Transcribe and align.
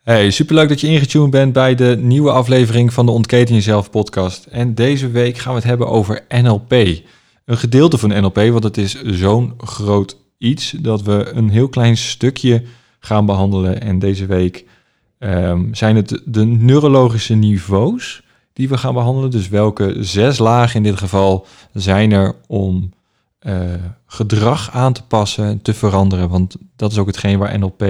Hey, 0.00 0.30
superleuk 0.30 0.68
dat 0.68 0.80
je 0.80 0.86
ingetuned 0.86 1.30
bent 1.30 1.52
bij 1.52 1.74
de 1.74 1.96
nieuwe 2.00 2.30
aflevering 2.30 2.92
van 2.92 3.06
de 3.06 3.12
Ontketen 3.12 3.54
Jezelf 3.54 3.90
podcast. 3.90 4.46
En 4.46 4.74
deze 4.74 5.10
week 5.10 5.38
gaan 5.38 5.52
we 5.52 5.58
het 5.58 5.68
hebben 5.68 5.88
over 5.88 6.24
NLP. 6.28 6.72
Een 7.44 7.56
gedeelte 7.56 7.98
van 7.98 8.08
NLP, 8.08 8.36
want 8.36 8.64
het 8.64 8.76
is 8.76 9.02
zo'n 9.02 9.54
groot 9.56 10.16
iets 10.38 10.70
dat 10.70 11.02
we 11.02 11.30
een 11.34 11.50
heel 11.50 11.68
klein 11.68 11.96
stukje 11.96 12.62
gaan 13.00 13.26
behandelen. 13.26 13.80
En 13.80 13.98
deze 13.98 14.26
week 14.26 14.64
ehm, 15.18 15.74
zijn 15.74 15.96
het 15.96 16.20
de 16.24 16.44
neurologische 16.44 17.34
niveaus 17.34 18.22
die 18.52 18.68
we 18.68 18.78
gaan 18.78 18.94
behandelen. 18.94 19.30
Dus 19.30 19.48
welke 19.48 19.96
zes 19.98 20.38
lagen 20.38 20.76
in 20.76 20.82
dit 20.82 20.98
geval 20.98 21.46
zijn 21.72 22.12
er 22.12 22.36
om 22.46 22.92
uh, 23.42 23.54
gedrag 24.06 24.70
aan 24.70 24.92
te 24.92 25.02
passen, 25.02 25.62
te 25.62 25.74
veranderen. 25.74 26.28
Want 26.28 26.56
dat 26.76 26.92
is 26.92 26.98
ook 26.98 27.06
hetgeen 27.06 27.38
waar 27.38 27.58
NLP 27.58 27.84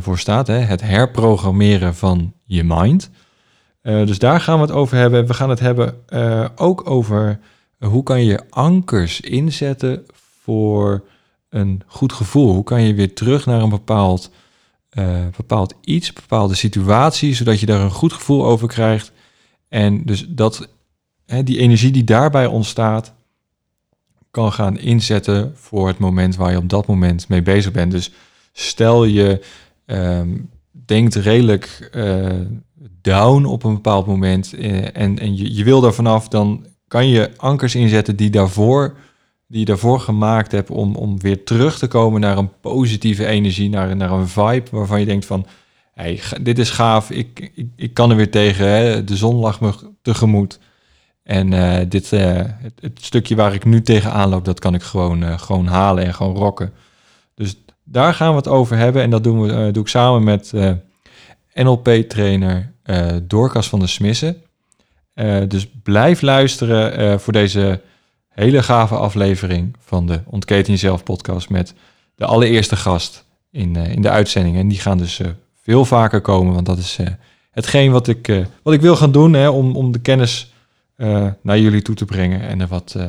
voor 0.00 0.18
staat. 0.18 0.46
Hè? 0.46 0.58
Het 0.58 0.80
herprogrammeren 0.80 1.94
van 1.94 2.32
je 2.44 2.64
mind. 2.64 3.10
Uh, 3.82 4.06
dus 4.06 4.18
daar 4.18 4.40
gaan 4.40 4.54
we 4.54 4.60
het 4.60 4.70
over 4.70 4.96
hebben. 4.96 5.26
We 5.26 5.34
gaan 5.34 5.50
het 5.50 5.60
hebben 5.60 5.94
ook 6.56 6.90
over 6.90 7.40
hoe 7.78 8.02
kan 8.02 8.24
je 8.24 8.40
ankers 8.50 9.20
inzetten 9.20 10.06
voor 10.42 11.04
een 11.48 11.82
goed 11.86 12.12
gevoel. 12.12 12.52
Hoe 12.52 12.64
kan 12.64 12.82
je 12.82 12.94
weer 12.94 13.14
terug 13.14 13.46
naar 13.46 13.62
een 13.62 13.68
bepaald, 13.68 14.30
bepaald 15.36 15.74
iets, 15.80 16.12
bepaalde 16.12 16.54
situatie, 16.54 17.34
zodat 17.34 17.60
je 17.60 17.66
daar 17.66 17.80
een 17.80 17.90
goed 17.90 18.12
gevoel 18.12 18.44
over 18.44 18.68
krijgt. 18.68 19.12
En 19.68 20.04
dus 20.04 20.26
dat, 20.28 20.68
hè, 21.26 21.42
die 21.42 21.58
energie 21.58 21.90
die 21.90 22.04
daarbij 22.04 22.46
ontstaat, 22.46 23.12
kan 24.30 24.52
gaan 24.52 24.78
inzetten 24.78 25.52
voor 25.56 25.86
het 25.88 25.98
moment 25.98 26.36
waar 26.36 26.50
je 26.50 26.56
op 26.56 26.68
dat 26.68 26.86
moment 26.86 27.28
mee 27.28 27.42
bezig 27.42 27.72
bent. 27.72 27.90
Dus 27.90 28.12
stel 28.52 29.04
je 29.04 29.44
um, 29.90 30.50
denkt 30.70 31.14
redelijk 31.14 31.90
uh, 31.94 32.40
down 33.00 33.44
op 33.44 33.64
een 33.64 33.74
bepaald 33.74 34.06
moment 34.06 34.54
uh, 34.54 34.96
en, 34.96 35.18
en 35.18 35.36
je, 35.36 35.54
je 35.54 35.64
wil 35.64 35.80
daar 35.80 35.94
vanaf, 35.94 36.28
dan 36.28 36.66
kan 36.88 37.08
je 37.08 37.30
ankers 37.36 37.74
inzetten 37.74 38.16
die, 38.16 38.30
daarvoor, 38.30 38.96
die 39.46 39.58
je 39.58 39.64
daarvoor 39.64 40.00
gemaakt 40.00 40.52
hebt 40.52 40.70
om, 40.70 40.96
om 40.96 41.20
weer 41.20 41.44
terug 41.44 41.78
te 41.78 41.86
komen 41.86 42.20
naar 42.20 42.38
een 42.38 42.60
positieve 42.60 43.26
energie, 43.26 43.68
naar, 43.68 43.96
naar 43.96 44.10
een 44.10 44.28
vibe 44.28 44.70
waarvan 44.70 45.00
je 45.00 45.06
denkt 45.06 45.26
van, 45.26 45.46
hey, 45.94 46.20
dit 46.40 46.58
is 46.58 46.70
gaaf, 46.70 47.10
ik, 47.10 47.50
ik, 47.54 47.68
ik 47.76 47.94
kan 47.94 48.10
er 48.10 48.16
weer 48.16 48.30
tegen, 48.30 48.66
hè? 48.66 49.04
de 49.04 49.16
zon 49.16 49.36
lag 49.36 49.60
me 49.60 49.72
tegemoet. 50.02 50.58
En 51.22 51.52
uh, 51.52 51.78
dit, 51.88 52.10
het, 52.10 52.98
stukje 53.00 53.36
waar 53.36 53.54
ik 53.54 53.64
nu 53.64 53.82
tegenaan 53.82 54.28
loop, 54.28 54.44
dat 54.44 54.58
kan 54.58 54.74
ik 54.74 54.82
gewoon, 54.82 55.38
gewoon 55.38 55.66
halen 55.66 56.04
en 56.04 56.14
gewoon 56.14 56.36
rocken. 56.36 56.72
Daar 57.90 58.14
gaan 58.14 58.30
we 58.30 58.36
het 58.36 58.48
over 58.48 58.76
hebben. 58.76 59.02
En 59.02 59.10
dat 59.10 59.24
doen 59.24 59.40
we, 59.40 59.70
doe 59.70 59.82
ik 59.82 59.88
samen 59.88 60.24
met 60.24 60.52
NLP-trainer 61.54 62.72
Dorcas 63.22 63.68
van 63.68 63.78
der 63.78 63.88
Smissen. 63.88 64.36
dus 65.48 65.68
blijf 65.82 66.20
luisteren 66.20 67.20
voor 67.20 67.32
deze 67.32 67.80
hele 68.28 68.62
gave 68.62 68.94
aflevering 68.94 69.76
van 69.84 70.06
de 70.06 70.20
Ontketen 70.26 70.72
Jezelf 70.72 71.02
podcast 71.02 71.48
met 71.48 71.74
de 72.14 72.24
allereerste 72.24 72.76
gast 72.76 73.24
in, 73.50 73.76
in 73.76 74.02
de 74.02 74.10
uitzending. 74.10 74.56
En 74.56 74.68
die 74.68 74.80
gaan 74.80 74.98
dus 74.98 75.20
veel 75.62 75.84
vaker 75.84 76.20
komen, 76.20 76.54
want 76.54 76.66
dat 76.66 76.78
is 76.78 76.98
hetgeen 77.50 77.92
wat 77.92 78.08
ik, 78.08 78.46
wat 78.62 78.74
ik 78.74 78.80
wil 78.80 78.96
gaan 78.96 79.12
doen 79.12 79.32
hè, 79.32 79.48
om, 79.48 79.76
om 79.76 79.92
de 79.92 80.00
kennis 80.00 80.52
uh, 80.98 81.26
naar 81.42 81.58
jullie 81.58 81.82
toe 81.82 81.94
te 81.94 82.04
brengen 82.04 82.40
en 82.40 82.60
er 82.60 82.66
wat 82.66 82.94
uh, 82.96 83.04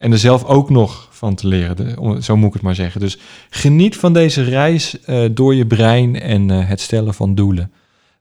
en 0.00 0.12
er 0.12 0.18
zelf 0.18 0.44
ook 0.44 0.70
nog 0.70 1.08
van 1.10 1.34
te 1.34 1.46
leren. 1.46 2.22
Zo 2.22 2.36
moet 2.36 2.48
ik 2.48 2.52
het 2.52 2.62
maar 2.62 2.74
zeggen. 2.74 3.00
Dus 3.00 3.18
geniet 3.50 3.96
van 3.96 4.12
deze 4.12 4.42
reis 4.42 4.96
uh, 5.06 5.28
door 5.32 5.54
je 5.54 5.66
brein 5.66 6.20
en 6.20 6.48
het 6.48 6.80
stellen 6.80 7.14
van 7.14 7.34
doelen. 7.34 7.72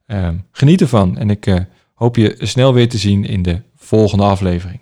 Ehm, 0.06 0.36
geniet 0.52 0.82
ervan 0.82 1.18
en 1.18 1.30
ik 1.30 1.66
hoop 1.94 2.16
je 2.16 2.36
snel 2.40 2.74
weer 2.74 2.90
te 2.90 2.98
zien 2.98 3.26
in 3.26 3.42
de 3.42 3.62
volgende 3.76 4.24
aflevering. 4.24 4.80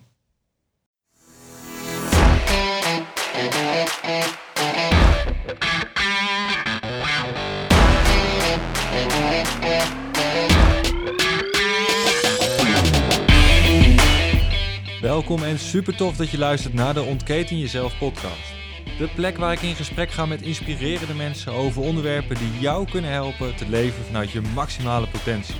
Welkom 15.27 15.47
en 15.47 15.59
super 15.59 15.95
tof 15.95 16.15
dat 16.15 16.29
je 16.29 16.37
luistert 16.37 16.73
naar 16.73 16.93
de 16.93 17.03
Ontketen 17.03 17.59
Jezelf 17.59 17.97
podcast. 17.97 18.53
De 18.97 19.09
plek 19.15 19.37
waar 19.37 19.53
ik 19.53 19.61
in 19.61 19.75
gesprek 19.75 20.11
ga 20.11 20.25
met 20.25 20.41
inspirerende 20.41 21.13
mensen 21.13 21.51
over 21.51 21.81
onderwerpen 21.81 22.37
die 22.37 22.59
jou 22.59 22.89
kunnen 22.91 23.11
helpen 23.11 23.55
te 23.55 23.69
leven 23.69 24.03
vanuit 24.05 24.31
je 24.31 24.41
maximale 24.41 25.07
potentie. 25.07 25.55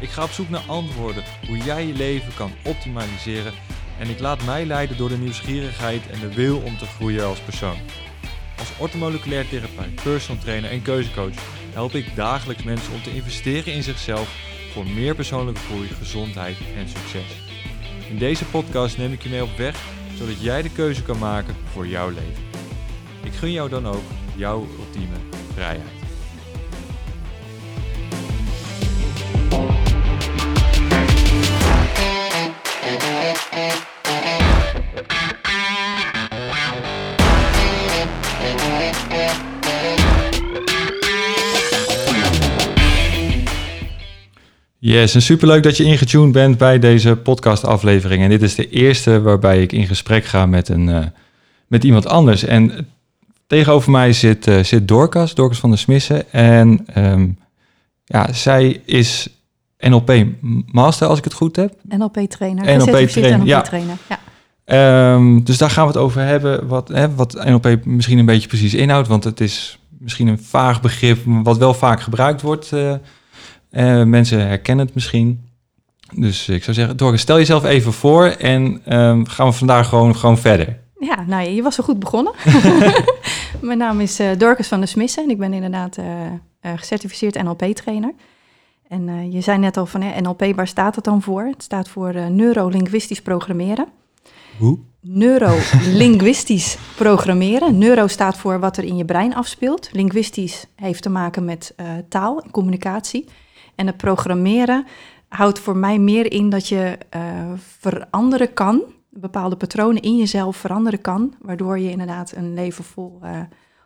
Ik 0.00 0.08
ga 0.08 0.22
op 0.22 0.30
zoek 0.30 0.48
naar 0.48 0.62
antwoorden 0.66 1.24
hoe 1.46 1.56
jij 1.56 1.86
je 1.86 1.92
leven 1.92 2.34
kan 2.34 2.52
optimaliseren 2.64 3.52
en 3.98 4.08
ik 4.08 4.20
laat 4.20 4.44
mij 4.44 4.66
leiden 4.66 4.96
door 4.96 5.08
de 5.08 5.18
nieuwsgierigheid 5.18 6.10
en 6.10 6.20
de 6.20 6.34
wil 6.34 6.58
om 6.58 6.78
te 6.78 6.86
groeien 6.86 7.26
als 7.26 7.40
persoon. 7.40 7.78
Als 8.58 8.72
ortomoleculair 8.78 9.48
therapeut, 9.48 10.02
personal 10.02 10.42
trainer 10.42 10.70
en 10.70 10.82
keuzecoach 10.82 11.36
help 11.72 11.94
ik 11.94 12.16
dagelijks 12.16 12.62
mensen 12.62 12.92
om 12.92 13.02
te 13.02 13.14
investeren 13.14 13.72
in 13.72 13.82
zichzelf 13.82 14.28
voor 14.72 14.86
meer 14.86 15.14
persoonlijke 15.14 15.60
groei, 15.60 15.88
gezondheid 15.88 16.56
en 16.76 16.88
succes. 16.88 17.43
In 18.14 18.20
deze 18.20 18.44
podcast 18.44 18.98
neem 18.98 19.12
ik 19.12 19.22
je 19.22 19.28
mee 19.28 19.42
op 19.42 19.56
weg, 19.56 19.76
zodat 20.18 20.42
jij 20.42 20.62
de 20.62 20.70
keuze 20.70 21.02
kan 21.02 21.18
maken 21.18 21.56
voor 21.72 21.86
jouw 21.86 22.08
leven. 22.08 22.44
Ik 23.24 23.32
gun 23.32 23.52
jou 23.52 23.68
dan 23.68 23.86
ook 23.86 24.02
jouw 24.36 24.66
ultieme 24.78 25.16
vrijheid. 25.54 26.04
Yes, 44.86 45.14
en 45.14 45.22
superleuk 45.22 45.62
dat 45.62 45.76
je 45.76 45.84
ingetuned 45.84 46.32
bent 46.32 46.58
bij 46.58 46.78
deze 46.78 47.16
podcastaflevering. 47.16 48.22
En 48.22 48.28
dit 48.28 48.42
is 48.42 48.54
de 48.54 48.68
eerste 48.68 49.20
waarbij 49.20 49.62
ik 49.62 49.72
in 49.72 49.86
gesprek 49.86 50.24
ga 50.24 50.46
met, 50.46 50.68
een, 50.68 50.88
uh, 50.88 51.04
met 51.66 51.84
iemand 51.84 52.06
anders. 52.06 52.44
En 52.44 52.88
tegenover 53.46 53.90
mij 53.90 54.12
zit, 54.12 54.46
uh, 54.46 54.62
zit 54.62 54.88
Dorcas, 54.88 55.34
Dorcas 55.34 55.58
van 55.58 55.70
der 55.70 55.78
Smissen. 55.78 56.32
En 56.32 56.86
um, 56.96 57.38
ja, 58.04 58.32
zij 58.32 58.82
is 58.84 59.28
NLP-master, 59.78 61.08
als 61.08 61.18
ik 61.18 61.24
het 61.24 61.34
goed 61.34 61.56
heb. 61.56 61.74
NLP-trainer. 61.88 62.76
NLP-trainer, 62.76 63.38
NLP 63.38 63.46
ja. 63.46 63.60
Trainer. 63.60 63.96
ja. 64.08 65.14
Um, 65.14 65.44
dus 65.44 65.58
daar 65.58 65.70
gaan 65.70 65.86
we 65.86 65.92
het 65.92 66.00
over 66.00 66.22
hebben, 66.22 66.66
wat, 66.66 66.88
hè, 66.88 67.14
wat 67.14 67.44
NLP 67.44 67.84
misschien 67.84 68.18
een 68.18 68.26
beetje 68.26 68.48
precies 68.48 68.74
inhoudt. 68.74 69.08
Want 69.08 69.24
het 69.24 69.40
is 69.40 69.78
misschien 69.98 70.26
een 70.26 70.42
vaag 70.42 70.80
begrip, 70.80 71.18
wat 71.24 71.58
wel 71.58 71.74
vaak 71.74 72.00
gebruikt 72.00 72.42
wordt... 72.42 72.70
Uh, 72.74 72.94
uh, 73.76 74.02
mensen 74.02 74.46
herkennen 74.46 74.86
het 74.86 74.94
misschien. 74.94 75.48
Dus 76.12 76.48
ik 76.48 76.64
zou 76.64 76.76
zeggen, 76.76 76.96
Dorcas, 76.96 77.20
stel 77.20 77.36
jezelf 77.36 77.64
even 77.64 77.92
voor 77.92 78.26
en 78.26 78.62
um, 78.98 79.26
gaan 79.26 79.46
we 79.46 79.52
vandaag 79.52 79.88
gewoon, 79.88 80.16
gewoon 80.16 80.38
verder. 80.38 80.78
Ja, 80.98 81.24
nou, 81.26 81.48
je 81.48 81.62
was 81.62 81.74
zo 81.74 81.82
goed 81.82 81.98
begonnen. 81.98 82.32
Mijn 83.60 83.78
naam 83.78 84.00
is 84.00 84.20
uh, 84.20 84.28
Dorcas 84.38 84.68
van 84.68 84.78
der 84.78 84.88
Smissen 84.88 85.22
en 85.22 85.30
ik 85.30 85.38
ben 85.38 85.52
inderdaad 85.52 85.98
uh, 85.98 86.04
gecertificeerd 86.76 87.42
NLP-trainer. 87.42 88.12
En 88.88 89.32
je 89.32 89.40
zei 89.40 89.58
net 89.58 89.76
al 89.76 89.86
van 89.86 90.04
NLP, 90.22 90.54
waar 90.54 90.66
staat 90.66 90.94
het 90.94 91.04
dan 91.04 91.22
voor? 91.22 91.42
Het 91.42 91.62
staat 91.62 91.88
voor 91.88 92.30
neurolinguistisch 92.30 93.22
programmeren. 93.22 93.86
Hoe? 94.58 94.78
Neurolinguistisch 95.00 96.78
programmeren. 96.96 97.78
Neuro 97.78 98.06
staat 98.06 98.36
voor 98.36 98.60
wat 98.60 98.76
er 98.76 98.84
in 98.84 98.96
je 98.96 99.04
brein 99.04 99.34
afspeelt. 99.34 99.88
Linguistisch 99.92 100.66
heeft 100.74 101.02
te 101.02 101.10
maken 101.10 101.44
met 101.44 101.74
taal 102.08 102.42
en 102.42 102.50
communicatie. 102.50 103.24
En 103.74 103.86
het 103.86 103.96
programmeren 103.96 104.86
houdt 105.28 105.58
voor 105.58 105.76
mij 105.76 105.98
meer 105.98 106.32
in 106.32 106.50
dat 106.50 106.68
je 106.68 106.98
uh, 107.16 107.20
veranderen 107.56 108.52
kan, 108.52 108.82
bepaalde 109.10 109.56
patronen 109.56 110.02
in 110.02 110.16
jezelf 110.16 110.56
veranderen 110.56 111.00
kan, 111.00 111.34
waardoor 111.40 111.78
je 111.78 111.90
inderdaad 111.90 112.32
een 112.36 112.54
leven 112.54 112.84
vol, 112.84 113.20
uh, 113.24 113.40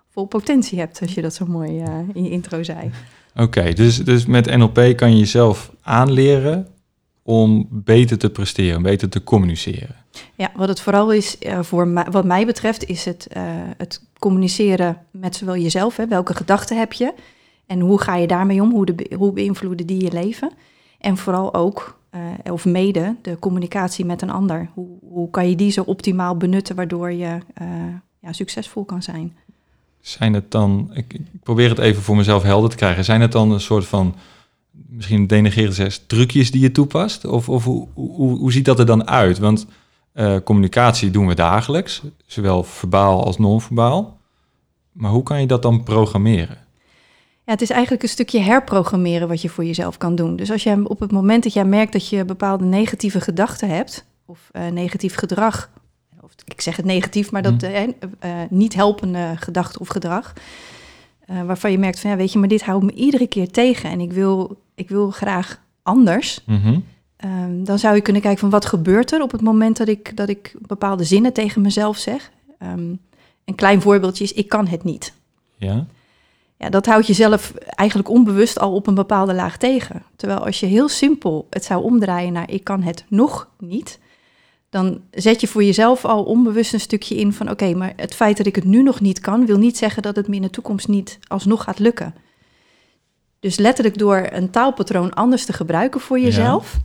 vol 0.08 0.26
potentie 0.26 0.78
hebt, 0.78 1.00
als 1.00 1.14
je 1.14 1.22
dat 1.22 1.34
zo 1.34 1.46
mooi 1.46 1.82
uh, 1.82 1.98
in 2.12 2.24
je 2.24 2.30
intro 2.30 2.62
zei. 2.62 2.90
Oké, 3.32 3.42
okay, 3.42 3.72
dus, 3.72 3.96
dus 3.96 4.26
met 4.26 4.56
NLP 4.56 4.96
kan 4.96 5.10
je 5.10 5.18
jezelf 5.18 5.72
aanleren 5.82 6.68
om 7.22 7.66
beter 7.70 8.18
te 8.18 8.30
presteren, 8.30 8.82
beter 8.82 9.08
te 9.08 9.24
communiceren. 9.24 9.96
Ja, 10.34 10.50
wat 10.56 10.68
het 10.68 10.80
vooral 10.80 11.12
is, 11.12 11.36
voor 11.60 11.88
mij, 11.88 12.06
wat 12.10 12.24
mij 12.24 12.46
betreft, 12.46 12.84
is 12.84 13.04
het, 13.04 13.28
het 13.76 14.02
communiceren 14.18 14.96
met 15.10 15.36
zowel 15.36 15.56
jezelf, 15.56 15.96
hè, 15.96 16.06
welke 16.06 16.34
gedachten 16.34 16.78
heb 16.78 16.92
je, 16.92 17.14
en 17.68 17.80
hoe 17.80 18.00
ga 18.00 18.16
je 18.16 18.26
daarmee 18.26 18.62
om? 18.62 18.70
Hoe, 18.70 18.86
de, 18.86 19.14
hoe 19.16 19.32
beïnvloeden 19.32 19.86
die 19.86 20.04
je 20.04 20.12
leven? 20.12 20.50
En 20.98 21.16
vooral 21.16 21.54
ook, 21.54 21.98
uh, 22.14 22.52
of 22.52 22.64
mede, 22.64 23.16
de 23.22 23.38
communicatie 23.38 24.04
met 24.04 24.22
een 24.22 24.30
ander. 24.30 24.70
Hoe, 24.74 24.88
hoe 25.00 25.30
kan 25.30 25.48
je 25.48 25.56
die 25.56 25.70
zo 25.70 25.82
optimaal 25.82 26.36
benutten 26.36 26.76
waardoor 26.76 27.12
je 27.12 27.38
uh, 27.62 27.68
ja, 28.18 28.32
succesvol 28.32 28.84
kan 28.84 29.02
zijn? 29.02 29.36
zijn 30.00 30.34
het 30.34 30.50
dan, 30.50 30.90
ik, 30.92 31.20
probeer 31.42 31.68
het 31.68 31.78
even 31.78 32.02
voor 32.02 32.16
mezelf 32.16 32.42
helder 32.42 32.70
te 32.70 32.76
krijgen, 32.76 33.04
zijn 33.04 33.20
het 33.20 33.32
dan 33.32 33.50
een 33.50 33.60
soort 33.60 33.86
van, 33.86 34.14
misschien 34.70 35.26
denegeren 35.26 35.72
ze 35.72 36.06
trucjes 36.06 36.50
die 36.50 36.60
je 36.60 36.72
toepast? 36.72 37.24
Of, 37.24 37.48
of 37.48 37.64
hoe, 37.64 37.88
hoe, 37.94 38.38
hoe 38.38 38.52
ziet 38.52 38.64
dat 38.64 38.78
er 38.78 38.86
dan 38.86 39.08
uit? 39.08 39.38
Want 39.38 39.66
uh, 40.14 40.36
communicatie 40.44 41.10
doen 41.10 41.26
we 41.26 41.34
dagelijks, 41.34 42.02
zowel 42.26 42.64
verbaal 42.64 43.24
als 43.24 43.38
non-verbaal. 43.38 44.18
Maar 44.92 45.10
hoe 45.10 45.22
kan 45.22 45.40
je 45.40 45.46
dat 45.46 45.62
dan 45.62 45.82
programmeren? 45.82 46.66
Ja, 47.48 47.54
het 47.54 47.62
is 47.62 47.70
eigenlijk 47.70 48.02
een 48.02 48.08
stukje 48.08 48.40
herprogrammeren 48.40 49.28
wat 49.28 49.42
je 49.42 49.48
voor 49.48 49.64
jezelf 49.64 49.96
kan 49.96 50.14
doen. 50.14 50.36
Dus 50.36 50.50
als 50.50 50.62
je 50.62 50.88
op 50.88 51.00
het 51.00 51.10
moment 51.10 51.42
dat 51.42 51.52
jij 51.52 51.64
merkt 51.64 51.92
dat 51.92 52.08
je 52.08 52.24
bepaalde 52.24 52.64
negatieve 52.64 53.20
gedachten 53.20 53.68
hebt, 53.68 54.04
of 54.26 54.50
uh, 54.52 54.66
negatief 54.66 55.14
gedrag, 55.14 55.70
of 56.20 56.30
ik 56.44 56.60
zeg 56.60 56.76
het 56.76 56.84
negatief, 56.84 57.30
maar 57.30 57.42
dat 57.42 57.62
uh, 57.62 57.88
niet 58.50 58.74
helpende 58.74 59.32
gedachte 59.36 59.78
of 59.78 59.88
gedrag, 59.88 60.32
waarvan 61.26 61.70
je 61.70 61.78
merkt 61.78 62.00
van 62.00 62.10
ja, 62.10 62.16
weet 62.16 62.32
je, 62.32 62.38
maar 62.38 62.48
dit 62.48 62.62
houdt 62.62 62.84
me 62.84 62.92
iedere 62.92 63.26
keer 63.26 63.50
tegen 63.50 63.90
en 63.90 64.00
ik 64.00 64.12
wil, 64.12 64.60
ik 64.74 64.88
wil 64.88 65.10
graag 65.10 65.60
anders. 65.82 66.42
Mm 66.46 66.84
Um, 67.24 67.64
dan 67.64 67.78
zou 67.78 67.94
je 67.94 68.00
kunnen 68.00 68.22
kijken 68.22 68.40
van 68.40 68.50
wat 68.50 68.66
gebeurt 68.66 69.12
er 69.12 69.22
op 69.22 69.32
het 69.32 69.40
moment 69.40 69.76
dat 69.76 69.88
ik, 69.88 70.16
dat 70.16 70.28
ik 70.28 70.54
bepaalde 70.66 71.04
zinnen 71.04 71.32
tegen 71.32 71.62
mezelf 71.62 71.96
zeg. 71.96 72.30
Um, 72.62 73.00
een 73.44 73.54
klein 73.54 73.80
voorbeeldje 73.80 74.24
is, 74.24 74.32
ik 74.32 74.48
kan 74.48 74.66
het 74.66 74.84
niet. 74.84 75.14
Ja. 75.56 75.86
Ja, 76.58 76.68
dat 76.68 76.86
houdt 76.86 77.06
jezelf 77.06 77.52
eigenlijk 77.54 78.08
onbewust 78.08 78.58
al 78.58 78.74
op 78.74 78.86
een 78.86 78.94
bepaalde 78.94 79.34
laag 79.34 79.56
tegen. 79.56 80.02
Terwijl 80.16 80.44
als 80.44 80.60
je 80.60 80.66
heel 80.66 80.88
simpel 80.88 81.46
het 81.50 81.64
zou 81.64 81.82
omdraaien 81.82 82.32
naar 82.32 82.50
ik 82.50 82.64
kan 82.64 82.82
het 82.82 83.04
nog 83.08 83.48
niet, 83.58 83.98
dan 84.70 85.00
zet 85.10 85.40
je 85.40 85.46
voor 85.46 85.64
jezelf 85.64 86.04
al 86.04 86.24
onbewust 86.24 86.72
een 86.72 86.80
stukje 86.80 87.14
in 87.14 87.32
van 87.32 87.50
oké, 87.50 87.74
maar 87.74 87.92
het 87.96 88.14
feit 88.14 88.36
dat 88.36 88.46
ik 88.46 88.54
het 88.54 88.64
nu 88.64 88.82
nog 88.82 89.00
niet 89.00 89.20
kan, 89.20 89.46
wil 89.46 89.58
niet 89.58 89.76
zeggen 89.76 90.02
dat 90.02 90.16
het 90.16 90.28
me 90.28 90.34
in 90.34 90.42
de 90.42 90.50
toekomst 90.50 90.88
niet 90.88 91.18
alsnog 91.26 91.64
gaat 91.64 91.78
lukken. 91.78 92.14
Dus 93.40 93.56
letterlijk 93.56 93.98
door 93.98 94.28
een 94.30 94.50
taalpatroon 94.50 95.14
anders 95.14 95.44
te 95.44 95.52
gebruiken 95.52 96.00
voor 96.00 96.20
jezelf, 96.20 96.78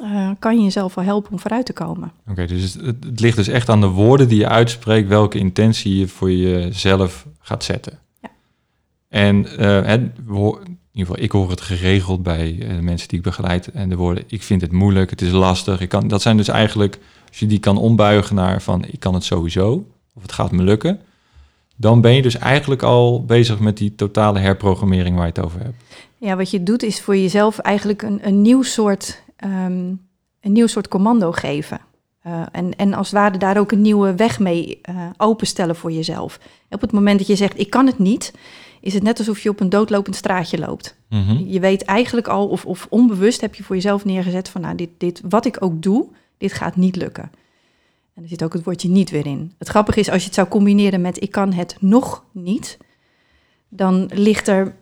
uh, 0.00 0.30
kan 0.38 0.56
je 0.56 0.62
jezelf 0.62 0.94
wel 0.94 1.04
helpen 1.04 1.32
om 1.32 1.38
vooruit 1.38 1.66
te 1.66 1.72
komen. 1.72 2.12
Oké, 2.28 2.46
dus 2.46 2.74
het, 2.74 3.04
het, 3.04 3.20
ligt 3.20 3.36
dus 3.36 3.48
echt 3.48 3.68
aan 3.68 3.80
de 3.80 3.86
woorden 3.86 4.28
die 4.28 4.38
je 4.38 4.48
uitspreekt, 4.48 5.08
welke 5.08 5.38
intentie 5.38 5.98
je 5.98 6.08
voor 6.08 6.32
jezelf 6.32 7.26
gaat 7.38 7.64
zetten. 7.64 7.98
En 9.10 9.44
het, 9.44 10.00
in 10.00 10.78
ieder 10.92 11.06
geval, 11.06 11.18
ik 11.18 11.30
hoor 11.30 11.50
het 11.50 11.60
geregeld 11.60 12.22
bij 12.22 12.52
uh, 12.52 12.68
de 12.68 12.82
mensen 12.82 13.08
die 13.08 13.18
ik 13.18 13.24
begeleid. 13.24 13.68
En 13.68 13.88
de 13.88 13.96
woorden, 13.96 14.24
ik 14.26 14.42
vind 14.42 14.60
het 14.60 14.72
moeilijk, 14.72 15.10
het 15.10 15.22
is 15.22 15.30
lastig. 15.30 15.80
Ik 15.80 15.88
kan, 15.88 16.08
dat 16.08 16.22
zijn 16.22 16.36
dus 16.36 16.48
eigenlijk, 16.48 16.98
als 17.28 17.38
je 17.38 17.46
die 17.46 17.58
kan 17.58 17.76
ombuigen 17.78 18.34
naar 18.34 18.62
van, 18.62 18.84
ik 18.84 19.00
kan 19.00 19.14
het 19.14 19.24
sowieso, 19.24 19.86
of 20.14 20.22
het 20.22 20.32
gaat 20.32 20.52
me 20.52 20.62
lukken. 20.62 21.00
Dan 21.76 22.00
ben 22.00 22.14
je 22.14 22.22
dus 22.22 22.38
eigenlijk 22.38 22.82
al 22.82 23.24
bezig 23.24 23.58
met 23.58 23.76
die 23.76 23.94
totale 23.94 24.38
herprogrammering 24.38 25.16
waar 25.16 25.26
je 25.26 25.32
het 25.34 25.44
over 25.44 25.60
hebt. 25.60 25.82
Ja, 26.16 26.36
wat 26.36 26.50
je 26.50 26.62
doet 26.62 26.82
is 26.82 27.00
voor 27.00 27.16
jezelf 27.16 27.58
eigenlijk 27.58 28.02
een, 28.02 28.18
een 28.22 28.42
nieuw 28.42 28.62
soort 28.62 29.22
Ehm, 29.40 29.94
een 30.40 30.52
nieuw 30.52 30.66
soort 30.66 30.88
commando 30.88 31.32
geven. 31.32 31.80
Uh, 32.26 32.42
en, 32.52 32.76
en 32.76 32.94
als 32.94 33.10
het 33.10 33.18
ware 33.18 33.38
daar 33.38 33.58
ook 33.58 33.72
een 33.72 33.80
nieuwe 33.80 34.14
weg 34.14 34.38
mee 34.38 34.80
openstellen 35.16 35.76
voor 35.76 35.92
jezelf. 35.92 36.40
Op 36.70 36.80
het 36.80 36.92
moment 36.92 37.18
dat 37.18 37.26
je 37.26 37.36
zegt, 37.36 37.58
ik 37.58 37.70
kan 37.70 37.86
het 37.86 37.98
niet, 37.98 38.34
is 38.80 38.94
het 38.94 39.02
net 39.02 39.18
alsof 39.18 39.40
je 39.40 39.48
op 39.48 39.60
een 39.60 39.68
doodlopend 39.68 40.16
straatje 40.16 40.58
loopt. 40.58 40.96
Mm 41.08 41.24
-hmm. 41.26 41.46
Je 41.46 41.60
weet 41.60 41.84
eigenlijk 41.84 42.28
al, 42.28 42.48
of, 42.48 42.66
of 42.66 42.86
onbewust 42.90 43.40
heb 43.40 43.54
je 43.54 43.62
voor 43.62 43.74
jezelf 43.74 44.04
neergezet 44.04 44.48
van, 44.48 44.60
nou, 44.60 44.76
dit, 44.76 44.90
dit, 44.98 45.20
wat 45.28 45.46
ik 45.46 45.56
ook 45.60 45.82
doe, 45.82 46.06
dit 46.38 46.52
gaat 46.52 46.76
niet 46.76 46.96
lukken. 46.96 47.30
En 48.14 48.22
er 48.22 48.28
zit 48.28 48.42
ook 48.42 48.52
het 48.52 48.64
woordje 48.64 48.88
niet 48.88 49.10
weer 49.10 49.26
in. 49.26 49.52
Het 49.58 49.68
grappige 49.68 50.00
is, 50.00 50.10
als 50.10 50.20
je 50.20 50.26
het 50.26 50.34
zou 50.34 50.48
combineren 50.48 51.00
met 51.00 51.22
ik 51.22 51.30
kan 51.30 51.52
het 51.52 51.76
nog 51.80 52.24
niet, 52.32 52.78
dan 53.68 54.10
ligt 54.14 54.48
er 54.48 54.74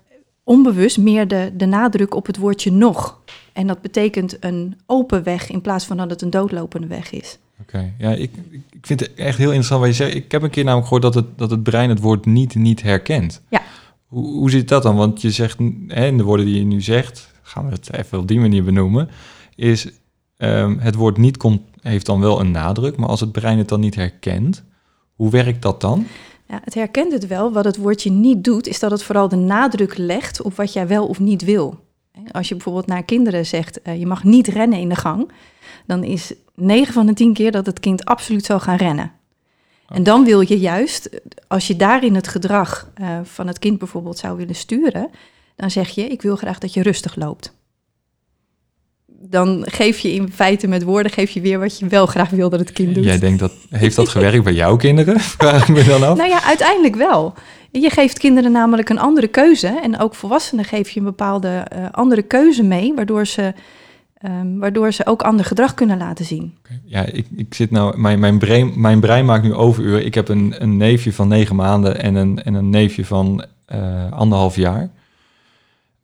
onbewust 0.44 0.98
meer 0.98 1.28
de, 1.28 1.52
de 1.56 1.66
nadruk 1.66 2.14
op 2.14 2.26
het 2.26 2.36
woordje 2.36 2.72
nog. 2.72 3.20
En 3.52 3.66
dat 3.66 3.80
betekent 3.80 4.36
een 4.44 4.78
open 4.86 5.22
weg 5.22 5.50
in 5.50 5.60
plaats 5.60 5.84
van 5.84 5.96
dat 5.96 6.10
het 6.10 6.22
een 6.22 6.30
doodlopende 6.30 6.86
weg 6.86 7.10
is. 7.10 7.38
Oké, 7.60 7.92
ja, 7.98 8.10
ik, 8.10 8.30
ik 8.50 8.86
vind 8.86 9.00
het 9.00 9.14
echt 9.14 9.38
heel 9.38 9.48
interessant 9.48 9.80
wat 9.80 9.88
je 9.88 10.04
zegt. 10.04 10.14
Ik 10.14 10.32
heb 10.32 10.42
een 10.42 10.50
keer 10.50 10.64
namelijk 10.64 10.88
gehoord 10.88 11.14
dat 11.14 11.14
het, 11.14 11.38
dat 11.38 11.50
het 11.50 11.62
brein 11.62 11.88
het 11.88 12.00
woord 12.00 12.26
niet 12.26 12.54
niet 12.54 12.82
herkent. 12.82 13.42
Ja. 13.48 13.62
Hoe, 14.08 14.32
hoe 14.32 14.50
zit 14.50 14.68
dat 14.68 14.82
dan? 14.82 14.96
Want 14.96 15.20
je 15.20 15.30
zegt, 15.30 15.58
in 15.88 16.16
de 16.16 16.22
woorden 16.22 16.46
die 16.46 16.58
je 16.58 16.64
nu 16.64 16.80
zegt, 16.80 17.32
gaan 17.42 17.64
we 17.64 17.72
het 17.72 17.92
even 17.92 18.18
op 18.18 18.28
die 18.28 18.40
manier 18.40 18.64
benoemen, 18.64 19.08
is 19.54 19.88
um, 20.36 20.78
het 20.78 20.94
woord 20.94 21.16
niet 21.16 21.36
komt, 21.36 21.60
heeft 21.80 22.06
dan 22.06 22.20
wel 22.20 22.40
een 22.40 22.50
nadruk, 22.50 22.96
maar 22.96 23.08
als 23.08 23.20
het 23.20 23.32
brein 23.32 23.58
het 23.58 23.68
dan 23.68 23.80
niet 23.80 23.94
herkent, 23.94 24.64
hoe 25.14 25.30
werkt 25.30 25.62
dat 25.62 25.80
dan? 25.80 26.06
Ja, 26.48 26.60
het 26.64 26.74
herkent 26.74 27.12
het 27.12 27.26
wel. 27.26 27.52
Wat 27.52 27.64
het 27.64 27.76
woordje 27.76 28.10
niet 28.10 28.44
doet, 28.44 28.66
is 28.66 28.78
dat 28.78 28.90
het 28.90 29.02
vooral 29.02 29.28
de 29.28 29.36
nadruk 29.36 29.96
legt 29.96 30.42
op 30.42 30.54
wat 30.54 30.72
jij 30.72 30.86
wel 30.86 31.06
of 31.06 31.18
niet 31.18 31.44
wil. 31.44 31.86
Als 32.32 32.48
je 32.48 32.54
bijvoorbeeld 32.54 32.86
naar 32.86 33.04
kinderen 33.04 33.46
zegt, 33.46 33.80
uh, 33.84 33.98
je 33.98 34.06
mag 34.06 34.24
niet 34.24 34.46
rennen 34.46 34.78
in 34.78 34.88
de 34.88 34.94
gang, 34.94 35.30
dan 35.86 36.04
is 36.04 36.34
9 36.54 36.92
van 36.92 37.06
de 37.06 37.14
10 37.14 37.32
keer 37.32 37.50
dat 37.50 37.66
het 37.66 37.80
kind 37.80 38.04
absoluut 38.04 38.44
zal 38.44 38.60
gaan 38.60 38.76
rennen. 38.76 39.12
En 39.88 40.02
dan 40.02 40.24
wil 40.24 40.40
je 40.40 40.58
juist, 40.58 41.08
als 41.46 41.66
je 41.66 41.76
daarin 41.76 42.14
het 42.14 42.28
gedrag 42.28 42.90
uh, 43.00 43.18
van 43.22 43.46
het 43.46 43.58
kind 43.58 43.78
bijvoorbeeld 43.78 44.18
zou 44.18 44.36
willen 44.36 44.54
sturen, 44.54 45.10
dan 45.56 45.70
zeg 45.70 45.88
je, 45.88 46.06
ik 46.08 46.22
wil 46.22 46.36
graag 46.36 46.58
dat 46.58 46.74
je 46.74 46.82
rustig 46.82 47.16
loopt 47.16 47.56
dan 49.20 49.64
geef 49.66 49.98
je 49.98 50.12
in 50.12 50.32
feite 50.32 50.68
met 50.68 50.82
woorden 50.82 51.12
geef 51.12 51.30
je 51.30 51.40
weer 51.40 51.58
wat 51.58 51.78
je 51.78 51.86
wel 51.86 52.06
graag 52.06 52.30
wil 52.30 52.50
dat 52.50 52.60
het 52.60 52.72
kind 52.72 52.94
doet. 52.94 53.04
Jij 53.04 53.18
denkt 53.18 53.38
dat 53.38 53.52
heeft 53.70 53.96
dat 53.96 54.08
gewerkt 54.08 54.44
bij 54.44 54.52
jouw 54.52 54.76
kinderen? 54.76 55.20
Vraag 55.38 55.68
ik 55.68 55.74
me 55.74 55.84
dan 55.84 56.02
af. 56.02 56.16
Nou 56.16 56.28
ja, 56.28 56.42
uiteindelijk 56.44 56.96
wel. 56.96 57.34
Je 57.70 57.90
geeft 57.90 58.18
kinderen 58.18 58.52
namelijk 58.52 58.88
een 58.88 58.98
andere 58.98 59.28
keuze 59.28 59.80
en 59.82 59.98
ook 59.98 60.14
volwassenen 60.14 60.64
geef 60.64 60.90
je 60.90 60.98
een 60.98 61.06
bepaalde 61.06 61.66
uh, 61.76 61.84
andere 61.90 62.22
keuze 62.22 62.62
mee, 62.62 62.94
waardoor 62.94 63.26
ze 63.26 63.52
Um, 64.24 64.58
waardoor 64.58 64.92
ze 64.92 65.06
ook 65.06 65.22
ander 65.22 65.44
gedrag 65.44 65.74
kunnen 65.74 65.98
laten 65.98 66.24
zien. 66.24 66.56
Ja, 66.84 67.04
ik, 67.04 67.26
ik 67.36 67.54
zit 67.54 67.70
nou, 67.70 67.98
mijn, 67.98 68.18
mijn, 68.18 68.38
brein, 68.38 68.80
mijn 68.80 69.00
brein 69.00 69.24
maakt 69.24 69.42
nu 69.42 69.54
overuur. 69.54 70.04
Ik 70.04 70.14
heb 70.14 70.28
een, 70.28 70.54
een 70.58 70.76
neefje 70.76 71.12
van 71.12 71.28
negen 71.28 71.56
maanden 71.56 72.00
en 72.00 72.14
een, 72.14 72.42
en 72.42 72.54
een 72.54 72.70
neefje 72.70 73.04
van 73.04 73.44
uh, 73.72 74.12
anderhalf 74.12 74.56
jaar. 74.56 74.88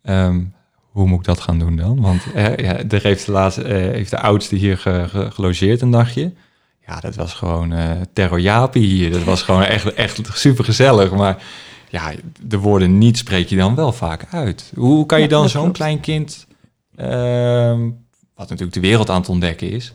Um, 0.02 0.55
hoe 0.94 1.06
moet 1.06 1.19
ik 1.19 1.25
dat 1.25 1.40
gaan 1.40 1.58
doen 1.58 1.76
dan? 1.76 2.00
Want 2.00 2.22
eh, 2.34 2.56
ja, 2.56 2.78
er 2.88 3.02
heeft 3.02 3.26
de, 3.26 3.32
laatste, 3.32 3.62
eh, 3.62 3.93
heeft 3.93 4.11
de 4.11 4.20
oudste 4.20 4.56
hier 4.56 4.78
ge, 4.78 5.28
gelogeerd 5.31 5.81
een 5.81 5.90
dagje. 5.90 6.32
Ja, 6.87 7.00
dat 7.00 7.14
was 7.14 7.34
gewoon 7.34 7.72
uh, 7.72 8.64
hier. 8.72 9.10
Dat 9.10 9.25
was 9.25 9.43
gewoon 9.43 9.62
echt, 9.62 9.93
echt 9.93 10.20
super 10.32 10.64
gezellig. 10.64 11.12
Maar 11.12 11.43
ja, 11.88 12.12
de 12.40 12.58
woorden 12.58 12.99
niet 12.99 13.19
spreek 13.19 13.49
je 13.49 13.56
dan 13.56 13.75
wel 13.75 13.93
vaak 13.93 14.26
uit. 14.31 14.72
Hoe 14.75 15.06
kan 15.06 15.20
je 15.20 15.29
dan 15.29 15.48
zo'n 15.48 15.72
klein 15.72 16.00
kind, 16.00 16.46
uh, 16.96 17.79
wat 18.34 18.48
natuurlijk 18.48 18.74
de 18.74 18.81
wereld 18.81 19.10
aan 19.10 19.20
het 19.20 19.29
ontdekken 19.29 19.70
is, 19.70 19.94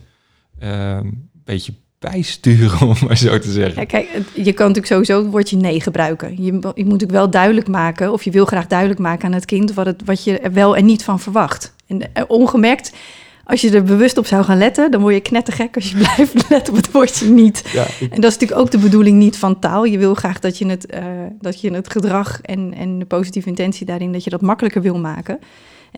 uh, 0.62 0.96
een 0.96 1.30
beetje 1.44 1.72
bijsturen, 1.98 2.80
om 2.88 2.96
maar 3.06 3.16
zo 3.16 3.38
te 3.38 3.52
zeggen. 3.52 3.80
Ja, 3.80 3.86
kijk, 3.86 4.08
je 4.34 4.52
kan 4.52 4.66
natuurlijk 4.66 4.86
sowieso 4.86 5.22
het 5.22 5.30
woordje 5.30 5.56
nee 5.56 5.80
gebruiken. 5.80 6.30
Je, 6.36 6.44
je 6.44 6.52
moet 6.52 6.74
natuurlijk 6.74 7.10
wel 7.10 7.30
duidelijk 7.30 7.68
maken, 7.68 8.12
of 8.12 8.22
je 8.22 8.30
wil 8.30 8.44
graag 8.44 8.66
duidelijk 8.66 9.00
maken 9.00 9.24
aan 9.24 9.32
het 9.32 9.44
kind 9.44 9.74
wat, 9.74 9.86
het, 9.86 10.02
wat 10.04 10.24
je 10.24 10.38
er 10.38 10.52
wel 10.52 10.76
en 10.76 10.84
niet 10.84 11.04
van 11.04 11.20
verwacht. 11.20 11.74
En 11.86 12.14
eh, 12.14 12.24
ongemerkt, 12.28 12.92
als 13.44 13.60
je 13.60 13.70
er 13.70 13.82
bewust 13.82 14.18
op 14.18 14.26
zou 14.26 14.44
gaan 14.44 14.58
letten, 14.58 14.90
dan 14.90 15.00
word 15.00 15.14
je 15.14 15.20
knettergek 15.20 15.74
als 15.74 15.90
je 15.90 15.96
blijft 16.14 16.48
letten 16.48 16.74
op 16.74 16.78
het 16.78 16.90
woordje 16.90 17.28
niet. 17.28 17.62
Ja, 17.72 17.86
En 18.00 18.20
dat 18.20 18.30
is 18.30 18.38
natuurlijk 18.38 18.60
ook 18.60 18.70
de 18.70 18.78
bedoeling 18.78 19.18
niet 19.18 19.38
van 19.38 19.58
taal. 19.58 19.84
Je 19.84 19.98
wil 19.98 20.14
graag 20.14 20.38
dat 20.38 20.58
je 20.58 20.66
het, 20.66 20.94
uh, 20.94 21.04
dat 21.40 21.60
je 21.60 21.72
het 21.72 21.90
gedrag 21.90 22.40
en, 22.40 22.74
en 22.74 22.98
de 22.98 23.04
positieve 23.04 23.48
intentie 23.48 23.86
daarin, 23.86 24.12
dat 24.12 24.24
je 24.24 24.30
dat 24.30 24.40
makkelijker 24.40 24.82
wil 24.82 24.98
maken. 24.98 25.38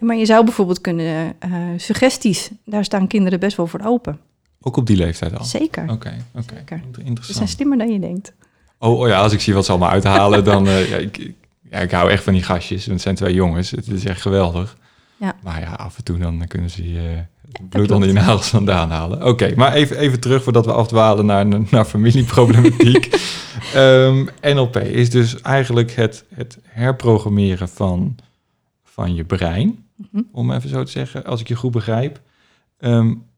Maar 0.01 0.17
je 0.17 0.27
zou 0.27 0.45
bijvoorbeeld 0.45 0.81
kunnen, 0.81 1.35
uh, 1.47 1.55
suggesties, 1.77 2.51
daar 2.65 2.85
staan 2.85 3.07
kinderen 3.07 3.41
best 3.41 3.57
wel 3.57 3.67
voor 3.67 3.81
open. 3.85 4.19
Ook 4.61 4.77
op 4.77 4.87
die 4.87 4.97
leeftijd 4.97 5.39
al? 5.39 5.45
Zeker. 5.45 5.91
Oké, 5.91 6.25
oké. 6.35 6.83
Interessant. 6.85 7.25
Ze 7.25 7.33
zijn 7.33 7.49
slimmer 7.49 7.79
dan 7.79 7.93
je 7.93 8.01
denkt. 8.01 8.33
Oh, 8.79 9.01
oh 9.01 9.09
ja, 9.09 9.21
als 9.21 9.33
ik 9.33 9.41
zie 9.41 9.55
wat 9.55 9.65
ze 9.65 9.71
allemaal 9.71 9.91
uithalen, 9.91 10.45
dan... 10.45 10.67
Uh, 10.67 10.89
ja, 10.91 10.97
ik, 10.97 11.33
ja, 11.71 11.79
ik 11.79 11.91
hou 11.91 12.11
echt 12.11 12.25
van 12.25 12.33
die 12.33 12.43
gastjes, 12.43 12.79
want 12.79 12.93
het 12.93 13.01
zijn 13.03 13.15
twee 13.15 13.35
jongens. 13.35 13.71
Het 13.71 13.89
is 13.89 14.05
echt 14.05 14.21
geweldig. 14.21 14.77
Ja. 15.17 15.37
Maar 15.43 15.61
ja, 15.61 15.73
af 15.73 15.97
en 15.97 16.05
toe 16.05 16.19
dan 16.19 16.47
kunnen 16.47 16.71
ze 16.71 16.93
je 16.93 17.01
uh, 17.01 17.69
bloed 17.69 17.91
onder 17.91 18.09
je 18.09 18.15
nagels 18.15 18.49
vandaan 18.49 18.91
halen. 18.91 19.27
Oké, 19.27 19.53
maar 19.57 19.73
even, 19.73 19.99
even 19.99 20.21
terug 20.21 20.43
voordat 20.43 20.67
we 20.67 20.73
afdwalen 20.73 21.27
naar, 21.27 21.47
naar 21.71 21.85
familieproblematiek. 21.85 23.21
um, 23.77 24.29
ehm, 24.41 24.55
NLP 24.55 24.77
is 24.77 25.11
dus 25.11 25.41
eigenlijk 25.41 25.93
het, 25.93 26.25
het 26.35 26.59
herprogrammeren 26.63 27.69
van, 27.69 28.17
van 28.93 29.15
je 29.15 29.25
brein. 29.25 29.67
Mm 29.97 30.09
-hmm. 30.13 30.29
Om 30.33 30.53
even 30.53 30.69
zo 30.69 30.85
te 30.85 30.91
zeggen, 30.91 31.25
als 31.25 31.41
ik 31.41 31.49
je 31.49 31.55
goed 31.55 31.73
begrijp. 31.73 32.21
Um, 32.79 33.31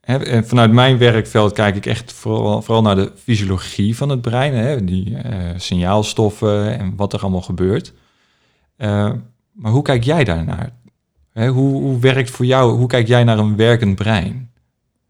en 0.00 0.46
vanuit 0.46 0.72
mijn 0.72 0.98
werkveld 0.98 1.52
kijk 1.52 1.76
ik 1.76 1.86
echt 1.86 2.12
vooral, 2.12 2.62
vooral 2.62 2.82
naar 2.82 2.94
de 2.94 3.12
fysiologie 3.16 3.96
van 3.96 4.08
het 4.08 4.20
brein, 4.20 4.54
hè, 4.54 4.84
die 4.84 5.10
uh, 5.10 5.18
signaalstoffen 5.56 6.78
en 6.78 6.96
wat 6.96 7.12
er 7.12 7.20
allemaal 7.20 7.42
gebeurt. 7.42 7.92
Uh, 8.78 9.12
maar 9.52 9.72
hoe 9.72 9.82
kijk 9.82 10.04
jij 10.04 10.24
daarnaar? 10.24 10.70
Hè, 11.32 11.48
hoe, 11.48 11.82
hoe 11.82 11.98
werkt 11.98 12.30
voor 12.30 12.46
jou, 12.46 12.76
hoe 12.76 12.88
kijk 12.88 13.06
jij 13.06 13.24
naar 13.24 13.38
een 13.38 13.56
werkend 13.56 13.94
brein? 13.94 14.50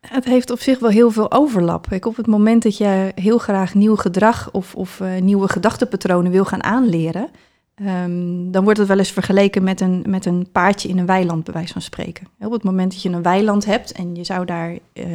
Het 0.01 0.25
heeft 0.25 0.51
op 0.51 0.61
zich 0.61 0.79
wel 0.79 0.91
heel 0.91 1.11
veel 1.11 1.33
overlap. 1.33 1.89
Kijk, 1.89 2.07
op 2.07 2.17
het 2.17 2.27
moment 2.27 2.63
dat 2.63 2.77
je 2.77 3.13
heel 3.15 3.39
graag 3.39 3.75
nieuw 3.75 3.97
gedrag 3.97 4.51
of, 4.51 4.75
of 4.75 5.01
uh, 5.01 5.21
nieuwe 5.21 5.49
gedachtenpatronen 5.49 6.31
wil 6.31 6.45
gaan 6.45 6.65
aanleren, 6.65 7.29
um, 7.81 8.51
dan 8.51 8.65
wordt 8.65 8.79
het 8.79 8.89
wel 8.89 8.99
eens 8.99 9.11
vergeleken 9.11 9.63
met 9.63 9.81
een, 9.81 10.05
met 10.09 10.27
een 10.27 10.49
paardje 10.53 10.89
in 10.89 10.99
een 10.99 11.07
weiland, 11.07 11.45
bij 11.45 11.55
wijze 11.55 11.73
van 11.73 11.83
spreken. 11.83 12.27
Op 12.39 12.53
het 12.53 12.63
moment 12.63 12.93
dat 12.93 13.03
je 13.03 13.09
een 13.09 13.23
weiland 13.23 13.65
hebt 13.65 13.93
en 13.93 14.15
je 14.15 14.25
zou 14.25 14.45
daar 14.45 14.71
uh, 14.93 15.07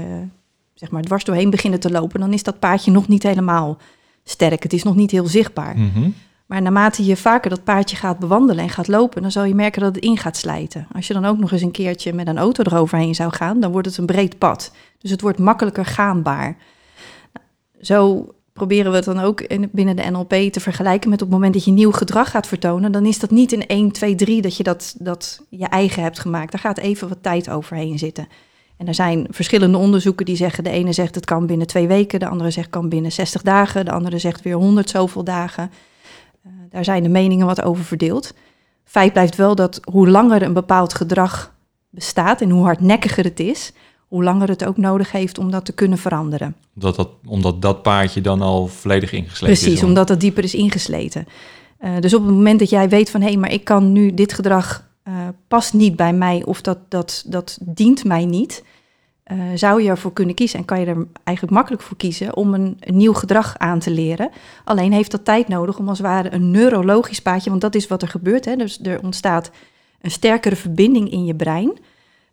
zeg 0.74 0.92
maar 0.92 1.02
dwars 1.02 1.24
doorheen 1.24 1.50
beginnen 1.50 1.80
te 1.80 1.92
lopen, 1.92 2.20
dan 2.20 2.34
is 2.34 2.44
dat 2.44 2.60
paardje 2.60 2.92
nog 2.92 3.08
niet 3.08 3.24
helemaal 3.24 3.78
sterk. 4.24 4.64
Het 4.64 4.74
is 4.74 4.84
nog 4.84 4.96
niet 4.96 5.12
heel 5.12 5.28
zichtbaar. 5.28 5.78
Mm 5.78 5.92
-hmm. 5.94 6.14
Maar 6.46 6.62
naarmate 6.62 7.06
je 7.06 7.18
vaker 7.18 7.50
dat 7.50 7.64
paardje 7.64 7.96
gaat 7.96 8.20
bewandelen 8.20 8.64
en 8.64 8.70
gaat 8.70 8.88
lopen, 8.88 9.22
dan 9.22 9.32
zal 9.32 9.44
je 9.44 9.56
merken 9.56 9.82
dat 9.82 9.96
het 9.96 10.04
in 10.04 10.18
gaat 10.18 10.38
slijten. 10.38 10.88
Als 10.94 11.08
je 11.08 11.14
dan 11.14 11.26
ook 11.26 11.38
nog 11.38 11.52
eens 11.52 11.62
een 11.62 11.72
keertje 11.72 12.14
met 12.14 12.28
een 12.28 12.38
auto 12.38 12.64
eroverheen 12.64 13.16
zou 13.16 13.34
gaan, 13.34 13.60
dan 13.60 13.72
wordt 13.72 13.88
het 13.88 13.98
een 13.98 14.06
breed 14.06 14.38
pad. 14.38 14.72
Dus 14.98 15.12
het 15.12 15.22
wordt 15.22 15.40
makkelijker 15.40 15.86
gaanbaar. 15.86 16.58
Zo 17.82 18.28
proberen 18.56 18.92
we 18.92 18.98
het 18.98 19.06
dan 19.06 19.20
ook 19.20 19.42
in, 19.42 19.70
binnen 19.72 19.96
de 19.96 20.10
NLP 20.10 20.34
te 20.34 20.60
vergelijken 20.60 21.10
met 21.10 21.22
op 21.22 21.28
het 21.28 21.36
moment 21.36 21.54
dat 21.54 21.66
je 21.66 21.72
nieuw 21.72 21.92
gedrag 21.92 22.30
gaat 22.30 22.48
vertonen, 22.48 22.92
dan 22.92 23.06
is 23.06 23.20
dat 23.20 23.32
niet 23.32 23.52
in 23.52 23.68
1, 23.68 23.92
2, 23.92 24.16
3 24.16 24.42
dat 24.42 24.58
je 24.58 24.64
dat, 24.64 24.96
dat 25.00 25.42
je 25.50 25.66
eigen 25.66 26.04
hebt 26.04 26.20
gemaakt. 26.20 26.52
Daar 26.52 26.62
gaat 26.62 26.78
even 26.78 27.10
wat 27.10 27.18
tijd 27.24 27.50
overheen 27.50 27.98
zitten. 27.98 28.28
En 28.78 28.88
er 28.88 28.94
zijn 28.94 29.28
verschillende 29.30 29.78
onderzoeken 29.78 30.26
die 30.26 30.36
zeggen, 30.36 30.64
de 30.64 30.70
ene 30.70 30.94
zegt 30.94 31.16
het 31.16 31.26
kan 31.26 31.46
binnen 31.46 31.68
twee 31.68 31.88
weken, 31.88 32.20
de 32.20 32.28
andere 32.28 32.50
zegt 32.50 32.70
kan 32.70 32.90
binnen 32.90 33.12
60 33.12 33.42
dagen, 33.42 33.86
de 33.86 33.92
andere 33.92 34.20
zegt 34.20 34.42
weer 34.42 34.56
100 34.56 34.90
zoveel 34.90 35.24
dagen. 35.24 35.72
Uh, 36.46 36.52
daar 36.70 36.84
zijn 36.84 37.04
de 37.04 37.10
meningen 37.10 37.46
wat 37.46 37.62
over 37.64 37.84
verdeeld. 37.84 38.34
Feit 38.84 39.14
blijft 39.14 39.36
wel 39.36 39.56
dat 39.56 39.80
hoe 39.92 40.10
langer 40.10 40.42
een 40.42 40.54
bepaald 40.54 40.94
gedrag 40.94 41.54
bestaat 41.90 42.42
en 42.42 42.50
hoe 42.50 42.64
hardnekkiger 42.64 43.24
het 43.24 43.40
is, 43.40 43.74
hoe 44.16 44.24
langer 44.24 44.48
het 44.48 44.66
ook 44.66 44.78
nodig 44.78 45.12
heeft 45.12 45.38
om 45.38 45.52
dat 45.52 45.66
te 45.66 45.74
kunnen 45.74 45.98
veranderen. 45.98 46.56
Omdat 46.76 46.96
dat, 46.96 47.10
omdat 47.26 47.62
dat 47.62 47.82
paardje 47.82 48.22
dan 48.22 48.42
al 48.42 48.68
volledig 48.68 49.12
ingesleten 49.12 49.46
Precies, 49.46 49.64
is? 49.64 49.68
Precies, 49.68 49.88
omdat 49.88 50.10
het 50.10 50.20
dieper 50.20 50.44
is 50.44 50.54
ingesleten. 50.54 51.28
Uh, 51.80 51.90
dus 52.00 52.14
op 52.14 52.26
het 52.26 52.34
moment 52.34 52.60
dat 52.60 52.70
jij 52.70 52.90
weet 52.90 53.10
van 53.10 53.22
hé, 53.22 53.28
hey, 53.28 53.38
maar 53.38 53.52
ik 53.52 53.64
kan 53.64 53.92
nu 53.92 54.14
dit 54.14 54.34
gedrag 54.34 54.88
uh, 55.08 55.14
past 55.48 55.74
niet 55.74 55.96
bij 55.96 56.14
mij 56.14 56.44
of 56.46 56.62
dat, 56.62 56.78
dat, 56.90 57.24
dat 57.28 57.58
dient 57.62 58.04
mij 58.04 58.26
niet, 58.26 58.64
uh, 59.32 59.38
zou 59.56 59.82
je 59.82 59.90
ervoor 59.90 60.14
kunnen 60.14 60.36
kiezen 60.36 60.60
en 60.60 60.66
kan 60.66 60.80
je 60.80 60.86
er 60.86 61.08
eigenlijk 61.24 61.58
makkelijk 61.58 61.84
voor 61.84 61.98
kiezen 61.98 62.36
om 62.36 62.54
een, 62.54 62.78
een, 62.80 62.98
nieuw 62.98 63.14
gedrag 63.14 63.58
aan 63.58 63.80
te 63.80 63.92
leren. 63.92 64.30
Alleen 64.64 64.92
heeft 64.92 65.12
dat 65.12 65.26
tijd 65.26 65.48
nodig 65.48 65.78
om 65.78 65.90
als 65.90 65.98
het 65.98 66.08
ware 66.08 66.34
een 66.34 66.52
neurologisch 66.52 67.22
paadje, 67.22 67.50
want 67.50 67.62
dat 67.62 67.76
is 67.76 67.88
wat 67.88 68.02
er 68.02 68.08
gebeurt. 68.08 68.46
Hè? 68.46 68.56
Dus 68.56 68.80
er 68.84 69.02
ontstaat 69.02 69.52
een 70.02 70.12
sterkere 70.12 70.56
verbinding 70.56 71.12
in 71.12 71.26
je 71.26 71.36
brein, 71.36 71.72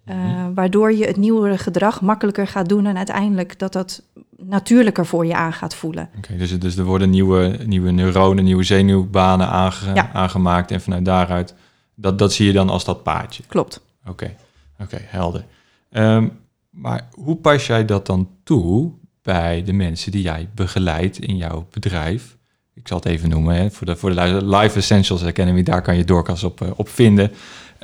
uh, 0.06 0.14
mm-hmm. 0.14 0.54
waardoor 0.54 0.92
je 0.92 1.06
het 1.06 1.16
nieuwere 1.16 1.58
gedrag 1.58 2.00
makkelijker 2.00 2.46
gaat 2.46 2.68
doen 2.68 2.86
en 2.86 2.96
uiteindelijk 2.96 3.58
dat 3.58 3.72
dat 3.72 4.02
natuurlijker 4.36 5.06
voor 5.06 5.26
je 5.26 5.34
aan 5.34 5.52
gaat 5.52 5.74
voelen. 5.74 6.08
Oké, 6.16 6.18
okay, 6.18 6.36
dus, 6.36 6.58
dus 6.58 6.76
er 6.76 6.84
worden 6.84 7.10
nieuwe, 7.10 7.58
nieuwe 7.64 7.90
neuronen, 7.90 8.44
nieuwe 8.44 8.62
zenuwbanen 8.62 9.48
aange, 9.48 9.94
ja. 9.94 10.12
aangemaakt 10.12 10.70
en 10.70 10.80
vanuit 10.80 11.04
daaruit, 11.04 11.54
dat, 11.94 12.18
dat 12.18 12.32
zie 12.32 12.46
je 12.46 12.52
dan 12.52 12.68
als 12.68 12.84
dat 12.84 13.02
paadje. 13.02 13.42
Klopt. 13.46 13.80
Oké, 14.00 14.10
okay. 14.10 14.36
oké, 14.78 14.94
okay, 14.94 15.06
helder. 15.08 15.44
Um, 15.90 16.40
maar 16.70 17.08
hoe 17.10 17.36
pas 17.36 17.66
jij 17.66 17.84
dat 17.84 18.06
dan 18.06 18.28
toe 18.44 18.92
bij 19.22 19.62
de 19.64 19.72
mensen 19.72 20.12
die 20.12 20.22
jij 20.22 20.48
begeleidt 20.54 21.18
in 21.18 21.36
jouw 21.36 21.66
bedrijf? 21.70 22.36
Ik 22.74 22.88
zal 22.88 22.96
het 22.96 23.06
even 23.06 23.28
noemen, 23.28 23.54
hè, 23.54 23.70
voor, 23.70 23.86
de, 23.86 23.96
voor 23.96 24.14
de 24.14 24.44
Life 24.44 24.78
Essentials 24.78 25.24
Academy, 25.24 25.62
daar 25.62 25.82
kan 25.82 25.96
je 25.96 26.04
doorkas 26.04 26.44
op, 26.44 26.60
uh, 26.60 26.68
op 26.76 26.88
vinden. 26.88 27.32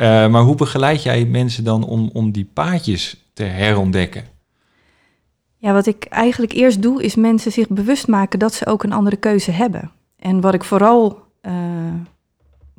Uh, 0.01 0.29
maar 0.29 0.43
hoe 0.43 0.55
begeleid 0.55 1.03
jij 1.03 1.25
mensen 1.25 1.65
dan 1.65 1.85
om, 1.85 2.11
om 2.13 2.33
die 2.33 2.51
paadjes 2.53 3.31
te 3.33 3.43
herontdekken? 3.43 4.25
Ja, 5.57 5.73
wat 5.73 5.87
ik 5.87 6.05
eigenlijk 6.05 6.53
eerst 6.53 6.83
doe, 6.83 7.03
is 7.03 7.15
mensen 7.15 7.53
zich 7.53 7.69
bewust 7.69 8.07
maken 8.07 8.39
dat 8.39 8.55
ze 8.55 8.67
ook 8.67 8.83
een 8.83 8.93
andere 8.93 9.17
keuze 9.17 9.51
hebben. 9.51 9.91
En 10.19 10.41
wat 10.41 10.55
ik 10.55 10.65
vooral 10.65 11.19
uh, 11.43 11.53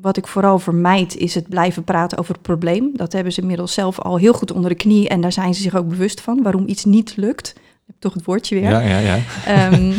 wat 0.01 0.17
ik 0.17 0.27
vooral 0.27 0.59
vermijd 0.59 1.15
is 1.15 1.35
het 1.35 1.49
blijven 1.49 1.83
praten 1.83 2.17
over 2.17 2.33
het 2.33 2.41
probleem. 2.41 2.91
Dat 2.93 3.13
hebben 3.13 3.33
ze 3.33 3.41
inmiddels 3.41 3.73
zelf 3.73 3.99
al 3.99 4.17
heel 4.17 4.33
goed 4.33 4.51
onder 4.51 4.69
de 4.69 4.75
knie 4.75 5.09
en 5.09 5.21
daar 5.21 5.31
zijn 5.31 5.53
ze 5.53 5.61
zich 5.61 5.75
ook 5.75 5.87
bewust 5.87 6.21
van 6.21 6.41
waarom 6.43 6.67
iets 6.67 6.85
niet 6.85 7.17
lukt. 7.17 7.53
Ik 7.55 7.61
heb 7.85 7.95
toch 7.99 8.13
het 8.13 8.25
woordje 8.25 8.55
weer. 8.55 8.69
Ja, 8.69 8.79
ja, 8.79 8.99
ja. 8.99 9.71
Um, 9.71 9.93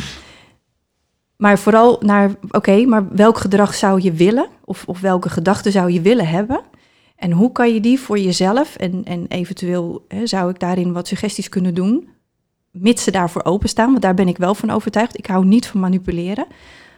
maar 1.37 1.59
vooral 1.59 1.99
naar, 2.01 2.31
oké, 2.31 2.57
okay, 2.57 2.85
maar 2.85 3.09
welk 3.09 3.39
gedrag 3.39 3.75
zou 3.75 4.01
je 4.01 4.13
willen? 4.13 4.49
Of, 4.65 4.85
of 4.87 5.01
welke 5.01 5.29
gedachten 5.29 5.73
zou 5.73 5.93
je 5.93 6.01
willen 6.01 6.29
hebben? 6.29 6.61
En 7.21 7.33
hoe 7.33 7.53
kan 7.53 7.75
je 7.75 7.81
die 7.81 8.01
voor 8.01 8.19
jezelf 8.19 8.77
en, 8.77 9.05
en 9.05 9.27
eventueel 9.29 10.05
hè, 10.09 10.27
zou 10.27 10.51
ik 10.51 10.59
daarin 10.61 10.93
wat 10.93 11.09
suggesties 11.09 11.49
kunnen 11.49 11.75
doen, 11.75 12.09
mits 12.71 13.05
ze 13.05 13.11
daarvoor 13.11 13.45
openstaan, 13.45 13.91
want 13.91 14.03
daar 14.03 14.15
ben 14.15 14.29
ik 14.29 14.37
wel 14.37 14.55
van 14.55 14.71
overtuigd. 14.71 15.19
Ik 15.19 15.27
hou 15.27 15.45
niet 15.45 15.67
van 15.67 15.81
manipuleren, 15.81 16.47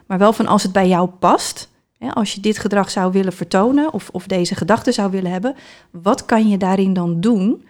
maar 0.07 0.19
wel 0.19 0.33
van 0.33 0.47
als 0.47 0.63
het 0.63 0.73
bij 0.73 0.89
jou 0.89 1.09
past, 1.09 1.71
als 2.11 2.35
je 2.35 2.41
dit 2.41 2.59
gedrag 2.59 2.91
zou 2.91 3.13
willen 3.13 3.33
vertonen 3.33 3.93
of, 3.93 4.09
of 4.13 4.27
deze 4.27 4.55
gedachten 4.55 4.93
zou 4.93 5.11
willen 5.11 5.31
hebben, 5.31 5.55
wat 5.91 6.25
kan 6.25 6.49
je 6.49 6.57
daarin 6.57 6.93
dan 6.93 7.21
doen, 7.21 7.65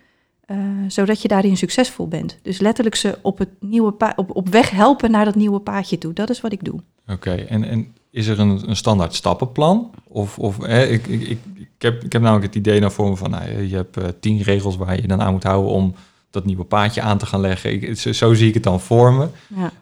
uh, 0.47 0.59
zodat 0.89 1.23
je 1.23 1.29
daarin 1.29 1.57
succesvol 1.57 2.09
bent? 2.09 2.39
Dus 2.43 2.61
letterlijk 2.61 2.97
ze 2.97 3.19
op, 3.23 3.39
het 3.39 3.51
nieuwe 3.61 3.95
op, 4.17 4.37
op 4.37 4.49
weg 4.49 4.71
helpen 4.71 5.11
naar 5.11 5.25
dat 5.25 5.35
nieuwe 5.35 5.61
paadje 5.61 5.99
toe. 5.99 6.13
Dat 6.13 6.31
is 6.31 6.41
wat 6.41 6.53
ik 6.53 6.65
doe. 6.65 6.81
Oké, 7.07 7.35
en, 7.35 7.65
en 7.65 7.95
is 8.13 8.27
er 8.27 8.41
een, 8.41 8.69
een 8.69 8.77
standaard 8.77 9.15
stappenplan? 9.15 9.91
Of, 10.09 10.39
of 10.39 10.57
hè, 10.59 10.85
ik, 10.87 11.07
ik, 11.07 11.21
ik, 11.21 11.39
ik, 11.55 11.69
heb, 11.79 12.05
ik 12.05 12.13
heb 12.13 12.23
namelijk 12.23 12.47
het 12.47 12.55
idee 12.55 12.81
naar 12.81 12.93
voren 12.93 13.17
van, 13.17 13.31
nou, 13.31 13.63
je 13.63 13.77
hebt 13.77 13.99
uh, 13.99 14.05
tien 14.21 14.43
regels 14.43 14.77
waar 14.77 14.97
je 14.97 15.07
dan 15.07 15.23
aan 15.23 15.33
moet 15.33 15.43
houden 15.43 15.73
om 15.73 15.95
dat 16.31 16.45
nieuwe 16.45 16.65
paadje 16.65 17.01
aan 17.01 17.19
te 17.19 17.27
gaan 17.27 17.41
leggen. 17.41 17.73
Ik, 17.73 17.99
zo, 17.99 18.13
zo 18.13 18.35
zie 18.35 18.49
ik 18.49 18.55
het 18.55 18.63
dan 18.63 18.81
voor 18.81 19.13
me. 19.13 19.29
Ja. 19.55 19.73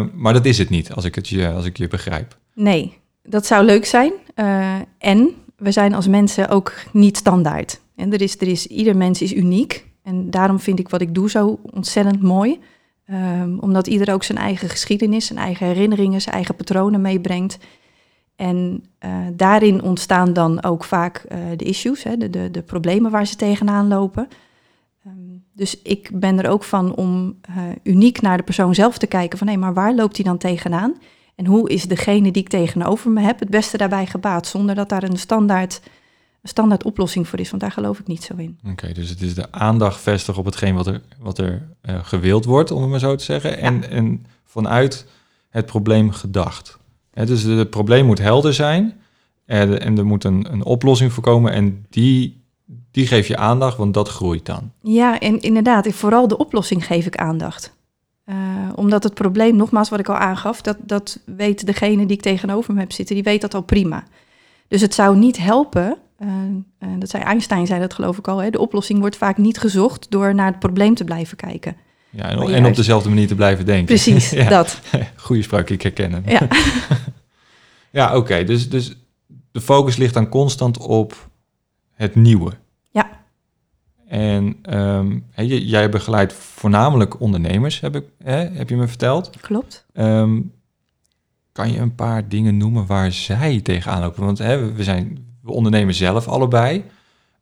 Uh, 0.00 0.06
maar 0.14 0.32
dat 0.32 0.44
is 0.44 0.58
het 0.58 0.70
niet, 0.70 0.92
als 0.92 1.04
ik 1.04 1.14
het 1.14 1.28
je, 1.28 1.52
als 1.52 1.64
ik 1.64 1.76
je 1.76 1.88
begrijp. 1.88 2.36
Nee, 2.54 2.98
dat 3.22 3.46
zou 3.46 3.64
leuk 3.64 3.84
zijn. 3.84 4.12
Uh, 4.36 4.74
en 4.98 5.30
we 5.56 5.72
zijn 5.72 5.94
als 5.94 6.08
mensen 6.08 6.48
ook 6.48 6.72
niet 6.92 7.16
standaard. 7.16 7.80
En 7.96 8.12
er 8.12 8.20
is, 8.20 8.40
er 8.40 8.48
is, 8.48 8.66
ieder 8.66 8.96
mens 8.96 9.22
is 9.22 9.34
uniek. 9.34 9.86
En 10.02 10.30
daarom 10.30 10.60
vind 10.60 10.78
ik 10.78 10.88
wat 10.88 11.00
ik 11.00 11.14
doe 11.14 11.30
zo 11.30 11.58
ontzettend 11.62 12.22
mooi. 12.22 12.60
Um, 13.10 13.58
omdat 13.58 13.86
ieder 13.86 14.12
ook 14.12 14.22
zijn 14.22 14.38
eigen 14.38 14.68
geschiedenis, 14.68 15.26
zijn 15.26 15.38
eigen 15.38 15.66
herinneringen, 15.66 16.20
zijn 16.20 16.34
eigen 16.34 16.54
patronen 16.54 17.00
meebrengt. 17.00 17.58
En 18.36 18.84
uh, 19.04 19.16
daarin 19.32 19.82
ontstaan 19.82 20.32
dan 20.32 20.62
ook 20.62 20.84
vaak 20.84 21.24
uh, 21.28 21.38
de 21.56 21.64
issues, 21.64 22.02
hè, 22.02 22.16
de, 22.16 22.30
de, 22.30 22.50
de, 22.50 22.62
problemen 22.62 23.10
waar 23.10 23.26
ze 23.26 23.36
tegenaan 23.36 23.88
lopen. 23.88 24.28
Um, 25.06 25.44
dus 25.52 25.82
ik 25.82 26.10
ben 26.12 26.38
er 26.38 26.50
ook 26.50 26.64
van 26.64 26.94
om 26.94 27.40
uniek 27.82 28.20
naar 28.20 28.36
de 28.36 28.42
persoon 28.42 28.74
zelf 28.74 28.98
te 28.98 29.06
kijken 29.06 29.38
van 29.38 29.46
hé, 29.46 29.56
maar 29.56 29.74
waar 29.74 29.94
loopt 29.94 30.16
hij 30.16 30.24
dan 30.24 30.38
tegenaan? 30.38 30.94
En 31.34 31.46
hoe 31.46 31.70
is 31.70 31.84
degene 31.84 32.30
die 32.32 32.42
ik 32.42 32.48
tegenover 32.48 33.10
me 33.10 33.20
heb 33.20 33.40
het 33.40 33.50
beste 33.50 33.76
daarbij 33.76 34.06
gebaat, 34.06 34.46
zonder 34.46 34.74
dat 34.74 34.88
daar 34.88 35.02
een 35.02 35.18
standaard, 35.18 35.80
standaard 36.48 36.84
oplossing 36.84 37.28
voor 37.28 37.40
is, 37.40 37.50
want 37.50 37.62
daar 37.62 37.72
geloof 37.72 37.98
ik 37.98 38.06
niet 38.06 38.22
zo 38.22 38.34
in. 38.36 38.58
Oké, 38.62 38.70
okay, 38.70 38.92
dus 38.92 39.08
het 39.08 39.22
is 39.22 39.34
de 39.34 39.52
aandacht 39.52 40.00
vestigen 40.00 40.40
op 40.40 40.44
hetgeen 40.46 40.74
wat 40.74 40.86
er, 40.86 41.00
wat 41.18 41.38
er 41.38 41.68
uh, 41.82 41.98
gewild 42.02 42.44
wordt, 42.44 42.70
om 42.70 42.80
het 42.80 42.90
maar 42.90 42.98
zo 42.98 43.14
te 43.14 43.24
zeggen, 43.24 43.50
ja. 43.50 43.56
en, 43.56 43.90
en 43.90 44.26
vanuit 44.44 45.06
het 45.48 45.66
probleem 45.66 46.10
gedacht. 46.10 46.78
He, 47.10 47.26
dus 47.26 47.42
het 47.42 47.70
probleem 47.70 48.06
moet 48.06 48.18
helder 48.18 48.54
zijn 48.54 49.00
en, 49.44 49.80
en 49.80 49.98
er 49.98 50.06
moet 50.06 50.24
een, 50.24 50.52
een 50.52 50.64
oplossing 50.64 51.12
voor 51.12 51.22
komen 51.22 51.52
en 51.52 51.86
die, 51.90 52.42
die 52.90 53.06
geef 53.06 53.26
je 53.26 53.36
aandacht, 53.36 53.76
want 53.76 53.94
dat 53.94 54.08
groeit 54.08 54.46
dan. 54.46 54.72
Ja, 54.82 55.18
en 55.18 55.40
inderdaad, 55.40 55.88
vooral 55.92 56.28
de 56.28 56.36
oplossing 56.36 56.86
geef 56.86 57.06
ik 57.06 57.16
aandacht. 57.16 57.76
Uh, 58.26 58.36
omdat 58.74 59.02
het 59.02 59.14
probleem, 59.14 59.56
nogmaals 59.56 59.88
wat 59.88 59.98
ik 59.98 60.08
al 60.08 60.16
aangaf, 60.16 60.62
dat, 60.62 60.76
dat 60.80 61.20
weet 61.24 61.66
degene 61.66 62.06
die 62.06 62.16
ik 62.16 62.22
tegenover 62.22 62.74
me 62.74 62.80
heb 62.80 62.92
zitten, 62.92 63.14
die 63.14 63.24
weet 63.24 63.40
dat 63.40 63.54
al 63.54 63.62
prima. 63.62 64.04
Dus 64.68 64.80
het 64.80 64.94
zou 64.94 65.16
niet 65.16 65.36
helpen, 65.36 65.98
uh, 66.18 66.28
uh, 66.80 66.88
dat 66.98 67.10
zei 67.10 67.22
Einstein, 67.22 67.66
zei 67.66 67.80
dat 67.80 67.94
geloof 67.94 68.18
ik 68.18 68.28
al, 68.28 68.38
hè, 68.38 68.50
de 68.50 68.58
oplossing 68.58 69.00
wordt 69.00 69.16
vaak 69.16 69.36
niet 69.36 69.58
gezocht 69.58 70.10
door 70.10 70.34
naar 70.34 70.46
het 70.46 70.58
probleem 70.58 70.94
te 70.94 71.04
blijven 71.04 71.36
kijken. 71.36 71.76
Ja, 72.10 72.30
en, 72.30 72.54
en 72.54 72.66
op 72.66 72.74
dezelfde 72.74 73.08
manier 73.08 73.26
te 73.26 73.34
blijven 73.34 73.66
denken. 73.66 73.84
Precies, 73.84 74.30
ja. 74.40 74.48
dat. 74.48 74.80
Goeie 75.16 75.42
spraak, 75.42 75.70
ik 75.70 75.82
herken 75.82 76.12
hem. 76.12 76.22
Ja, 76.26 76.48
ja 77.98 78.06
oké, 78.08 78.16
okay, 78.16 78.44
dus, 78.44 78.70
dus 78.70 78.96
de 79.52 79.60
focus 79.60 79.96
ligt 79.96 80.14
dan 80.14 80.28
constant 80.28 80.78
op 80.78 81.28
het 81.92 82.14
nieuwe. 82.14 82.52
Ja. 82.90 83.10
En 84.08 84.58
um, 84.78 85.26
he, 85.30 85.42
jij 85.42 85.88
begeleidt 85.88 86.32
voornamelijk 86.32 87.20
ondernemers, 87.20 87.80
heb, 87.80 87.96
ik, 87.96 88.04
hè, 88.22 88.36
heb 88.36 88.68
je 88.68 88.76
me 88.76 88.88
verteld. 88.88 89.30
Klopt. 89.40 89.86
Um, 89.92 90.52
kan 91.52 91.72
je 91.72 91.78
een 91.78 91.94
paar 91.94 92.28
dingen 92.28 92.56
noemen 92.56 92.86
waar 92.86 93.12
zij 93.12 93.60
tegenaan 93.60 94.00
lopen? 94.00 94.24
Want 94.24 94.38
hè, 94.38 94.72
we, 94.72 94.84
zijn, 94.84 95.33
we 95.44 95.52
ondernemen 95.52 95.94
zelf 95.94 96.28
allebei. 96.28 96.84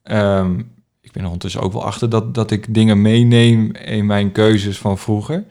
Um, 0.05 0.71
ik 1.01 1.13
ben 1.13 1.23
er 1.23 1.29
ondertussen 1.29 1.61
ook 1.61 1.73
wel 1.73 1.85
achter 1.85 2.09
dat, 2.09 2.35
dat 2.35 2.51
ik 2.51 2.75
dingen 2.75 3.03
meeneem 3.03 3.75
in 3.75 4.07
mijn 4.07 4.33
keuzes 4.33 4.79
van 4.79 4.99
vroeger. 4.99 5.45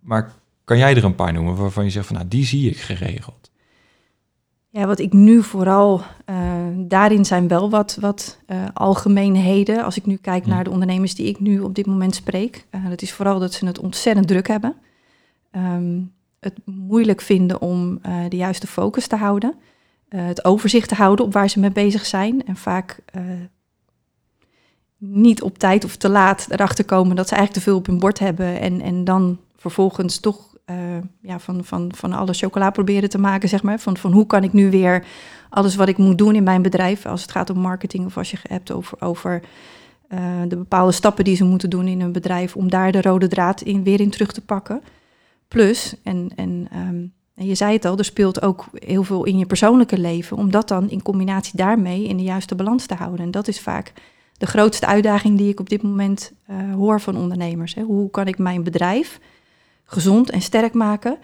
maar 0.00 0.32
kan 0.64 0.78
jij 0.78 0.96
er 0.96 1.04
een 1.04 1.14
paar 1.14 1.32
noemen 1.32 1.56
waarvan 1.56 1.84
je 1.84 1.90
zegt 1.90 2.06
van 2.06 2.16
nou, 2.16 2.28
die 2.28 2.44
zie 2.44 2.70
ik 2.70 2.76
geregeld? 2.76 3.50
Ja, 4.68 4.86
wat 4.86 4.98
ik 4.98 5.12
nu 5.12 5.42
vooral 5.42 6.00
uh, 6.30 6.36
daarin 6.76 7.24
zijn 7.24 7.48
wel 7.48 7.70
wat, 7.70 7.96
wat 8.00 8.38
uh, 8.46 8.64
algemeenheden. 8.72 9.84
Als 9.84 9.96
ik 9.96 10.06
nu 10.06 10.16
kijk 10.16 10.46
naar 10.46 10.64
de 10.64 10.70
ondernemers 10.70 11.14
die 11.14 11.26
ik 11.26 11.40
nu 11.40 11.60
op 11.60 11.74
dit 11.74 11.86
moment 11.86 12.14
spreek. 12.14 12.66
Uh, 12.70 12.88
dat 12.88 13.02
is 13.02 13.12
vooral 13.12 13.38
dat 13.38 13.52
ze 13.52 13.66
het 13.66 13.78
ontzettend 13.78 14.28
druk 14.28 14.48
hebben. 14.48 14.74
Um, 15.56 16.12
het 16.40 16.54
moeilijk 16.64 17.20
vinden 17.20 17.60
om 17.60 18.00
de 18.28 18.36
juiste 18.36 18.66
focus 18.66 19.06
te 19.06 19.16
houden. 19.16 19.54
Het 20.16 20.44
overzicht 20.44 20.88
te 20.88 20.94
houden 20.94 21.24
op 21.24 21.32
waar 21.32 21.50
ze 21.50 21.60
mee 21.60 21.70
bezig 21.70 22.06
zijn. 22.06 22.46
En 22.46 22.56
vaak 22.56 22.98
niet 24.98 25.42
op 25.42 25.58
tijd 25.58 25.84
of 25.84 25.96
te 25.96 26.08
laat 26.08 26.46
erachter 26.50 26.84
komen 26.84 27.16
dat 27.16 27.28
ze 27.28 27.34
eigenlijk 27.34 27.64
te 27.64 27.70
veel 27.70 27.78
op 27.78 27.86
hun 27.86 27.98
bord 27.98 28.18
hebben. 28.18 28.60
En, 28.60 28.80
en 28.80 29.04
dan 29.04 29.38
vervolgens 29.56 30.20
toch 30.20 30.50
ja, 31.20 31.38
van, 31.38 31.64
van, 31.64 31.92
van 31.94 32.12
alle 32.12 32.32
chocola 32.32 32.70
proberen 32.70 33.08
te 33.08 33.18
maken, 33.18 33.48
zeg 33.48 33.62
maar. 33.62 33.78
Van, 33.78 33.96
van 33.96 34.12
hoe 34.12 34.26
kan 34.26 34.44
ik 34.44 34.52
nu 34.52 34.70
weer 34.70 35.04
alles 35.50 35.74
wat 35.74 35.88
ik 35.88 35.96
moet 35.96 36.18
doen 36.18 36.34
in 36.34 36.42
mijn 36.42 36.62
bedrijf, 36.62 37.06
als 37.06 37.22
het 37.22 37.30
gaat 37.30 37.50
om 37.50 37.58
marketing 37.58 38.06
of 38.06 38.16
als 38.16 38.30
je 38.30 38.38
hebt 38.42 38.72
over, 38.72 39.00
over 39.00 39.42
de 40.48 40.56
bepaalde 40.56 40.92
stappen 40.92 41.24
die 41.24 41.36
ze 41.36 41.44
moeten 41.44 41.70
doen 41.70 41.86
in 41.86 42.00
hun 42.00 42.12
bedrijf, 42.12 42.56
om 42.56 42.70
daar 42.70 42.92
de 42.92 43.02
rode 43.02 43.28
draad 43.28 43.60
in, 43.60 43.82
weer 43.82 44.00
in 44.00 44.10
terug 44.10 44.32
te 44.32 44.40
pakken. 44.40 44.82
Plus, 45.48 45.94
en, 46.02 46.30
en, 46.36 46.68
um, 46.76 47.12
en 47.34 47.46
je 47.46 47.54
zei 47.54 47.72
het 47.72 47.84
al, 47.84 47.98
er 47.98 48.04
speelt 48.04 48.42
ook 48.42 48.64
heel 48.72 49.02
veel 49.02 49.24
in 49.24 49.38
je 49.38 49.46
persoonlijke 49.46 49.98
leven, 49.98 50.36
om 50.36 50.50
dat 50.50 50.68
dan 50.68 50.90
in 50.90 51.02
combinatie 51.02 51.56
daarmee 51.56 52.08
in 52.08 52.16
de 52.16 52.22
juiste 52.22 52.54
balans 52.54 52.86
te 52.86 52.94
houden. 52.94 53.20
En 53.20 53.30
dat 53.30 53.48
is 53.48 53.60
vaak 53.60 53.92
de 54.38 54.46
grootste 54.46 54.86
uitdaging 54.86 55.38
die 55.38 55.48
ik 55.48 55.60
op 55.60 55.68
dit 55.68 55.82
moment 55.82 56.32
uh, 56.50 56.74
hoor 56.74 57.00
van 57.00 57.16
ondernemers. 57.16 57.74
Hè. 57.74 57.82
Hoe 57.82 58.10
kan 58.10 58.26
ik 58.26 58.38
mijn 58.38 58.62
bedrijf 58.62 59.20
gezond 59.84 60.30
en 60.30 60.40
sterk 60.40 60.74
maken? 60.74 61.18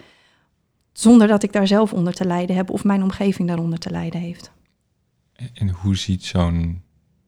Zonder 0.92 1.28
dat 1.28 1.42
ik 1.42 1.52
daar 1.52 1.66
zelf 1.66 1.92
onder 1.92 2.14
te 2.14 2.24
lijden 2.24 2.56
heb 2.56 2.70
of 2.70 2.84
mijn 2.84 3.02
omgeving 3.02 3.48
daaronder 3.48 3.78
te 3.78 3.90
lijden 3.90 4.20
heeft. 4.20 4.50
En 5.54 5.68
hoe 5.68 5.96
ziet 5.96 6.24
zo'n 6.24 6.82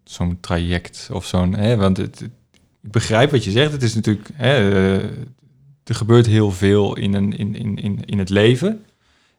zo'n 0.04 0.40
traject 0.40 1.08
of 1.12 1.26
zo'n... 1.26 1.76
Want 1.76 1.99
ik 1.99 2.30
begrijp 2.80 3.30
wat 3.30 3.44
je 3.44 3.50
zegt. 3.50 3.72
Het 3.72 3.82
is 3.82 3.94
natuurlijk... 3.94 4.30
Hè, 4.34 4.99
eh, 4.99 5.08
er 5.90 5.97
gebeurt 5.97 6.26
heel 6.26 6.50
veel 6.50 6.97
in, 6.97 7.14
een, 7.14 7.37
in, 7.38 7.54
in, 7.54 7.76
in, 7.76 8.04
in 8.04 8.18
het 8.18 8.28
leven. 8.28 8.85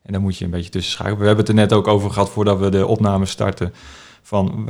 En 0.02 0.12
daar 0.12 0.22
moet 0.22 0.38
je 0.38 0.46
een 0.46 0.52
beetje 0.52 0.70
tussen 0.70 0.92
schakelen. 0.92 1.20
We 1.20 1.26
hebben 1.26 1.46
het 1.46 1.54
er 1.54 1.60
net 1.60 1.74
ook 1.74 1.88
over 1.88 2.12
gehad 2.12 2.30
voordat 2.30 2.60
we 2.60 2.70
de 2.70 2.88
opname 2.88 3.26
starten. 3.26 3.74
Van, 4.22 4.70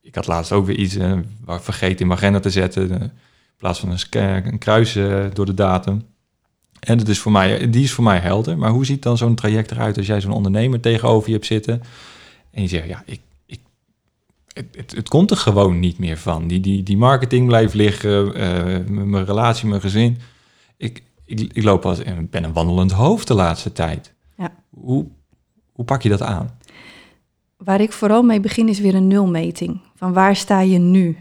ik 0.00 0.14
had 0.14 0.26
laatst 0.26 0.52
ook 0.52 0.66
weer 0.66 0.76
iets 0.76 0.96
waar 1.44 1.62
vergeten 1.62 1.98
in 1.98 2.06
mijn 2.06 2.18
agenda 2.18 2.40
te 2.40 2.50
zetten. 2.50 2.90
in 2.90 3.12
plaats 3.56 3.80
van 3.80 3.90
een, 3.90 4.46
een 4.46 4.58
kruis 4.58 4.96
uh, 4.96 5.24
door 5.32 5.46
de 5.46 5.54
datum. 5.54 6.06
En 6.80 6.98
dat 6.98 7.08
is 7.08 7.18
voor 7.18 7.32
mij, 7.32 7.70
die 7.70 7.82
is 7.82 7.92
voor 7.92 8.04
mij 8.04 8.18
helder. 8.18 8.58
Maar 8.58 8.70
hoe 8.70 8.86
ziet 8.86 9.02
dan 9.02 9.16
zo'n 9.16 9.34
traject 9.34 9.70
eruit 9.70 9.96
als 9.96 10.06
jij 10.06 10.20
zo'n 10.20 10.32
ondernemer 10.32 10.80
tegenover 10.80 11.28
je 11.28 11.34
hebt 11.34 11.46
zitten 11.46 11.82
en 12.50 12.62
je 12.62 12.68
zegt, 12.68 12.88
ja, 12.88 13.02
ik, 13.06 13.20
ik, 13.46 13.60
het, 14.52 14.66
het, 14.76 14.92
het 14.96 15.08
komt 15.08 15.30
er 15.30 15.36
gewoon 15.36 15.80
niet 15.80 15.98
meer 15.98 16.16
van. 16.16 16.46
Die, 16.46 16.60
die, 16.60 16.82
die 16.82 16.96
marketing 16.96 17.46
blijft 17.46 17.74
liggen, 17.74 18.32
mijn 19.10 19.24
relatie, 19.24 19.68
mijn 19.68 19.80
gezin. 19.80 20.18
Ik, 20.78 21.02
ik, 21.24 21.40
ik 21.40 21.62
loop 21.62 21.86
als, 21.86 22.02
en 22.02 22.30
ben 22.30 22.44
een 22.44 22.52
wandelend 22.52 22.92
hoofd 22.92 23.26
de 23.26 23.34
laatste 23.34 23.72
tijd. 23.72 24.14
Ja. 24.36 24.54
Hoe, 24.70 25.06
hoe 25.72 25.84
pak 25.84 26.02
je 26.02 26.08
dat 26.08 26.22
aan? 26.22 26.58
Waar 27.56 27.80
ik 27.80 27.92
vooral 27.92 28.22
mee 28.22 28.40
begin 28.40 28.68
is 28.68 28.80
weer 28.80 28.94
een 28.94 29.06
nulmeting. 29.06 29.80
Van 29.94 30.12
waar 30.12 30.36
sta 30.36 30.60
je 30.60 30.78
nu? 30.78 31.16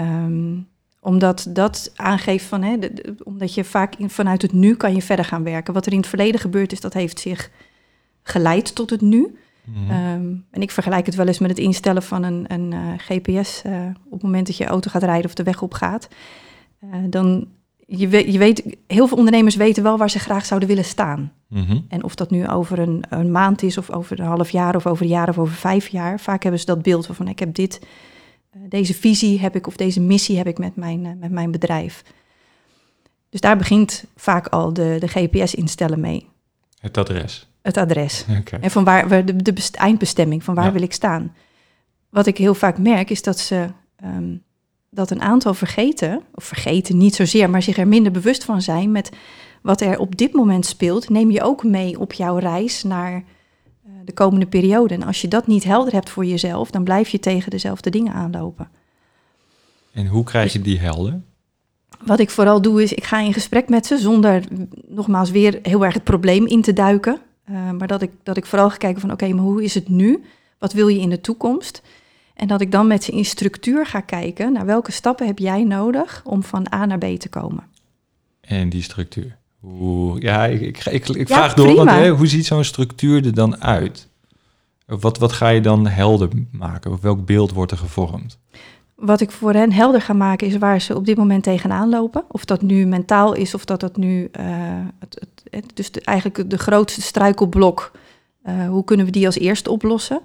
Um, 0.00 0.68
omdat 1.04 1.46
dat 1.48 1.92
aangeeft 1.96 2.44
van, 2.44 2.62
hè, 2.62 2.76
omdat 3.22 3.54
je 3.54 3.64
vaak 3.64 3.94
in, 3.94 4.10
vanuit 4.10 4.42
het 4.42 4.52
nu 4.52 4.74
kan 4.74 4.94
je 4.94 5.02
verder 5.02 5.24
gaan 5.24 5.42
werken. 5.42 5.74
Wat 5.74 5.86
er 5.86 5.92
in 5.92 5.98
het 5.98 6.06
verleden 6.06 6.40
gebeurd 6.40 6.72
is, 6.72 6.80
dat 6.80 6.92
heeft 6.92 7.20
zich 7.20 7.50
geleid 8.22 8.74
tot 8.74 8.90
het 8.90 9.00
nu. 9.00 9.38
Mhm. 9.64 9.90
Ehm, 9.90 10.34
en 10.50 10.62
ik 10.62 10.70
vergelijk 10.70 11.06
het 11.06 11.14
wel 11.14 11.26
eens 11.26 11.38
met 11.38 11.50
het 11.50 11.58
instellen 11.58 12.02
van 12.02 12.22
een, 12.22 12.44
een 12.48 12.72
uh, 12.72 12.92
GPS 12.96 13.62
uh, 13.66 13.86
op 14.04 14.12
het 14.12 14.22
moment 14.22 14.46
dat 14.46 14.56
je 14.56 14.64
auto 14.64 14.90
gaat 14.90 15.02
rijden 15.02 15.26
of 15.26 15.34
de 15.34 15.42
weg 15.42 15.62
op 15.62 15.74
gaat. 15.74 16.08
Uh, 16.84 16.90
dan, 17.10 17.48
je, 17.86 18.08
weet, 18.08 18.32
je 18.32 18.38
weet, 18.38 18.76
heel 18.86 19.06
veel 19.06 19.16
ondernemers 19.16 19.56
weten 19.56 19.82
wel 19.82 19.98
waar 19.98 20.10
ze 20.10 20.18
graag 20.18 20.46
zouden 20.46 20.68
willen 20.68 20.84
staan. 20.84 21.32
Mhm. 21.48 21.80
En 21.88 22.04
of 22.04 22.14
dat 22.14 22.30
nu 22.30 22.48
over 22.48 22.78
een, 22.78 23.04
een 23.08 23.30
maand 23.30 23.62
is, 23.62 23.78
of 23.78 23.90
over 23.90 24.20
een 24.20 24.26
half 24.26 24.50
jaar, 24.50 24.76
of 24.76 24.86
over 24.86 25.04
een 25.04 25.10
jaar, 25.10 25.28
of 25.28 25.38
over 25.38 25.54
vijf 25.54 25.88
jaar. 25.88 26.20
Vaak 26.20 26.42
hebben 26.42 26.60
ze 26.60 26.66
dat 26.66 26.82
beeld 26.82 27.06
van, 27.06 27.28
ik 27.28 27.38
heb 27.38 27.54
dit 27.54 27.80
eh, 28.50 28.60
deze 28.68 28.94
visie 28.94 29.40
heb 29.40 29.56
ik 29.56 29.66
of 29.66 29.76
deze 29.76 30.00
missie 30.00 30.36
heb 30.36 30.46
ik 30.46 30.58
met 30.58 30.76
mijn, 30.76 31.06
eh, 31.06 31.12
met 31.18 31.30
mijn 31.30 31.50
bedrijf. 31.50 32.02
Dus 33.28 33.40
daar 33.40 33.56
begint 33.56 34.04
vaak 34.16 34.46
al 34.46 34.72
de, 34.72 34.96
de 35.00 35.08
GPS-instellen 35.08 36.00
mee. 36.00 36.28
Het 36.80 36.98
adres. 36.98 37.48
Het 37.62 37.76
adres. 37.76 38.24
En 38.60 38.70
van 38.70 38.84
waar 38.84 39.24
de, 39.26 39.42
de 39.42 39.68
eindbestemming, 39.72 40.44
van 40.44 40.54
waar 40.54 40.72
wil 40.72 40.82
ik 40.82 40.92
staan. 40.92 41.34
Wat 42.08 42.26
ik 42.26 42.38
heel 42.38 42.54
vaak 42.54 42.78
merk 42.78 43.10
is 43.10 43.22
dat 43.22 43.38
ze 43.38 43.68
um, 44.04 44.42
dat 44.94 45.10
een 45.10 45.22
aantal 45.22 45.54
vergeten, 45.54 46.22
of 46.34 46.44
vergeten 46.44 46.96
niet 46.96 47.14
zozeer, 47.14 47.50
maar 47.50 47.62
zich 47.62 47.76
er 47.76 47.88
minder 47.88 48.12
bewust 48.12 48.44
van 48.44 48.62
zijn 48.62 48.92
met 48.92 49.10
wat 49.62 49.80
er 49.80 49.98
op 49.98 50.16
dit 50.16 50.32
moment 50.32 50.66
speelt, 50.66 51.08
neem 51.08 51.30
je 51.30 51.42
ook 51.42 51.64
mee 51.64 52.00
op 52.00 52.12
jouw 52.12 52.36
reis 52.36 52.82
naar 52.82 53.24
de 54.04 54.12
komende 54.12 54.46
periode. 54.46 54.94
En 54.94 55.02
als 55.02 55.20
je 55.20 55.28
dat 55.28 55.46
niet 55.46 55.64
helder 55.64 55.92
hebt 55.92 56.10
voor 56.10 56.24
jezelf, 56.24 56.70
dan 56.70 56.84
blijf 56.84 57.08
je 57.08 57.18
tegen 57.18 57.50
dezelfde 57.50 57.90
dingen 57.90 58.12
aanlopen. 58.12 58.68
En 59.92 60.06
hoe 60.06 60.24
krijg 60.24 60.52
je 60.52 60.60
die 60.60 60.78
helder? 60.78 61.20
Wat 62.04 62.18
ik 62.18 62.30
vooral 62.30 62.62
doe 62.62 62.82
is, 62.82 62.92
ik 62.92 63.04
ga 63.04 63.20
in 63.20 63.32
gesprek 63.32 63.68
met 63.68 63.86
ze 63.86 63.98
zonder 63.98 64.44
nogmaals 64.88 65.30
weer 65.30 65.58
heel 65.62 65.84
erg 65.84 65.94
het 65.94 66.04
probleem 66.04 66.46
in 66.46 66.62
te 66.62 66.72
duiken. 66.72 67.20
Uh, 67.50 67.70
maar 67.70 67.86
dat 67.86 68.02
ik, 68.02 68.10
dat 68.22 68.36
ik 68.36 68.46
vooral 68.46 68.70
ga 68.70 68.76
kijken 68.76 69.00
van 69.00 69.12
oké, 69.12 69.28
maar 69.28 69.44
hoe 69.44 69.62
is 69.62 69.74
het 69.74 69.88
nu? 69.88 70.24
Wat 70.58 70.72
wil 70.72 70.88
je 70.88 71.00
in 71.00 71.10
de 71.10 71.20
toekomst? 71.20 71.82
En 72.34 72.46
dat 72.46 72.60
ik 72.60 72.72
dan 72.72 72.86
met 72.86 73.04
ze 73.04 73.12
in 73.12 73.24
structuur 73.24 73.86
ga 73.86 74.00
kijken 74.00 74.52
naar 74.52 74.66
welke 74.66 74.92
stappen 74.92 75.26
heb 75.26 75.38
jij 75.38 75.64
nodig 75.64 76.22
om 76.24 76.42
van 76.42 76.66
A 76.74 76.84
naar 76.84 76.98
B 76.98 77.04
te 77.18 77.28
komen. 77.28 77.64
En 78.40 78.68
die 78.68 78.82
structuur? 78.82 79.36
Hoe, 79.60 80.20
ja, 80.20 80.44
ik, 80.44 80.60
ik, 80.60 80.86
ik, 80.86 81.08
ik 81.08 81.28
vraag 81.28 81.54
door, 81.54 81.74
want 81.74 81.90
hè, 81.90 82.10
hoe 82.10 82.26
ziet 82.26 82.46
zo'n 82.46 82.64
structuur 82.64 83.26
er 83.26 83.34
dan 83.34 83.62
uit? 83.62 84.08
Wat, 84.86 85.18
wat 85.18 85.32
ga 85.32 85.48
je 85.48 85.60
dan 85.60 85.86
helder 85.86 86.28
maken? 86.50 86.92
Of 86.92 87.00
welk 87.00 87.26
beeld 87.26 87.52
wordt 87.52 87.72
er 87.72 87.78
gevormd? 87.78 88.38
Wat 88.94 89.20
ik 89.20 89.30
voor 89.30 89.52
hen 89.52 89.72
helder 89.72 90.00
ga 90.00 90.12
maken 90.12 90.46
is 90.46 90.56
waar 90.56 90.80
ze 90.80 90.96
op 90.96 91.06
dit 91.06 91.16
moment 91.16 91.42
tegenaan 91.42 91.88
lopen. 91.88 92.24
Of 92.28 92.44
dat 92.44 92.62
nu 92.62 92.86
mentaal 92.86 93.34
is, 93.34 93.54
of 93.54 93.64
dat 93.64 93.80
dat 93.80 93.96
nu... 93.96 94.28
Uh, 94.40 94.46
het, 94.98 95.26
het, 95.50 95.70
dus 95.74 95.90
eigenlijk 95.90 96.50
de 96.50 96.58
grootste 96.58 97.02
struikelblok, 97.02 97.90
uh, 98.46 98.68
hoe 98.68 98.84
kunnen 98.84 99.06
we 99.06 99.12
die 99.12 99.26
als 99.26 99.38
eerste 99.38 99.70
oplossen? 99.70 100.20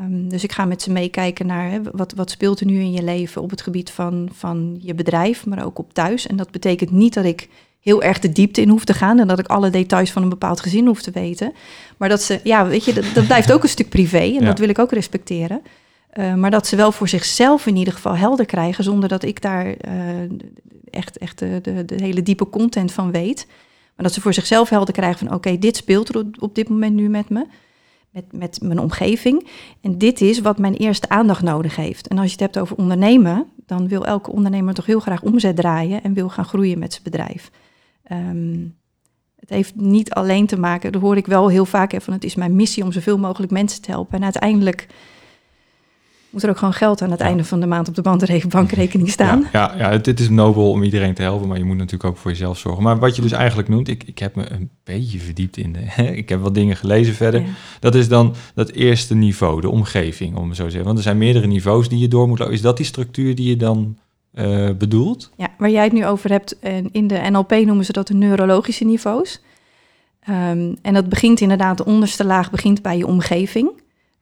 Um, 0.00 0.28
dus 0.28 0.44
ik 0.44 0.52
ga 0.52 0.64
met 0.64 0.82
ze 0.82 0.92
meekijken 0.92 1.46
naar 1.46 1.70
hè, 1.70 1.80
wat, 1.92 2.12
wat 2.12 2.30
speelt 2.30 2.60
er 2.60 2.66
nu 2.66 2.80
in 2.80 2.92
je 2.92 3.02
leven 3.02 3.42
op 3.42 3.50
het 3.50 3.62
gebied 3.62 3.90
van, 3.90 4.28
van 4.32 4.76
je 4.80 4.94
bedrijf, 4.94 5.46
maar 5.46 5.64
ook 5.64 5.78
op 5.78 5.92
thuis. 5.92 6.26
En 6.26 6.36
dat 6.36 6.50
betekent 6.50 6.90
niet 6.90 7.14
dat 7.14 7.24
ik 7.24 7.48
heel 7.80 8.02
erg 8.02 8.18
de 8.18 8.32
diepte 8.32 8.60
in 8.60 8.68
hoef 8.68 8.84
te 8.84 8.94
gaan 8.94 9.18
en 9.18 9.26
dat 9.26 9.38
ik 9.38 9.46
alle 9.46 9.70
details 9.70 10.10
van 10.10 10.22
een 10.22 10.28
bepaald 10.28 10.60
gezin 10.60 10.86
hoef 10.86 11.02
te 11.02 11.10
weten. 11.10 11.52
Maar 11.96 12.08
dat 12.08 12.22
ze, 12.22 12.40
ja, 12.42 12.66
weet 12.66 12.84
je, 12.84 12.92
dat, 12.92 13.04
dat 13.14 13.26
blijft 13.26 13.52
ook 13.52 13.62
een 13.62 13.68
stuk 13.68 13.88
privé 13.88 14.36
en 14.38 14.44
dat 14.44 14.58
wil 14.58 14.68
ik 14.68 14.78
ook 14.78 14.92
respecteren. 14.92 15.62
Uh, 16.14 16.34
maar 16.34 16.50
dat 16.50 16.66
ze 16.66 16.76
wel 16.76 16.92
voor 16.92 17.08
zichzelf 17.08 17.66
in 17.66 17.76
ieder 17.76 17.92
geval 17.92 18.16
helder 18.16 18.46
krijgen, 18.46 18.84
zonder 18.84 19.08
dat 19.08 19.22
ik 19.22 19.42
daar 19.42 19.66
uh, 19.66 19.74
echt, 20.90 21.18
echt 21.18 21.38
de, 21.38 21.58
de, 21.62 21.84
de, 21.84 21.94
hele 21.94 22.22
diepe 22.22 22.48
content 22.48 22.92
van 22.92 23.10
weet. 23.10 23.46
Maar 23.96 24.06
dat 24.06 24.12
ze 24.14 24.20
voor 24.20 24.34
zichzelf 24.34 24.68
helder 24.68 24.94
krijgen 24.94 25.26
van 25.26 25.36
oké, 25.36 25.58
dit 25.58 25.76
speelt 25.76 26.08
er 26.08 26.18
op, 26.18 26.26
op 26.38 26.54
dit 26.54 26.68
moment 26.68 26.94
nu 26.94 27.08
met 27.08 27.28
me, 27.28 27.46
met, 28.14 28.32
met 28.32 28.58
mijn 28.62 28.78
omgeving. 28.78 29.48
En 29.80 29.98
dit 29.98 30.20
is 30.20 30.40
wat 30.40 30.58
mijn 30.58 30.74
eerste 30.74 31.08
aandacht 31.08 31.42
nodig 31.42 31.76
heeft. 31.76 32.08
En 32.08 32.18
als 32.18 32.26
je 32.26 32.32
het 32.32 32.40
hebt 32.40 32.58
over 32.58 32.76
ondernemen, 32.76 33.46
dan 33.66 33.88
wil 33.88 34.06
elke 34.06 34.30
ondernemer 34.30 34.74
toch 34.74 34.86
heel 34.86 35.00
graag 35.00 35.22
omzet 35.22 35.56
draaien 35.56 36.02
en 36.02 36.12
wil 36.12 36.28
gaan 36.28 36.44
groeien 36.44 36.78
met 36.78 36.92
zijn 36.92 37.04
bedrijf. 37.04 37.50
Um, 38.12 38.76
het 39.36 39.50
heeft 39.50 39.74
niet 39.74 40.10
alleen 40.12 40.46
te 40.46 40.58
maken, 40.58 40.92
dat 40.92 41.00
hoor 41.00 41.16
ik 41.16 41.26
wel 41.26 41.48
heel 41.48 41.64
vaak, 41.64 41.92
hè, 41.92 42.00
van 42.00 42.12
het 42.12 42.24
is 42.24 42.34
mijn 42.34 42.56
missie 42.56 42.84
om 42.84 42.92
zoveel 42.92 43.18
mogelijk 43.18 43.52
mensen 43.52 43.82
te 43.82 43.90
helpen. 43.90 44.16
En 44.16 44.24
uiteindelijk 44.24 44.86
moet 46.34 46.42
er 46.42 46.50
ook 46.50 46.58
gewoon 46.58 46.74
geld 46.74 47.02
aan 47.02 47.10
het 47.10 47.20
einde 47.20 47.44
van 47.44 47.60
de 47.60 47.66
maand 47.66 47.88
op 47.88 47.94
de 47.94 48.02
bankrekening 48.48 49.10
staan. 49.10 49.46
Ja, 49.52 49.74
ja, 49.76 49.90
het, 49.90 50.20
is 50.20 50.28
nobel 50.28 50.70
om 50.70 50.82
iedereen 50.82 51.14
te 51.14 51.22
helpen, 51.22 51.48
maar 51.48 51.58
je 51.58 51.64
moet 51.64 51.76
natuurlijk 51.76 52.04
ook 52.04 52.16
voor 52.16 52.30
jezelf 52.30 52.58
zorgen. 52.58 52.82
Maar 52.82 52.98
wat 52.98 53.16
je 53.16 53.22
dus 53.22 53.32
eigenlijk 53.32 53.68
noemt, 53.68 53.88
ik, 53.88 54.04
ik 54.04 54.18
heb 54.18 54.34
me 54.34 54.50
een 54.50 54.70
beetje 54.84 55.18
verdiept 55.18 55.56
in 55.56 55.72
de... 55.72 56.02
ik 56.22 56.28
heb 56.28 56.40
wat 56.40 56.54
dingen 56.54 56.76
gelezen 56.76 57.14
verder. 57.14 57.42
Dat 57.80 57.94
is 57.94 58.08
dan 58.08 58.34
dat 58.54 58.70
eerste 58.70 59.14
niveau, 59.14 59.60
de 59.60 59.70
omgeving, 59.70 60.36
om 60.36 60.54
zo 60.54 60.64
te 60.64 60.70
zeggen. 60.70 60.84
Want 60.84 60.98
er 60.98 61.04
zijn 61.04 61.18
meerdere 61.18 61.46
niveaus 61.46 61.88
die 61.88 61.98
je 61.98 62.08
door 62.08 62.28
moet 62.28 62.38
lopen. 62.38 62.54
Is 62.54 62.60
dat 62.60 62.76
die 62.76 62.86
structuur 62.86 63.34
die 63.34 63.48
je 63.48 63.56
dan 63.56 63.96
uh, 64.34 64.70
bedoelt. 64.78 65.30
Ja, 65.36 65.48
waar 65.58 65.70
jij 65.70 65.84
het 65.84 65.92
nu 65.92 66.06
over 66.06 66.30
hebt, 66.30 66.58
en 66.58 66.88
in 66.92 67.06
de 67.06 67.20
NLP 67.30 67.50
noemen 67.50 67.84
ze 67.84 67.92
dat 67.92 68.06
de 68.06 68.14
neurologische 68.14 68.84
niveaus. 68.84 69.42
Um, 70.28 70.76
en 70.82 70.94
dat 70.94 71.08
begint 71.08 71.40
inderdaad, 71.40 71.76
de 71.76 71.84
onderste 71.84 72.24
laag 72.24 72.50
begint 72.50 72.82
bij 72.82 72.96
je 72.96 73.06
omgeving. 73.06 73.70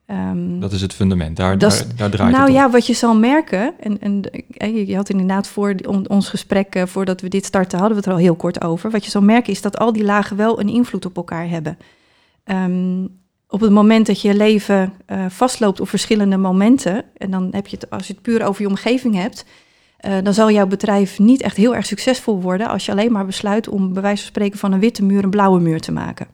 Um, 0.06 0.60
dat 0.60 0.72
is 0.72 0.80
het 0.80 0.94
fundament, 0.94 1.36
daar, 1.36 1.58
daar, 1.58 1.84
daar, 1.96 2.10
draait 2.10 2.32
nou, 2.32 2.44
het 2.44 2.52
ja, 2.52 2.70
wat 2.70 2.86
je 2.86 2.92
zal 2.92 3.16
merken, 3.16 3.74
en, 3.80 4.00
en 4.00 4.86
je 4.86 4.96
had 4.96 5.08
inderdaad 5.08 5.48
voor 5.48 5.74
ons 6.06 6.28
gesprek, 6.28 6.76
uh, 6.76 6.82
voordat 6.86 7.20
we 7.20 7.28
dit 7.28 7.44
starten, 7.44 7.78
hadden 7.78 7.96
we 7.96 8.02
het 8.02 8.12
er 8.12 8.18
al 8.18 8.24
heel 8.24 8.36
kort 8.36 8.64
over. 8.64 8.90
Wat 8.90 9.04
je 9.04 9.10
zal 9.10 9.22
merken 9.22 9.52
is 9.52 9.62
dat 9.62 9.78
al 9.78 9.92
die 9.92 10.04
lagen 10.04 10.36
wel 10.36 10.60
een 10.60 10.68
invloed 10.68 11.06
op 11.06 11.16
elkaar 11.16 11.48
hebben. 11.48 11.78
Um, 12.44 13.20
op 13.48 13.60
het 13.60 13.70
moment 13.70 14.06
dat 14.06 14.20
je 14.20 14.34
leven 14.34 14.92
uh, 15.06 15.24
vastloopt 15.28 15.80
op 15.80 15.88
verschillende 15.88 16.36
momenten, 16.36 17.04
en 17.16 17.30
dan 17.30 17.48
heb 17.50 17.66
je 17.66 17.76
het, 17.76 17.90
als 17.90 18.06
je 18.06 18.12
het 18.12 18.22
puur 18.22 18.46
over 18.46 18.62
je 18.62 18.68
omgeving 18.68 19.14
hebt, 19.14 19.44
uh, 20.06 20.12
dan 20.22 20.34
zal 20.34 20.50
jouw 20.50 20.66
bedrijf 20.66 21.18
niet 21.18 21.42
echt 21.42 21.56
heel 21.56 21.74
erg 21.74 21.86
succesvol 21.86 22.40
worden 22.40 22.68
als 22.68 22.86
je 22.86 22.92
alleen 22.92 23.12
maar 23.12 23.26
besluit 23.26 23.68
om 23.68 23.92
bij 23.92 24.02
wijze 24.02 24.22
van 24.22 24.30
spreken 24.30 24.58
van 24.58 24.72
een 24.72 24.80
witte 24.80 25.04
muur 25.04 25.24
een 25.24 25.30
blauwe 25.30 25.60
muur 25.60 25.80
te 25.80 25.92
maken. 25.92 26.26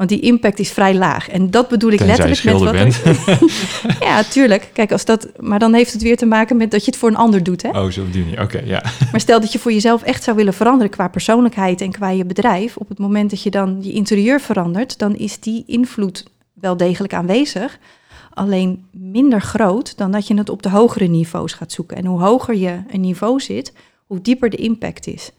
Want 0.00 0.12
die 0.12 0.20
impact 0.20 0.58
is 0.58 0.70
vrij 0.70 0.94
laag. 0.94 1.28
En 1.28 1.50
dat 1.50 1.68
bedoel 1.68 1.90
ik 1.90 1.98
Tenzij 1.98 2.26
letterlijk 2.26 2.62
met 2.62 3.02
wat. 3.02 4.00
ja, 4.08 4.22
tuurlijk. 4.22 4.70
Kijk, 4.72 4.92
als 4.92 5.04
dat. 5.04 5.28
Maar 5.38 5.58
dan 5.58 5.74
heeft 5.74 5.92
het 5.92 6.02
weer 6.02 6.16
te 6.16 6.26
maken 6.26 6.56
met 6.56 6.70
dat 6.70 6.84
je 6.84 6.90
het 6.90 7.00
voor 7.00 7.08
een 7.08 7.16
ander 7.16 7.42
doet. 7.42 7.62
Hè? 7.62 7.68
Oh, 7.68 7.90
zo 7.90 8.04
bedoel 8.04 8.24
je. 8.24 8.40
Oké, 8.40 8.60
ja. 8.64 8.82
Maar 9.10 9.20
stel 9.20 9.40
dat 9.40 9.52
je 9.52 9.58
voor 9.58 9.72
jezelf 9.72 10.02
echt 10.02 10.22
zou 10.22 10.36
willen 10.36 10.54
veranderen 10.54 10.90
qua 10.90 11.08
persoonlijkheid 11.08 11.80
en 11.80 11.90
qua 11.90 12.08
je 12.08 12.24
bedrijf. 12.24 12.76
Op 12.76 12.88
het 12.88 12.98
moment 12.98 13.30
dat 13.30 13.42
je 13.42 13.50
dan 13.50 13.78
je 13.80 13.92
interieur 13.92 14.40
verandert, 14.40 14.98
dan 14.98 15.16
is 15.16 15.40
die 15.40 15.64
invloed 15.66 16.24
wel 16.52 16.76
degelijk 16.76 17.14
aanwezig. 17.14 17.78
Alleen 18.30 18.84
minder 18.90 19.40
groot 19.40 19.96
dan 19.96 20.10
dat 20.10 20.26
je 20.26 20.34
het 20.34 20.48
op 20.48 20.62
de 20.62 20.70
hogere 20.70 21.06
niveaus 21.06 21.52
gaat 21.52 21.72
zoeken. 21.72 21.96
En 21.96 22.04
hoe 22.04 22.20
hoger 22.20 22.56
je 22.56 22.82
een 22.90 23.00
niveau 23.00 23.40
zit, 23.40 23.72
hoe 24.06 24.20
dieper 24.20 24.50
de 24.50 24.56
impact 24.56 25.06
is. 25.06 25.30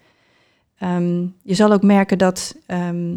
Ehm, 0.77 1.21
je 1.43 1.53
zal 1.53 1.71
ook 1.71 1.83
merken 1.83 2.17
dat. 2.17 2.55
Ehm, 2.65 3.13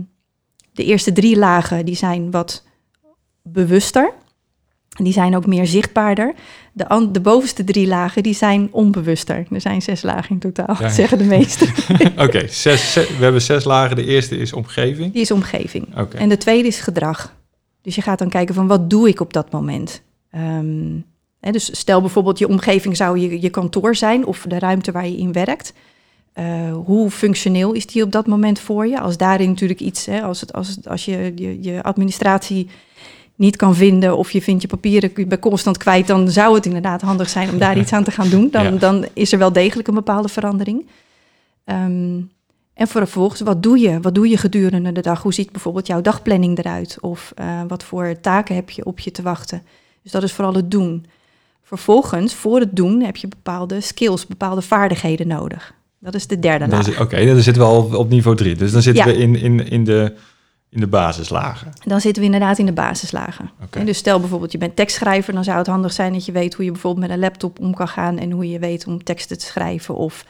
de 0.74 0.84
eerste 0.84 1.12
drie 1.12 1.36
lagen 1.36 1.84
die 1.84 1.96
zijn 1.96 2.30
wat 2.30 2.62
bewuster. 3.42 4.12
Die 4.88 5.12
zijn 5.12 5.36
ook 5.36 5.46
meer 5.46 5.66
zichtbaarder. 5.66 6.34
De, 6.72 7.08
de 7.12 7.20
bovenste 7.20 7.64
drie 7.64 7.86
lagen 7.86 8.22
die 8.22 8.34
zijn 8.34 8.68
onbewuster. 8.70 9.46
Er 9.50 9.60
zijn 9.60 9.82
zes 9.82 10.02
lagen 10.02 10.30
in 10.30 10.38
totaal, 10.38 10.76
zeggen 10.90 11.18
de 11.18 11.24
meesten. 11.24 11.68
Oké, 12.26 12.46
we 12.46 13.16
hebben 13.18 13.42
zes 13.42 13.64
lagen. 13.64 13.96
De 13.96 14.04
eerste 14.04 14.36
is 14.36 14.52
omgeving. 14.52 15.12
Die 15.12 15.20
is 15.20 15.30
omgeving. 15.30 15.98
Okay. 15.98 16.20
En 16.20 16.28
de 16.28 16.36
tweede 16.36 16.68
is 16.68 16.80
gedrag. 16.80 17.34
Dus 17.82 17.94
je 17.94 18.02
gaat 18.02 18.18
dan 18.18 18.28
kijken 18.28 18.54
van 18.54 18.66
wat 18.66 18.90
doe 18.90 19.08
ik 19.08 19.20
op 19.20 19.32
dat 19.32 19.50
moment. 19.50 20.02
Um, 20.36 21.04
hè, 21.40 21.50
dus 21.50 21.78
stel 21.78 22.00
bijvoorbeeld 22.00 22.38
je 22.38 22.48
omgeving 22.48 22.96
zou 22.96 23.18
je, 23.18 23.40
je 23.40 23.50
kantoor 23.50 23.96
zijn 23.96 24.26
of 24.26 24.44
de 24.48 24.58
ruimte 24.58 24.92
waar 24.92 25.06
je 25.06 25.16
in 25.16 25.32
werkt. 25.32 25.72
Uh, 26.38 26.44
hoe 26.84 27.10
functioneel 27.10 27.72
is 27.72 27.86
die 27.86 28.02
op 28.02 28.12
dat 28.12 28.26
moment 28.26 28.58
voor 28.58 28.86
je? 28.86 29.00
Als 29.00 29.16
daarin 29.16 29.48
natuurlijk 29.48 29.80
iets, 29.80 30.06
hè, 30.06 30.22
als, 30.22 30.40
het, 30.40 30.52
als, 30.52 30.68
het, 30.68 30.88
als 30.88 31.04
je, 31.04 31.32
je 31.34 31.62
je 31.62 31.82
administratie 31.82 32.68
niet 33.34 33.56
kan 33.56 33.74
vinden 33.74 34.16
of 34.16 34.30
je 34.30 34.42
vindt 34.42 34.62
je 34.62 34.68
papieren 34.68 35.28
bij 35.28 35.38
constant 35.38 35.76
kwijt, 35.76 36.06
dan 36.06 36.30
zou 36.30 36.54
het 36.54 36.66
inderdaad 36.66 37.00
handig 37.00 37.28
zijn 37.28 37.50
om 37.50 37.58
daar 37.58 37.78
iets 37.78 37.92
aan 37.92 38.04
te 38.04 38.10
gaan 38.10 38.28
doen. 38.28 38.50
Dan, 38.50 38.78
dan 38.86 39.06
is 39.12 39.32
er 39.32 39.38
wel 39.38 39.52
degelijk 39.52 39.88
een 39.88 39.94
bepaalde 39.94 40.28
verandering. 40.28 40.86
Um, 41.64 42.30
en 42.74 42.88
vervolgens, 42.88 43.40
wat 43.40 43.62
doe 43.62 43.78
je? 43.78 44.00
Wat 44.00 44.14
doe 44.14 44.28
je 44.28 44.36
gedurende 44.36 44.92
de 44.92 45.00
dag? 45.00 45.22
Hoe 45.22 45.34
ziet 45.34 45.52
bijvoorbeeld 45.52 45.86
jouw 45.86 46.00
dagplanning 46.00 46.58
eruit? 46.58 46.96
Of 47.00 47.32
uh, 47.40 47.60
wat 47.68 47.84
voor 47.84 48.20
taken 48.20 48.54
heb 48.54 48.70
je 48.70 48.84
op 48.84 48.98
je 48.98 49.10
te 49.10 49.22
wachten? 49.22 49.62
Dus 50.02 50.12
dat 50.12 50.22
is 50.22 50.32
vooral 50.32 50.54
het 50.54 50.70
doen. 50.70 51.06
Vervolgens, 51.62 52.34
voor 52.34 52.60
het 52.60 52.76
doen, 52.76 53.02
heb 53.02 53.16
je 53.16 53.28
bepaalde 53.28 53.80
skills, 53.80 54.26
bepaalde 54.26 54.62
vaardigheden 54.62 55.26
nodig. 55.26 55.74
Dat 56.04 56.14
is 56.14 56.26
de 56.26 56.38
derde 56.38 56.68
laag. 56.68 56.88
Oké, 56.88 57.02
okay, 57.02 57.26
dan 57.26 57.40
zitten 57.40 57.62
we 57.62 57.68
al 57.68 57.82
op 57.82 58.08
niveau 58.08 58.36
drie. 58.36 58.56
Dus 58.56 58.72
dan 58.72 58.82
zitten 58.82 59.04
we 59.04 59.16
in, 59.16 59.36
in, 59.36 59.68
in, 59.68 59.84
de, 59.84 60.14
in 60.68 60.80
de 60.80 60.86
basislagen. 60.86 61.72
Dan 61.84 62.00
zitten 62.00 62.22
we 62.22 62.28
inderdaad 62.28 62.58
in 62.58 62.66
de 62.66 62.72
basislagen. 62.72 63.50
Okay. 63.62 63.84
dus 63.84 63.98
stel 63.98 64.20
bijvoorbeeld 64.20 64.52
je 64.52 64.58
bent 64.58 64.76
tekstschrijver, 64.76 65.32
dan 65.32 65.44
zou 65.44 65.58
het 65.58 65.66
handig 65.66 65.92
zijn 65.92 66.12
dat 66.12 66.26
je 66.26 66.32
weet 66.32 66.54
hoe 66.54 66.64
je 66.64 66.70
bijvoorbeeld 66.70 67.06
met 67.06 67.16
een 67.16 67.22
laptop 67.22 67.60
om 67.60 67.74
kan 67.74 67.88
gaan 67.88 68.18
en 68.18 68.30
hoe 68.30 68.48
je 68.48 68.58
weet 68.58 68.86
om 68.86 69.04
teksten 69.04 69.38
te 69.38 69.44
schrijven 69.44 69.94
of 69.94 70.24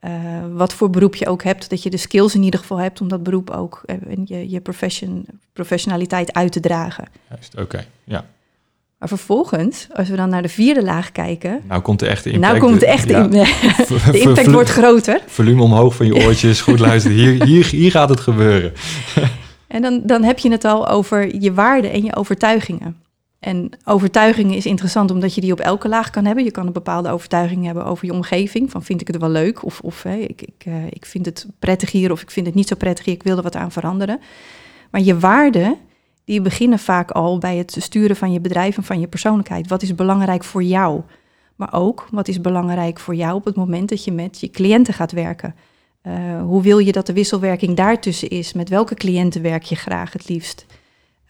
uh, 0.00 0.10
wat 0.52 0.72
voor 0.72 0.90
beroep 0.90 1.14
je 1.14 1.26
ook 1.26 1.42
hebt, 1.42 1.70
dat 1.70 1.82
je 1.82 1.90
de 1.90 1.96
skills 1.96 2.34
in 2.34 2.42
ieder 2.42 2.60
geval 2.60 2.78
hebt 2.78 3.00
om 3.00 3.08
dat 3.08 3.22
beroep 3.22 3.50
ook 3.50 3.82
uh, 3.86 3.96
je, 4.24 4.50
je 4.50 4.60
profession, 4.60 5.26
professionaliteit 5.52 6.32
uit 6.32 6.52
te 6.52 6.60
dragen. 6.60 7.08
Juist, 7.28 7.56
oké, 7.56 7.86
ja. 8.04 8.24
Maar 8.98 9.08
vervolgens, 9.08 9.88
als 9.94 10.08
we 10.08 10.16
dan 10.16 10.28
naar 10.28 10.42
de 10.42 10.48
vierde 10.48 10.82
laag 10.82 11.12
kijken... 11.12 11.60
Nou 11.68 11.82
komt 11.82 11.98
de 11.98 12.06
echte 12.06 12.30
impact. 12.30 12.52
Nou 12.52 12.66
komt 12.66 12.80
de 12.80 12.86
echte 12.86 13.12
ja. 13.12 13.22
impact. 13.24 14.12
De 14.12 14.20
impact 14.20 14.50
wordt 14.50 14.70
groter. 14.70 15.20
Volume 15.26 15.62
omhoog 15.62 15.94
van 15.94 16.06
je 16.06 16.14
oortjes. 16.14 16.60
Goed 16.60 16.78
luisteren. 16.78 17.16
Hier, 17.16 17.44
hier, 17.44 17.66
hier 17.66 17.90
gaat 17.90 18.08
het 18.08 18.20
gebeuren. 18.20 18.72
En 19.68 19.82
dan, 19.82 20.02
dan 20.04 20.22
heb 20.22 20.38
je 20.38 20.50
het 20.50 20.64
al 20.64 20.88
over 20.88 21.40
je 21.40 21.54
waarden 21.54 21.92
en 21.92 22.04
je 22.04 22.16
overtuigingen. 22.16 22.96
En 23.38 23.70
overtuigingen 23.84 24.56
is 24.56 24.66
interessant 24.66 25.10
omdat 25.10 25.34
je 25.34 25.40
die 25.40 25.52
op 25.52 25.60
elke 25.60 25.88
laag 25.88 26.10
kan 26.10 26.24
hebben. 26.24 26.44
Je 26.44 26.50
kan 26.50 26.66
een 26.66 26.72
bepaalde 26.72 27.10
overtuiging 27.10 27.64
hebben 27.64 27.84
over 27.84 28.06
je 28.06 28.12
omgeving. 28.12 28.70
Van 28.70 28.82
vind 28.82 29.00
ik 29.00 29.06
het 29.06 29.16
wel 29.16 29.30
leuk 29.30 29.64
of, 29.64 29.80
of 29.80 30.02
hey, 30.02 30.20
ik, 30.20 30.42
ik, 30.42 30.64
uh, 30.68 30.74
ik 30.90 31.06
vind 31.06 31.26
het 31.26 31.46
prettig 31.58 31.90
hier 31.90 32.12
of 32.12 32.22
ik 32.22 32.30
vind 32.30 32.46
het 32.46 32.54
niet 32.54 32.68
zo 32.68 32.76
prettig 32.76 33.04
hier. 33.04 33.14
Ik 33.14 33.22
wil 33.22 33.36
er 33.36 33.42
wat 33.42 33.56
aan 33.56 33.72
veranderen. 33.72 34.20
Maar 34.90 35.00
je 35.00 35.18
waarden 35.18 35.76
die 36.28 36.40
beginnen 36.40 36.78
vaak 36.78 37.10
al 37.10 37.38
bij 37.38 37.56
het 37.56 37.76
sturen 37.78 38.16
van 38.16 38.32
je 38.32 38.40
bedrijf 38.40 38.76
en 38.76 38.84
van 38.84 39.00
je 39.00 39.06
persoonlijkheid. 39.06 39.68
Wat 39.68 39.82
is 39.82 39.94
belangrijk 39.94 40.44
voor 40.44 40.62
jou? 40.62 41.00
Maar 41.56 41.72
ook 41.72 42.08
wat 42.10 42.28
is 42.28 42.40
belangrijk 42.40 42.98
voor 42.98 43.14
jou 43.14 43.34
op 43.34 43.44
het 43.44 43.56
moment 43.56 43.88
dat 43.88 44.04
je 44.04 44.12
met 44.12 44.40
je 44.40 44.50
cliënten 44.50 44.94
gaat 44.94 45.12
werken? 45.12 45.54
Uh, 46.06 46.12
hoe 46.42 46.62
wil 46.62 46.78
je 46.78 46.92
dat 46.92 47.06
de 47.06 47.12
wisselwerking 47.12 47.76
daartussen 47.76 48.28
is? 48.28 48.52
Met 48.52 48.68
welke 48.68 48.94
cliënten 48.94 49.42
werk 49.42 49.62
je 49.62 49.74
graag 49.74 50.12
het 50.12 50.28
liefst? 50.28 50.66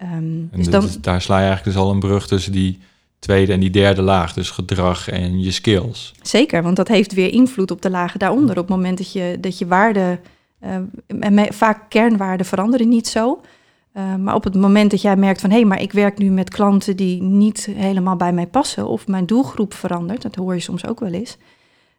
Um, 0.03 0.51
dus 0.53 0.69
dan... 0.69 0.89
daar 1.01 1.23
sla 1.23 1.39
je 1.39 1.47
eigenlijk 1.47 1.77
dus 1.77 1.85
al 1.85 1.91
een 1.91 2.01
brug 2.01 2.27
tussen 2.27 2.53
die 2.53 2.79
tweede 3.19 3.53
en 3.53 3.61
die 3.61 3.71
derde 3.71 4.03
laag, 4.03 4.33
dus 4.33 4.51
gedrag 4.51 5.09
en 5.09 5.41
je 5.41 5.51
skills. 5.51 6.15
Zeker, 6.23 6.63
want 6.63 6.77
dat 6.77 6.89
heeft 6.89 7.13
weer 7.13 7.33
invloed 7.33 7.71
op 7.71 7.83
de 7.83 7.91
lagen 7.91 8.19
daaronder. 8.19 8.59
Op 8.59 8.69
het 8.69 8.77
moment 8.77 8.99
dat 8.99 9.13
je, 9.13 9.37
dat 9.41 9.59
je 9.59 9.67
waarden, 9.67 10.21
uh, 11.21 11.43
vaak 11.49 11.91
kernwaarden 11.91 12.47
veranderen 12.47 12.89
niet 12.89 13.09
zo. 13.09 13.41
Uh, 13.97 14.15
maar 14.15 14.35
op 14.35 14.45
het 14.45 14.55
moment 14.55 14.91
dat 14.91 15.03
jij 15.03 15.17
merkt 15.17 15.41
van 15.41 15.51
hé, 15.51 15.57
hey, 15.57 15.65
maar 15.65 15.81
ik 15.81 15.93
werk 15.93 16.19
nu 16.19 16.31
met 16.31 16.51
klanten 16.51 16.97
die 16.97 17.23
niet 17.23 17.67
helemaal 17.73 18.17
bij 18.17 18.33
mij 18.33 18.47
passen 18.47 18.89
of 18.89 19.07
mijn 19.07 19.27
doelgroep 19.27 19.75
verandert, 19.75 20.23
dat 20.23 20.35
hoor 20.35 20.55
je 20.55 20.61
soms 20.61 20.87
ook 20.87 21.01
wel 21.01 21.13
eens, 21.13 21.37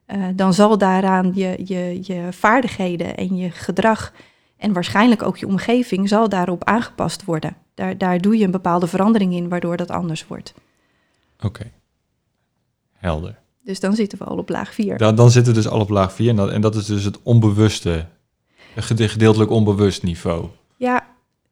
uh, 0.07 0.25
dan 0.35 0.53
zal 0.53 0.77
daaraan 0.77 1.31
je, 1.33 1.61
je, 1.63 1.99
je 2.01 2.27
vaardigheden 2.31 3.17
en 3.17 3.35
je 3.35 3.51
gedrag 3.51 4.13
en 4.57 4.73
waarschijnlijk 4.73 5.23
ook 5.23 5.37
je 5.37 5.47
omgeving 5.47 6.09
zal 6.09 6.29
daarop 6.29 6.63
aangepast 6.63 7.25
worden. 7.25 7.55
Daar, 7.73 7.97
daar 7.97 8.21
doe 8.21 8.37
je 8.37 8.45
een 8.45 8.51
bepaalde 8.51 8.87
verandering 8.87 9.33
in 9.33 9.49
waardoor 9.49 9.77
dat 9.77 9.91
anders 9.91 10.27
wordt. 10.27 10.53
Oké, 11.41 11.71
helder. 12.93 13.39
Dus 13.63 13.79
dan 13.79 13.95
zitten 13.95 14.17
we 14.17 14.23
al 14.23 14.37
op 14.37 14.49
laag 14.49 14.73
4. 14.73 14.97
Dan, 14.97 15.15
dan 15.15 15.31
zitten 15.31 15.53
we 15.53 15.61
dus 15.61 15.69
al 15.69 15.79
op 15.79 15.89
laag 15.89 16.13
4 16.13 16.29
en 16.29 16.35
dat, 16.35 16.49
en 16.49 16.61
dat 16.61 16.75
is 16.75 16.85
dus 16.85 17.03
het 17.03 17.19
onbewuste, 17.23 18.05
gedeeltelijk 18.75 19.51
onbewust 19.51 20.03
niveau. 20.03 20.45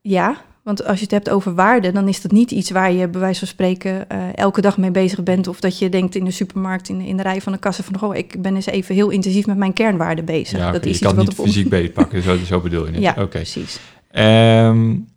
Ja, 0.09 0.41
want 0.63 0.85
als 0.85 0.97
je 0.97 1.03
het 1.03 1.11
hebt 1.11 1.29
over 1.29 1.55
waarde, 1.55 1.91
dan 1.91 2.07
is 2.07 2.21
dat 2.21 2.31
niet 2.31 2.51
iets 2.51 2.71
waar 2.71 2.91
je 2.91 3.07
bij 3.07 3.21
wijze 3.21 3.39
van 3.39 3.47
spreken 3.47 4.05
uh, 4.11 4.17
elke 4.35 4.61
dag 4.61 4.77
mee 4.77 4.91
bezig 4.91 5.23
bent. 5.23 5.47
Of 5.47 5.59
dat 5.59 5.79
je 5.79 5.89
denkt 5.89 6.15
in 6.15 6.25
de 6.25 6.31
supermarkt, 6.31 6.89
in, 6.89 7.01
in 7.01 7.17
de 7.17 7.23
rij 7.23 7.41
van 7.41 7.51
de 7.51 7.59
kassen 7.59 7.83
van, 7.83 8.01
oh, 8.01 8.15
ik 8.15 8.41
ben 8.41 8.55
eens 8.55 8.65
even 8.65 8.95
heel 8.95 9.09
intensief 9.09 9.45
met 9.45 9.57
mijn 9.57 9.73
kernwaarden 9.73 10.25
bezig. 10.25 10.59
Ja, 10.59 10.71
dat 10.71 10.85
is 10.85 10.99
je 10.99 11.05
kan 11.05 11.17
niet 11.17 11.33
fysiek 11.33 11.69
beetpakken, 11.75 12.21
zo, 12.21 12.37
zo 12.37 12.59
bedoel 12.59 12.85
je 12.85 12.91
het. 12.91 13.01
Ja, 13.01 13.11
okay. 13.11 13.25
precies. 13.25 13.79
Um, 14.11 15.07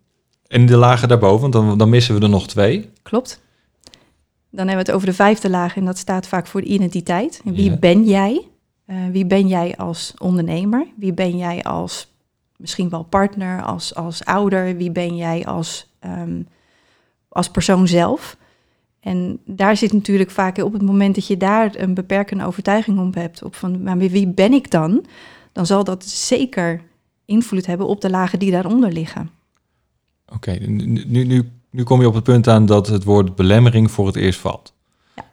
en 0.47 0.65
de 0.65 0.77
lagen 0.77 1.07
daarboven, 1.07 1.41
want 1.41 1.53
dan, 1.53 1.77
dan 1.77 1.89
missen 1.89 2.15
we 2.15 2.21
er 2.21 2.29
nog 2.29 2.47
twee. 2.47 2.89
Klopt. 3.01 3.41
Dan 4.49 4.67
hebben 4.67 4.85
we 4.85 4.91
het 4.91 4.91
over 4.91 5.07
de 5.07 5.13
vijfde 5.13 5.49
laag 5.49 5.75
en 5.75 5.85
dat 5.85 5.97
staat 5.97 6.27
vaak 6.27 6.47
voor 6.47 6.61
de 6.61 6.67
identiteit. 6.67 7.41
En 7.45 7.53
wie 7.53 7.77
ben 7.77 8.03
jij? 8.03 8.47
Uh, 8.87 8.97
wie 9.11 9.25
ben 9.25 9.47
jij 9.47 9.75
als 9.77 10.13
ondernemer? 10.17 10.87
Wie 10.97 11.13
ben 11.13 11.37
jij 11.37 11.63
als 11.63 12.10
misschien 12.61 12.89
wel 12.89 13.03
partner, 13.03 13.63
als, 13.63 13.95
als 13.95 14.25
ouder? 14.25 14.77
Wie 14.77 14.91
ben 14.91 15.15
jij 15.15 15.45
als, 15.45 15.87
um, 16.05 16.47
als 17.29 17.49
persoon 17.49 17.87
zelf? 17.87 18.37
En 18.99 19.39
daar 19.45 19.77
zit 19.77 19.93
natuurlijk 19.93 20.31
vaak 20.31 20.57
op 20.57 20.73
het 20.73 20.81
moment 20.81 21.15
dat 21.15 21.27
je 21.27 21.37
daar 21.37 21.75
een 21.75 21.93
beperkende 21.93 22.45
overtuiging 22.45 22.99
op 22.99 23.13
hebt, 23.13 23.43
op 23.43 23.55
van 23.55 23.83
maar 23.83 23.97
wie 23.97 24.27
ben 24.27 24.53
ik 24.53 24.71
dan? 24.71 25.05
Dan 25.51 25.65
zal 25.65 25.83
dat 25.83 26.05
zeker 26.05 26.81
invloed 27.25 27.65
hebben 27.65 27.87
op 27.87 28.01
de 28.01 28.09
lagen 28.09 28.39
die 28.39 28.51
daaronder 28.51 28.91
liggen. 28.91 29.29
Oké, 30.33 30.51
nu, 30.51 31.05
nu, 31.05 31.51
nu 31.69 31.83
kom 31.83 32.01
je 32.01 32.07
op 32.07 32.13
het 32.13 32.23
punt 32.23 32.47
aan 32.47 32.65
dat 32.65 32.87
het 32.87 33.03
woord 33.03 33.35
belemmering 33.35 33.91
voor 33.91 34.05
het 34.05 34.15
eerst 34.15 34.39
valt. 34.39 34.73
Ja. 35.15 35.25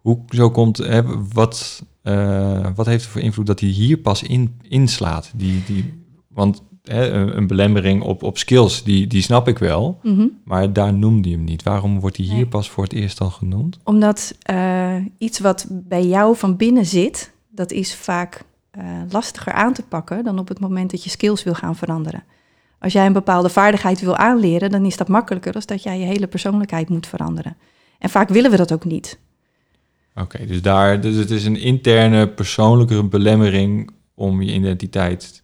Hoe 0.00 0.22
zo 0.28 0.50
komt, 0.50 0.76
hè, 0.76 1.02
wat, 1.32 1.82
uh, 2.02 2.66
wat 2.74 2.86
heeft 2.86 3.04
er 3.04 3.10
voor 3.10 3.20
invloed 3.20 3.46
dat 3.46 3.60
hij 3.60 3.68
hier 3.68 3.98
pas 3.98 4.22
in, 4.22 4.60
inslaat? 4.68 5.32
Die, 5.34 5.62
die, 5.66 6.01
want 6.34 6.62
hè, 6.82 7.10
een, 7.10 7.46
belemmering 7.46 8.02
op, 8.02 8.22
op 8.22 8.38
skills, 8.38 8.82
die, 8.82 9.06
die 9.06 9.22
snap 9.22 9.48
ik 9.48 9.58
wel. 9.58 9.98
Mhm. 10.02 10.26
Maar 10.44 10.72
daar 10.72 10.94
noemde 10.94 11.28
je 11.28 11.36
hem 11.36 11.44
niet. 11.44 11.62
Waarom 11.62 12.00
wordt 12.00 12.16
hij 12.16 12.26
hier 12.26 12.46
pas 12.46 12.70
voor 12.70 12.84
het 12.84 12.92
eerst 12.92 13.20
al 13.20 13.30
genoemd? 13.30 13.78
Omdat 13.84 14.34
uh, 14.50 14.94
iets 15.18 15.38
wat 15.38 15.66
bij 15.70 16.06
jou 16.06 16.36
van 16.36 16.56
binnen 16.56 16.86
zit, 16.86 17.32
dat 17.50 17.72
is 17.72 17.94
vaak 17.94 18.44
uh, 18.78 18.84
lastiger 19.10 19.52
aan 19.52 19.72
te 19.72 19.82
pakken 19.82 20.24
dan 20.24 20.38
op 20.38 20.48
het 20.48 20.60
moment 20.60 20.90
dat 20.90 21.04
je 21.04 21.10
skills 21.10 21.42
wil 21.42 21.54
gaan 21.54 21.76
veranderen. 21.76 22.24
Als 22.78 22.92
jij 22.92 23.06
een 23.06 23.12
bepaalde 23.12 23.48
vaardigheid 23.48 24.00
wil 24.00 24.16
aanleren, 24.16 24.70
dan 24.70 24.84
is 24.84 24.96
dat 24.96 25.08
makkelijker 25.08 25.52
dan 25.52 25.62
dat 25.66 25.82
jij 25.82 25.98
je 25.98 26.04
hele 26.04 26.26
persoonlijkheid 26.26 26.88
moet 26.88 27.06
veranderen. 27.06 27.56
En 27.98 28.10
vaak 28.10 28.28
willen 28.28 28.50
we 28.50 28.56
dat 28.56 28.72
ook 28.72 28.84
niet. 28.84 29.18
Oké, 30.14 30.46
dus 30.46 30.62
daar, 30.62 31.00
dus 31.00 31.16
het 31.16 31.30
is 31.30 31.44
een 31.44 31.56
interne 31.56 32.28
persoonlijke 32.28 33.04
belemmering 33.04 33.90
om 34.14 34.42
je 34.42 34.54
identiteit 34.54 35.41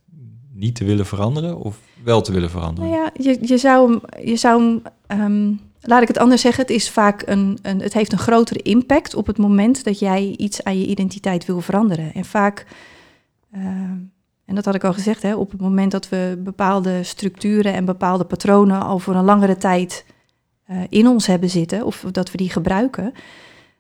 niet 0.59 0.75
te 0.75 0.85
willen 0.85 1.07
veranderen 1.07 1.59
of 1.59 1.79
wel 2.03 2.21
te 2.21 2.33
willen 2.33 2.51
veranderen? 2.51 2.91
Nou 2.91 3.03
ja, 3.03 3.11
je, 3.15 3.39
je 3.41 3.59
zou 3.59 3.91
hem, 3.91 4.01
je 4.25 4.37
zou 4.37 4.63
hem 4.63 4.83
ehm, 5.07 5.53
laat 5.81 6.03
ik 6.03 6.09
het 6.09 6.19
anders 6.19 6.41
zeggen, 6.41 6.63
het 6.63 6.73
is 6.73 6.91
vaak 6.91 7.23
een, 7.27 7.59
een, 7.63 7.81
het 7.81 7.93
heeft 7.93 8.13
een 8.13 8.19
grotere 8.19 8.63
impact 8.63 9.15
op 9.15 9.27
het 9.27 9.39
moment 9.39 9.85
dat 9.85 9.99
jij 9.99 10.35
iets 10.37 10.65
aan 10.65 10.79
je 10.79 10.87
identiteit 10.87 11.45
wil 11.45 11.61
veranderen. 11.61 12.15
En 12.15 12.25
vaak, 12.25 12.67
uh, 13.55 13.63
en 14.45 14.55
dat 14.55 14.65
had 14.65 14.75
ik 14.75 14.85
al 14.85 14.93
gezegd, 14.93 15.23
hè, 15.23 15.35
op 15.35 15.51
het 15.51 15.61
moment 15.61 15.91
dat 15.91 16.09
we 16.09 16.41
bepaalde 16.45 17.03
structuren 17.03 17.75
en 17.75 17.85
bepaalde 17.85 18.25
patronen 18.25 18.83
al 18.83 18.99
voor 18.99 19.15
een 19.15 19.25
langere 19.25 19.57
tijd 19.57 20.05
uh, 20.71 20.77
in 20.89 21.07
ons 21.07 21.27
hebben 21.27 21.51
zitten, 21.51 21.85
of 21.85 22.05
dat 22.11 22.31
we 22.31 22.37
die 22.37 22.51
gebruiken, 22.51 23.13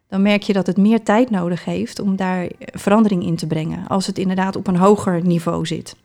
dan 0.09 0.23
merk 0.23 0.43
je 0.43 0.53
dat 0.53 0.67
het 0.67 0.77
meer 0.77 1.03
tijd 1.03 1.31
nodig 1.31 1.65
heeft 1.65 2.01
om 2.01 2.17
daar 2.17 2.49
verandering 2.59 3.25
in 3.25 3.37
te 3.37 3.47
brengen, 3.47 3.89
als 3.89 4.07
het 4.07 4.19
inderdaad 4.19 4.57
op 4.57 4.67
een 4.67 4.77
hoger 4.77 5.27
niveau 5.27 5.67
zit. 5.67 5.97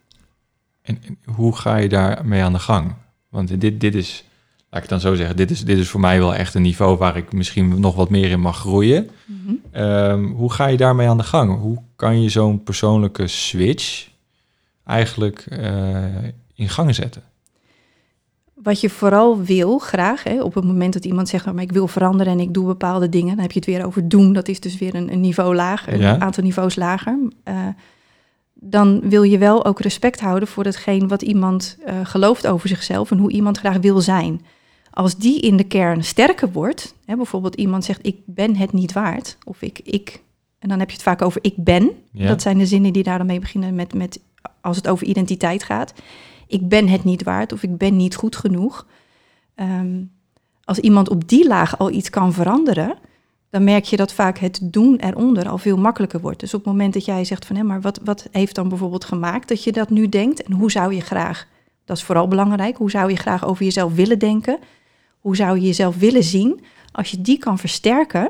En, 0.83 0.99
en 1.05 1.17
hoe 1.33 1.55
ga 1.55 1.75
je 1.77 1.89
daarmee 1.89 2.43
aan 2.43 2.53
de 2.53 2.59
gang? 2.59 2.93
Want 3.29 3.59
dit, 3.61 3.79
dit 3.79 3.95
is 3.95 4.23
laat 4.73 4.83
ik 4.83 4.89
het 4.89 5.01
dan 5.01 5.11
zo 5.11 5.15
zeggen, 5.15 5.35
dit 5.35 5.51
is, 5.51 5.65
dit 5.65 5.77
is 5.77 5.89
voor 5.89 5.99
mij 5.99 6.19
wel 6.19 6.35
echt 6.35 6.53
een 6.53 6.61
niveau 6.61 6.97
waar 6.97 7.17
ik 7.17 7.33
misschien 7.33 7.79
nog 7.79 7.95
wat 7.95 8.09
meer 8.09 8.29
in 8.29 8.39
mag 8.39 8.57
groeien. 8.57 9.09
Mhm. 9.25 9.53
Ehm, 9.71 10.23
hoe 10.23 10.51
ga 10.51 10.67
je 10.67 10.77
daarmee 10.77 11.07
aan 11.07 11.17
de 11.17 11.23
gang? 11.23 11.59
Hoe 11.59 11.77
kan 11.95 12.21
je 12.21 12.29
zo'n 12.29 12.63
persoonlijke 12.63 13.27
switch 13.27 14.09
eigenlijk 14.85 15.45
uh, 15.49 16.03
in 16.53 16.69
gang 16.69 16.95
zetten? 16.95 17.23
Wat 18.53 18.81
je 18.81 18.89
vooral 18.89 19.43
wil, 19.43 19.77
graag, 19.77 20.23
hè, 20.23 20.43
op 20.43 20.53
het 20.53 20.63
moment 20.63 20.93
dat 20.93 21.05
iemand 21.05 21.29
zegt, 21.29 21.43
nou, 21.43 21.55
maar 21.55 21.65
ik 21.65 21.71
wil 21.71 21.87
veranderen 21.87 22.33
en 22.33 22.39
ik 22.39 22.53
doe 22.53 22.65
bepaalde 22.65 23.09
dingen, 23.09 23.29
dan 23.29 23.41
heb 23.41 23.51
je 23.51 23.59
het 23.59 23.67
weer 23.67 23.85
over 23.85 24.09
doen. 24.09 24.33
Dat 24.33 24.47
is 24.47 24.59
dus 24.59 24.77
weer 24.77 24.95
een, 24.95 25.11
een 25.11 25.21
niveau 25.21 25.55
lager, 25.55 25.93
een 25.93 26.21
aantal 26.21 26.43
niveaus 26.43 26.75
lager. 26.75 27.17
Uh, 27.47 27.67
dan 28.65 29.09
wil 29.09 29.23
je 29.23 29.37
wel 29.37 29.65
ook 29.65 29.79
respect 29.79 30.19
houden 30.19 30.47
voor 30.47 30.63
hetgeen 30.63 31.07
wat 31.07 31.21
iemand 31.21 31.77
uh, 31.85 31.99
gelooft 32.03 32.47
over 32.47 32.69
zichzelf 32.69 33.11
en 33.11 33.17
hoe 33.17 33.31
iemand 33.31 33.57
graag 33.57 33.77
wil 33.77 34.01
zijn. 34.01 34.45
Als 34.91 35.15
die 35.15 35.39
in 35.39 35.57
de 35.57 35.63
kern 35.63 36.03
sterker 36.03 36.51
wordt, 36.51 36.95
hè, 37.05 37.15
bijvoorbeeld 37.15 37.55
iemand 37.55 37.85
zegt 37.85 38.05
ik 38.05 38.17
ben 38.25 38.55
het 38.55 38.73
niet 38.73 38.93
waard, 38.93 39.37
of 39.43 39.61
ik, 39.61 39.79
ik, 39.83 40.21
en 40.59 40.69
dan 40.69 40.79
heb 40.79 40.87
je 40.89 40.95
het 40.95 41.03
vaak 41.03 41.21
over 41.21 41.43
ik 41.43 41.53
ben. 41.57 41.91
Dat 42.11 42.41
zijn 42.41 42.57
de 42.57 42.65
zinnen 42.65 42.93
die 42.93 43.03
daar 43.03 43.17
dan 43.17 43.27
mee 43.27 43.39
beginnen 43.39 43.75
met, 43.75 43.93
met 43.93 44.19
als 44.61 44.77
het 44.77 44.87
over 44.87 45.07
identiteit 45.07 45.63
gaat. 45.63 45.93
Ik 46.47 46.67
ben 46.67 46.87
het 46.87 47.03
niet 47.03 47.23
waard 47.23 47.53
of 47.53 47.63
ik 47.63 47.77
ben 47.77 47.95
niet 47.95 48.15
goed 48.15 48.35
genoeg. 48.35 48.87
Ehm, 49.55 50.03
als 50.63 50.79
iemand 50.79 51.09
op 51.09 51.27
die 51.27 51.47
laag 51.47 51.77
al 51.77 51.91
iets 51.91 52.09
kan 52.09 52.33
veranderen, 52.33 52.97
dan 53.53 53.63
merk 53.63 53.83
je 53.83 53.97
dat 53.97 54.13
vaak 54.13 54.37
het 54.37 54.59
doen 54.63 54.95
eronder 54.95 55.49
al 55.49 55.57
veel 55.57 55.77
makkelijker 55.77 56.19
wordt. 56.19 56.39
Dus 56.39 56.53
op 56.53 56.63
het 56.63 56.73
moment 56.73 56.93
dat 56.93 57.05
jij 57.05 57.25
zegt 57.25 57.45
van 57.45 57.55
hé, 57.55 57.63
maar 57.63 57.81
wat, 57.81 57.99
wat 58.03 58.27
heeft 58.31 58.55
dan 58.55 58.69
bijvoorbeeld 58.69 59.05
gemaakt 59.05 59.47
dat 59.47 59.63
je 59.63 59.71
dat 59.71 59.89
nu 59.89 60.09
denkt 60.09 60.43
en 60.43 60.53
hoe 60.53 60.71
zou 60.71 60.93
je 60.93 61.01
graag, 61.01 61.47
dat 61.85 61.97
is 61.97 62.03
vooral 62.03 62.27
belangrijk, 62.27 62.77
hoe 62.77 62.91
zou 62.91 63.09
je 63.09 63.15
graag 63.15 63.45
over 63.45 63.63
jezelf 63.63 63.93
willen 63.93 64.19
denken? 64.19 64.59
hoe 65.23 65.35
zou 65.35 65.59
je 65.59 65.65
jezelf 65.65 65.97
willen 65.97 66.23
zien, 66.23 66.63
als 66.91 67.11
je 67.11 67.21
die 67.21 67.37
kan 67.37 67.57
versterken, 67.57 68.29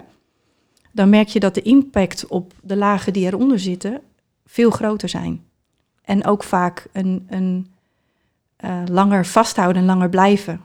dan 0.92 1.10
merk 1.10 1.28
je 1.28 1.40
dat 1.40 1.54
de 1.54 1.62
impact 1.62 2.28
op 2.28 2.54
de 2.62 2.76
lagen 2.76 3.14
die 3.14 3.26
eronder 3.26 3.60
zitten 3.60 4.02
veel 4.46 4.70
groter 4.70 5.10
zijn. 5.10 5.44
En 6.02 6.26
ook 6.26 6.44
vaak 6.44 6.88
een, 6.92 7.28
een 7.30 7.74
uh, 8.66 8.82
langer 8.86 9.26
vasthouden 9.26 9.82
en 9.82 9.88
langer 9.88 10.10
blijven. 10.10 10.62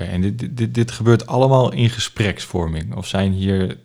Oké, 0.00 0.04
en 0.04 0.20
dit, 0.20 0.56
dit, 0.56 0.74
dit 0.74 0.90
gebeurt 0.90 1.26
allemaal 1.26 1.72
in 1.72 1.90
gespreksvorming? 1.90 2.94
Of 2.94 3.06
zijn 3.06 3.32
hier. 3.32 3.78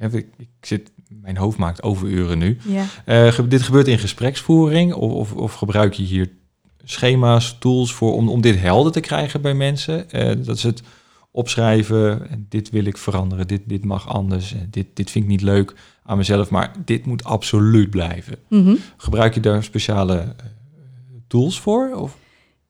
Uh, 0.00 0.14
ik, 0.14 0.26
ik, 0.36 0.48
zit, 0.60 0.90
mijn 1.08 1.36
hoofd 1.36 1.58
maakt 1.58 1.82
overuren 1.82 2.38
nu. 2.38 2.58
Ja. 2.62 2.84
Uh, 3.06 3.38
dit 3.48 3.62
gebeurt 3.62 3.88
in 3.88 3.98
gespreksvoering? 3.98 4.94
Of, 4.94 5.12
of, 5.12 5.32
of 5.32 5.54
gebruik 5.54 5.94
je 5.94 6.02
hier 6.02 6.30
schema's, 6.84 7.56
tools 7.58 7.92
voor 7.92 8.14
om, 8.14 8.28
om 8.28 8.40
dit 8.40 8.60
helder 8.60 8.92
te 8.92 9.00
krijgen 9.00 9.40
bij 9.40 9.54
mensen. 9.54 10.06
Uh, 10.12 10.32
dat 10.46 10.58
ze 10.58 10.66
het 10.66 10.82
opschrijven, 11.30 12.26
dit 12.48 12.70
wil 12.70 12.84
ik 12.84 12.96
veranderen, 12.96 13.46
dit, 13.46 13.62
dit 13.64 13.84
mag 13.84 14.08
anders, 14.08 14.54
dit, 14.70 14.86
dit 14.94 15.10
vind 15.10 15.24
ik 15.24 15.30
niet 15.30 15.42
leuk 15.42 15.74
aan 16.04 16.16
mezelf, 16.16 16.50
maar 16.50 16.72
dit 16.84 17.06
moet 17.06 17.24
absoluut 17.24 17.90
blijven. 17.90 18.36
Mhm. 18.48 18.74
Gebruik 18.96 19.34
je 19.34 19.40
daar 19.40 19.64
speciale 19.64 20.34
tools 21.26 21.60
voor? 21.60 21.90
Of? 21.94 22.16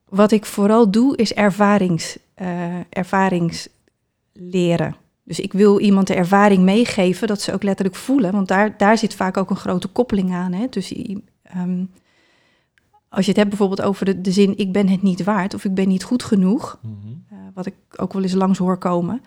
Wat 0.09 0.33
ik 0.33 0.45
vooral 0.45 0.91
doe 0.91 1.17
is 1.17 1.33
ervarings, 1.33 2.19
uh, 2.43 2.75
ervaringsleren. 2.89 4.97
Dus 5.25 5.41
ik 5.41 5.53
wil 5.53 5.81
iemand 5.81 6.07
de 6.07 6.15
ervaring 6.15 6.63
meegeven 6.63 7.29
dat 7.29 7.41
ze 7.41 7.53
ook 7.53 7.63
letterlijk 7.63 7.97
voelen, 7.97 8.33
want 8.33 8.49
daar, 8.49 8.77
daar 8.77 8.99
zit 8.99 9.15
vaak 9.15 9.37
ook 9.37 9.51
een 9.51 9.57
grote 9.57 9.89
koppeling 9.89 10.33
aan. 10.33 10.53
Hè? 10.53 10.67
Dus 10.71 10.95
um, 11.57 11.91
als 13.09 13.25
je 13.25 13.31
het 13.31 13.37
hebt 13.37 13.49
bijvoorbeeld 13.49 13.83
over 13.83 14.05
de, 14.05 14.21
de 14.21 14.33
zin 14.33 14.59
ik 14.59 14.73
ben 14.73 14.89
het 14.89 15.03
niet 15.03 15.25
waard 15.25 15.55
of 15.55 15.65
ik 15.65 15.75
ben 15.75 15.89
niet 15.89 16.05
goed 16.05 16.23
genoeg, 16.23 16.79
eh, 17.31 17.37
wat 17.55 17.67
ik 17.67 17.75
ook 17.97 18.13
wel 18.13 18.23
eens 18.23 18.33
langs 18.33 18.59
hoor 18.59 18.79
komen, 18.79 19.23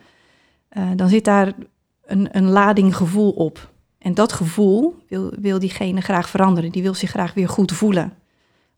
uh, 0.78 0.90
dan 0.96 1.10
zit 1.10 1.26
daar 1.26 1.54
een, 2.06 2.38
een 2.38 2.50
lading 2.50 2.96
gevoel 2.96 3.32
op. 3.32 3.74
En 3.98 4.14
dat 4.14 4.34
gevoel 4.34 4.96
wil, 5.08 5.34
wil 5.40 5.60
diegene 5.60 6.02
graag 6.02 6.30
veranderen. 6.30 6.72
Die 6.72 6.82
wil 6.82 6.94
zich 6.94 7.10
graag 7.10 7.34
weer 7.34 7.50
goed 7.50 7.72
voelen. 7.72 8.14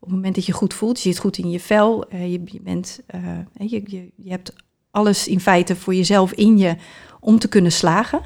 Op 0.07 0.13
het 0.13 0.21
moment 0.21 0.35
dat 0.35 0.45
je 0.45 0.51
goed 0.59 0.73
voelt, 0.73 1.01
je 1.01 1.09
zit 1.09 1.19
goed 1.19 1.37
in 1.37 1.49
je 1.49 1.59
vel, 1.59 2.05
uh, 2.13 2.31
je, 2.31 2.59
bent, 2.61 2.99
je, 3.53 3.81
je, 3.85 4.09
je 4.15 4.29
hebt 4.29 4.53
alles 4.91 5.27
in 5.27 5.39
feite 5.39 5.75
voor 5.75 5.95
jezelf 5.95 6.31
in 6.31 6.57
je 6.57 6.75
om 7.19 7.39
te 7.39 7.47
kunnen 7.47 7.71
slagen, 7.71 8.21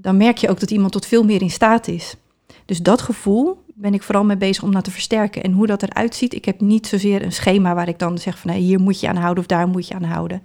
dan 0.00 0.16
merk 0.16 0.38
je 0.38 0.48
ook 0.48 0.60
dat 0.60 0.70
iemand 0.70 0.92
tot 0.92 1.06
veel 1.06 1.24
meer 1.24 1.42
in 1.42 1.50
staat 1.50 1.88
is. 1.88 2.16
Dus 2.64 2.82
dat 2.82 3.02
gevoel 3.02 3.64
ben 3.74 3.94
ik 3.94 4.02
vooral 4.02 4.24
mee 4.24 4.36
bezig 4.36 4.62
om 4.62 4.72
dat 4.72 4.84
te 4.84 4.90
versterken. 4.90 5.42
En 5.42 5.52
hoe 5.52 5.66
dat 5.66 5.82
eruit 5.82 6.14
ziet, 6.14 6.34
ik 6.34 6.44
heb 6.44 6.60
niet 6.60 6.86
zozeer 6.86 7.22
een 7.22 7.32
schema 7.32 7.74
waar 7.74 7.88
ik 7.88 7.98
dan 7.98 8.18
zeg 8.18 8.38
van 8.38 8.50
hier 8.50 8.80
moet 8.80 9.00
je 9.00 9.08
aan 9.08 9.16
houden 9.16 9.42
of 9.42 9.48
daar 9.48 9.68
moet 9.68 9.88
je 9.88 9.94
aan 9.94 10.02
houden. 10.02 10.42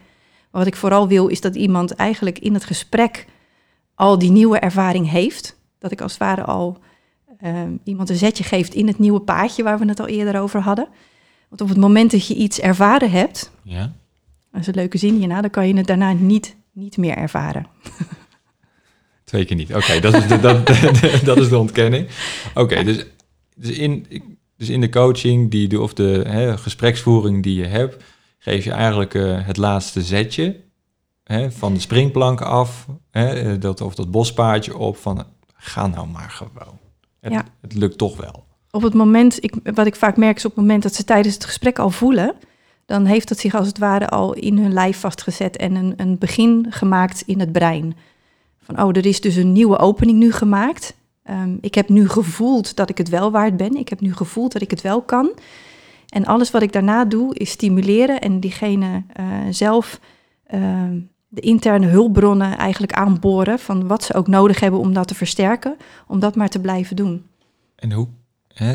Maar 0.51 0.61
wat 0.61 0.67
ik 0.67 0.75
vooral 0.75 1.07
wil 1.07 1.27
is 1.27 1.41
dat 1.41 1.55
iemand 1.55 1.91
eigenlijk 1.91 2.39
in 2.39 2.53
het 2.53 2.65
gesprek 2.65 3.25
al 3.95 4.17
die 4.17 4.31
nieuwe 4.31 4.59
ervaring 4.59 5.09
heeft. 5.09 5.57
Dat 5.79 5.91
ik 5.91 6.01
als 6.01 6.11
het 6.11 6.21
ware 6.21 6.43
al 6.43 6.77
ehm, 7.39 7.71
iemand 7.83 8.09
een 8.09 8.15
zetje 8.15 8.43
geeft 8.43 8.73
in 8.73 8.87
het 8.87 8.99
nieuwe 8.99 9.19
paadje 9.19 9.63
waar 9.63 9.79
we 9.79 9.85
het 9.85 9.99
al 9.99 10.07
eerder 10.07 10.41
over 10.41 10.61
hadden. 10.61 10.87
Want 11.49 11.61
op 11.61 11.69
het 11.69 11.77
moment 11.77 12.11
dat 12.11 12.27
je 12.27 12.35
iets 12.35 12.59
ervaren 12.59 13.11
hebt, 13.11 13.51
ja. 13.63 13.93
dat 14.51 14.61
is 14.61 14.67
een 14.67 14.75
leuke 14.75 14.97
zin 14.97 15.15
hierna, 15.15 15.41
dan 15.41 15.49
kan 15.49 15.67
je 15.67 15.75
het 15.75 15.87
daarna 15.87 16.13
niet, 16.13 16.55
niet 16.71 16.97
meer 16.97 17.15
ervaren. 17.15 17.67
Twee 19.23 19.45
keer 19.45 19.55
niet. 19.55 19.75
Oké, 19.75 19.99
dat, 19.99 20.13
is 20.13 20.27
de, 20.27 20.39
dat, 20.39 20.67
dat 21.25 21.37
is 21.37 21.49
de 21.49 21.57
ontkenning. 21.57 22.07
Oké, 22.53 22.83
dus 22.83 23.05
dus 23.57 23.77
in, 23.77 24.05
dus 24.57 24.69
in 24.69 24.81
de 24.81 24.89
coaching 24.89 25.51
die, 25.51 25.81
of 25.81 25.93
de 25.93 26.23
hè, 26.27 26.57
gespreksvoering 26.57 27.43
die 27.43 27.55
je 27.55 27.65
hebt, 27.65 28.03
geef 28.37 28.63
je 28.63 28.71
eigenlijk 28.71 29.13
uh, 29.13 29.45
het 29.45 29.57
laatste 29.57 30.01
zetje 30.01 30.63
hè, 31.23 31.51
van 31.51 31.73
de 31.73 31.79
springplank 31.79 32.41
af, 32.41 32.85
hè, 33.11 33.29
eh, 33.29 33.59
dat, 33.59 33.81
of 33.81 33.95
dat 33.95 34.11
bospaadje 34.11 34.77
op 34.77 34.97
van 34.97 35.25
ga 35.53 35.87
nou 35.87 36.07
maar 36.07 36.29
gewoon. 36.29 36.79
Het, 37.19 37.33
ja. 37.33 37.45
het 37.61 37.73
lukt 37.73 37.97
toch 37.97 38.17
wel. 38.17 38.45
Op 38.71 38.81
het 38.81 38.93
moment, 38.93 39.43
ik, 39.43 39.53
wat 39.63 39.85
ik 39.85 39.95
vaak 39.95 40.17
merk 40.17 40.37
is 40.37 40.45
op 40.45 40.51
het 40.51 40.59
moment 40.59 40.83
dat 40.83 40.95
ze 40.95 41.03
tijdens 41.03 41.33
het 41.33 41.45
gesprek 41.45 41.79
al 41.79 41.89
voelen, 41.89 42.35
dan 42.85 43.05
heeft 43.05 43.29
het 43.29 43.39
zich 43.39 43.55
als 43.55 43.67
het 43.67 43.77
ware 43.77 44.09
al 44.09 44.33
in 44.33 44.57
hun 44.57 44.73
lijf 44.73 44.99
vastgezet 44.99 45.57
en 45.57 45.75
een, 45.75 45.93
een 45.97 46.17
begin 46.17 46.65
gemaakt 46.69 47.23
in 47.25 47.39
het 47.39 47.51
brein. 47.51 47.95
Van 48.61 48.81
oh, 48.83 48.89
er 48.97 49.05
is 49.05 49.21
dus 49.21 49.35
een 49.35 49.51
nieuwe 49.51 49.77
opening 49.77 50.17
nu 50.17 50.31
gemaakt. 50.31 50.95
Ehm, 51.23 51.55
ik 51.61 51.75
heb 51.75 51.89
nu 51.89 52.09
gevoeld 52.09 52.75
dat 52.75 52.89
ik 52.89 52.97
het 52.97 53.09
wel 53.09 53.31
waard 53.31 53.57
ben. 53.57 53.75
Ik 53.75 53.89
heb 53.89 54.01
nu 54.01 54.13
gevoeld 54.13 54.51
dat 54.51 54.61
ik 54.61 54.71
het 54.71 54.81
wel 54.81 55.01
kan. 55.01 55.31
En 56.09 56.25
alles 56.25 56.51
wat 56.51 56.61
ik 56.61 56.71
daarna 56.71 57.05
doe 57.05 57.35
is 57.35 57.49
stimuleren 57.49 58.21
en 58.21 58.39
diegene 58.39 59.03
uh, 59.19 59.25
zelf 59.49 59.99
ehm, 60.45 60.99
de 61.27 61.41
interne 61.41 61.87
hulpbronnen 61.87 62.57
eigenlijk 62.57 62.93
aanboren 62.93 63.59
van 63.59 63.87
wat 63.87 64.03
ze 64.03 64.13
ook 64.13 64.27
nodig 64.27 64.59
hebben 64.59 64.79
om 64.79 64.93
dat 64.93 65.07
te 65.07 65.15
versterken, 65.15 65.77
om 66.07 66.19
dat 66.19 66.35
maar 66.35 66.49
te 66.49 66.59
blijven 66.59 66.95
doen. 66.95 67.25
En 67.75 67.91
hoe? 67.91 68.07
Hè, 68.53 68.71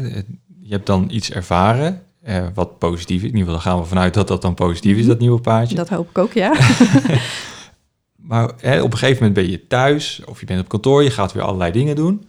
je 0.61 0.69
hebt 0.69 0.87
dan 0.87 1.07
iets 1.11 1.31
ervaren 1.31 2.03
uh, 2.27 2.47
wat 2.55 2.79
positief 2.79 3.23
is. 3.23 3.31
In 3.31 3.37
ieder 3.37 3.53
geval 3.53 3.73
gaan 3.73 3.81
we 3.81 3.87
vanuit 3.87 4.15
dat 4.15 4.29
dat 4.29 4.43
dan 4.43 4.55
positief 4.55 4.93
is, 4.93 5.01
mhm. 5.01 5.09
dat 5.09 5.19
nieuwe 5.19 5.41
paardje. 5.41 5.75
Dat 5.75 5.89
hoop 5.89 6.09
ik 6.09 6.19
ook, 6.19 6.33
ja. 6.33 6.53
maar 8.31 8.53
hè, 8.61 8.83
op 8.83 8.93
een 8.93 8.99
gegeven 8.99 9.27
moment 9.27 9.35
ben 9.35 9.51
je 9.51 9.67
thuis 9.67 10.23
of 10.25 10.41
je 10.41 10.47
bent 10.47 10.61
op 10.61 10.69
kantoor, 10.69 11.03
je 11.03 11.11
gaat 11.11 11.33
weer 11.33 11.43
allerlei 11.43 11.73
dingen 11.73 11.97
doen. 11.97 12.29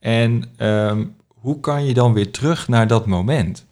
En 0.00 0.44
ehm, 0.56 1.04
hoe 1.26 1.60
kan 1.60 1.84
je 1.84 1.94
dan 1.94 2.12
weer 2.12 2.30
terug 2.30 2.68
naar 2.68 2.86
dat 2.86 3.06
moment? 3.06 3.66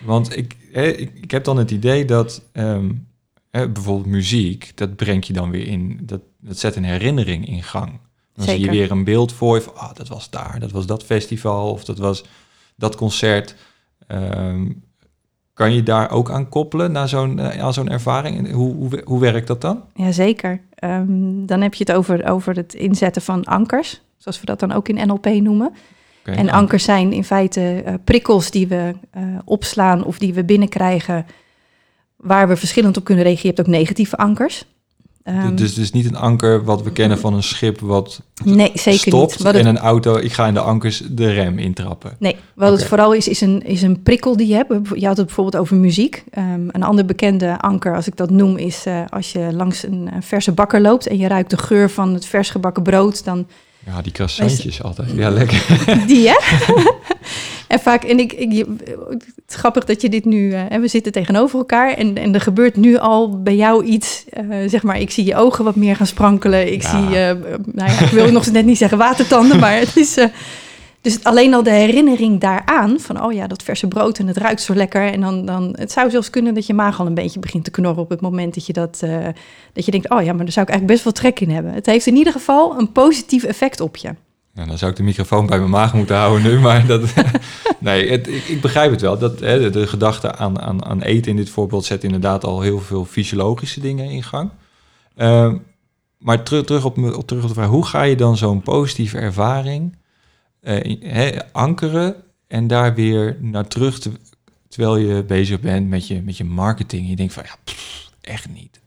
Want 0.00 0.36
ik, 0.36 0.56
hè, 0.72 0.86
ik, 0.86 1.10
ik, 1.14 1.30
heb 1.30 1.44
dan 1.44 1.56
het 1.56 1.70
idee 1.70 2.04
dat 2.04 2.42
ehm, 2.52 2.90
hè, 3.56 3.68
bijvoorbeeld 3.68 4.06
muziek, 4.06 4.72
dat 4.74 4.96
brengt 4.96 5.26
je 5.26 5.32
dan 5.32 5.50
weer 5.50 5.66
in, 5.66 6.00
dat, 6.02 6.20
dat 6.40 6.58
zet 6.58 6.76
een 6.76 6.84
herinnering 6.84 7.46
in 7.46 7.62
gang. 7.62 8.00
Dan 8.34 8.44
zie 8.44 8.60
je 8.60 8.70
weer 8.70 8.90
een 8.90 9.04
beeld 9.04 9.32
voor 9.32 9.54
je 9.54 9.62
van, 9.62 9.76
ah, 9.76 9.94
dat 9.94 10.08
was 10.08 10.30
daar, 10.30 10.60
dat 10.60 10.70
was 10.70 10.86
dat 10.86 11.04
festival 11.04 11.70
of 11.70 11.84
dat 11.84 11.98
was 11.98 12.24
dat 12.76 12.96
concert. 12.96 13.56
Ehm, 14.06 14.70
kan 15.52 15.74
je 15.74 15.82
daar 15.82 16.10
ook 16.10 16.30
aan 16.30 16.48
koppelen 16.48 16.92
naar 16.92 17.08
zo'n, 17.08 17.38
uh, 17.38 17.58
aan 17.58 17.72
zo'n 17.72 17.90
ervaring? 17.90 18.52
Hoe, 18.52 18.74
hoe, 18.74 19.02
hoe 19.04 19.20
werkt 19.20 19.46
dat 19.46 19.60
dan? 19.60 19.82
Jazeker. 19.94 20.60
Um, 20.84 21.46
dan 21.46 21.60
heb 21.60 21.74
je 21.74 21.84
het 21.86 21.96
over, 21.96 22.30
over 22.30 22.56
het 22.56 22.74
inzetten 22.74 23.22
van 23.22 23.44
ankers 23.44 24.00
zoals 24.24 24.40
we 24.40 24.46
dat 24.46 24.60
dan 24.60 24.72
ook 24.72 24.88
in 24.88 25.06
NLP 25.06 25.26
noemen. 25.26 25.72
En 26.22 26.50
ankers 26.50 26.84
zijn 26.84 27.12
in 27.12 27.24
feite 27.24 27.82
eh, 27.84 27.94
prikkels 28.04 28.50
die 28.50 28.66
we 28.66 28.94
eh, 29.10 29.22
opslaan 29.44 30.04
of 30.04 30.18
die 30.18 30.34
we 30.34 30.44
binnenkrijgen, 30.44 31.26
waar 32.24 32.48
we 32.48 32.56
verschillend 32.56 32.96
op 32.96 33.04
kunnen 33.04 33.24
reageren. 33.24 33.48
Je 33.50 33.54
hebt 33.56 33.68
ook 33.68 33.74
negatieve 33.74 34.16
ankers. 34.16 34.64
Ehm, 35.24 35.54
Dus 35.54 35.68
het 35.68 35.78
is 35.78 35.90
niet 35.90 36.06
een 36.06 36.16
anker 36.16 36.64
wat 36.64 36.82
we 36.82 36.92
kennen 36.92 37.18
van 37.18 37.34
een 37.34 37.42
schip 37.42 37.80
wat 37.80 38.20
nee, 38.44 38.70
zeker 38.74 39.00
stopt 39.00 39.30
niet. 39.30 39.42
Wat 39.42 39.54
en 39.54 39.66
een 39.66 39.78
auto, 39.78 40.16
ik 40.16 40.32
ga 40.32 40.46
in 40.46 40.54
de 40.54 40.60
ankers 40.60 41.02
de 41.10 41.32
rem 41.32 41.58
intrappen. 41.58 42.16
nee, 42.18 42.36
wat 42.54 42.72
het 42.72 42.84
vooral 42.84 43.12
is, 43.12 43.28
is 43.28 43.40
een, 43.40 43.62
is 43.62 43.82
een 43.82 44.02
prikkel 44.02 44.36
die 44.36 44.46
je 44.46 44.54
hebt. 44.54 44.72
Je 44.94 45.06
had 45.06 45.16
het 45.16 45.26
bijvoorbeeld 45.26 45.56
over 45.56 45.76
muziek. 45.76 46.24
Ehm, 46.30 46.68
een 46.68 46.82
ander 46.82 47.04
bekende 47.04 47.60
anker, 47.60 47.94
als 47.94 48.06
ik 48.06 48.16
dat 48.16 48.30
noem, 48.30 48.56
is 48.56 48.86
eh, 48.86 49.00
als 49.08 49.32
je 49.32 49.48
langs 49.52 49.82
een, 49.82 50.10
verse 50.20 50.52
bakker 50.52 50.80
loopt 50.80 51.06
en 51.06 51.18
je 51.18 51.28
ruikt 51.28 51.50
de 51.50 51.58
geur 51.58 51.90
van 51.90 52.14
het 52.14 52.26
vers 52.26 52.50
gebakken 52.50 52.82
brood, 52.82 53.24
dan 53.24 53.46
Ja, 53.86 54.02
die 54.02 54.12
croissantjes 54.12 54.82
altijd. 54.82 55.10
Ja, 55.14 55.30
lekker. 55.30 55.66
Die, 56.06 56.28
hè? 56.28 56.36
en 57.74 57.80
vaak, 57.80 58.04
en 58.04 58.18
ik, 58.18 58.32
ik, 58.32 58.66
het 59.08 59.24
is 59.48 59.54
grappig 59.54 59.84
dat 59.84 60.00
je 60.02 60.08
dit 60.08 60.24
nu, 60.24 60.52
eh, 60.52 60.60
hè, 60.68 60.80
we 60.80 60.88
zitten 60.88 61.12
tegenover 61.12 61.58
elkaar 61.58 61.92
en, 61.92 62.16
en 62.16 62.34
er 62.34 62.40
gebeurt 62.40 62.76
nu 62.76 62.96
al 62.96 63.42
bij 63.42 63.56
jou 63.56 63.84
iets, 63.84 64.24
eh, 64.28 64.46
zeg 64.66 64.82
maar, 64.82 65.00
ik 65.00 65.10
zie 65.10 65.24
je 65.24 65.36
ogen 65.36 65.64
wat 65.64 65.76
meer 65.76 65.96
gaan 65.96 66.06
sprankelen. 66.06 66.72
Ik 66.72 66.82
Ja. 66.82 66.88
zie, 66.88 67.16
eh, 67.18 67.34
nou 67.72 67.90
ja, 67.90 68.00
ik 68.00 68.10
wil 68.10 68.32
nog 68.32 68.50
net 68.50 68.64
niet 68.64 68.78
zeggen 68.78 68.98
watertanden, 68.98 69.58
maar 69.58 69.78
het 69.78 69.96
is, 69.96 70.18
dus 71.00 71.24
alleen 71.24 71.54
al 71.54 71.62
de 71.62 71.70
herinnering 71.70 72.40
daaraan, 72.40 73.00
van 73.00 73.22
oh 73.22 73.32
ja, 73.32 73.46
dat 73.46 73.62
verse 73.62 73.88
brood 73.88 74.18
en 74.18 74.26
het 74.26 74.36
ruikt 74.36 74.62
zo 74.62 74.74
lekker. 74.74 75.12
En 75.12 75.20
dan, 75.20 75.46
dan, 75.46 75.74
het 75.78 75.92
zou 75.92 76.10
zelfs 76.10 76.30
kunnen 76.30 76.54
dat 76.54 76.66
je 76.66 76.74
maag 76.74 77.00
al 77.00 77.06
een 77.06 77.14
beetje 77.14 77.40
begint 77.40 77.64
te 77.64 77.70
knorren 77.70 78.02
op 78.02 78.10
het 78.10 78.20
moment 78.20 78.54
dat 78.54 78.66
je 78.66 78.72
dat, 78.72 79.02
dat 79.72 79.84
je 79.84 79.90
denkt, 79.90 80.10
oh 80.10 80.22
ja, 80.22 80.32
maar 80.32 80.44
daar 80.44 80.52
zou 80.52 80.66
ik 80.66 80.72
eigenlijk 80.72 80.86
best 80.86 81.04
wel 81.04 81.12
trek 81.12 81.40
in 81.40 81.54
hebben. 81.54 81.72
Het 81.72 81.86
heeft 81.86 82.06
in 82.06 82.16
ieder 82.16 82.32
geval 82.32 82.78
een 82.78 82.92
positief 82.92 83.44
effect 83.44 83.80
op 83.80 83.96
je. 83.96 84.10
Ja, 84.54 84.64
dan 84.64 84.78
zou 84.78 84.90
ik 84.90 84.96
de 84.96 85.02
microfoon 85.02 85.46
bij 85.46 85.58
mijn 85.58 85.70
maag 85.70 85.94
moeten 85.94 86.16
houden 86.16 86.42
nu, 86.42 86.58
maar 86.60 86.86
dat... 86.86 87.14
nee, 87.80 88.10
het, 88.10 88.28
ik, 88.28 88.44
ik 88.44 88.60
begrijp 88.60 88.90
het 88.90 89.00
wel. 89.00 89.18
Dat, 89.18 89.40
hè, 89.40 89.60
de, 89.60 89.70
de 89.70 89.86
gedachte 89.86 90.34
aan, 90.34 90.60
aan, 90.60 90.84
aan 90.84 91.02
eten 91.02 91.30
in 91.30 91.36
dit 91.36 91.50
voorbeeld 91.50 91.84
zet 91.84 92.04
inderdaad 92.04 92.44
al 92.44 92.60
heel 92.60 92.80
veel 92.80 93.04
fysiologische 93.04 93.80
dingen 93.80 94.10
in 94.10 94.22
gang. 94.22 94.50
Ehm, 95.16 95.56
maar 96.18 96.42
terug, 96.42 96.64
terug, 96.64 96.84
op, 96.84 96.98
op, 96.98 97.26
terug 97.26 97.42
op 97.42 97.48
de 97.48 97.54
vraag, 97.54 97.68
hoe 97.68 97.86
ga 97.86 98.02
je 98.02 98.16
dan 98.16 98.36
zo'n 98.36 98.62
positieve 98.62 99.18
ervaring 99.18 99.96
eh, 100.60 100.96
hè, 101.00 101.52
ankeren 101.52 102.16
en 102.46 102.66
daar 102.66 102.94
weer 102.94 103.36
naar 103.40 103.68
terug, 103.68 103.98
te- 103.98 104.20
terwijl 104.68 104.96
je 104.96 105.22
bezig 105.22 105.60
bent 105.60 105.88
met 105.88 106.06
je, 106.06 106.22
met 106.22 106.36
je 106.36 106.44
marketing. 106.44 107.08
Je 107.08 107.16
denkt 107.16 107.32
van, 107.32 107.42
ja, 107.46 107.54
pff, 107.64 108.10
echt 108.20 108.48
niet. 108.48 108.80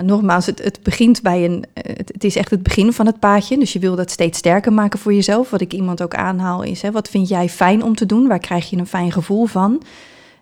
En 0.00 0.06
nogmaals, 0.06 0.46
het, 0.46 0.62
het 0.64 0.78
begint 0.82 1.22
bij 1.22 1.44
een. 1.44 1.64
eh, 1.72 1.96
Het, 1.96 2.10
het 2.12 2.24
is 2.24 2.36
echt 2.36 2.50
het 2.50 2.62
begin 2.62 2.92
van 2.92 3.06
het 3.06 3.18
paadje. 3.18 3.58
Dus 3.58 3.72
je 3.72 3.78
wil 3.78 3.96
dat 3.96 4.10
steeds 4.10 4.38
sterker 4.38 4.72
maken 4.72 4.98
voor 4.98 5.14
jezelf. 5.14 5.50
Wat 5.50 5.60
ik 5.60 5.72
iemand 5.72 6.02
ook 6.02 6.14
aanhaal 6.14 6.62
is: 6.62 6.82
hè, 6.82 6.90
wat 6.90 7.08
vind 7.08 7.28
jij 7.28 7.48
fijn 7.48 7.82
om 7.82 7.94
te 7.94 8.06
doen? 8.06 8.26
Waar 8.28 8.38
krijg 8.38 8.70
je 8.70 8.76
een 8.76 8.86
fijn 8.86 9.12
gevoel 9.12 9.46
van? 9.46 9.82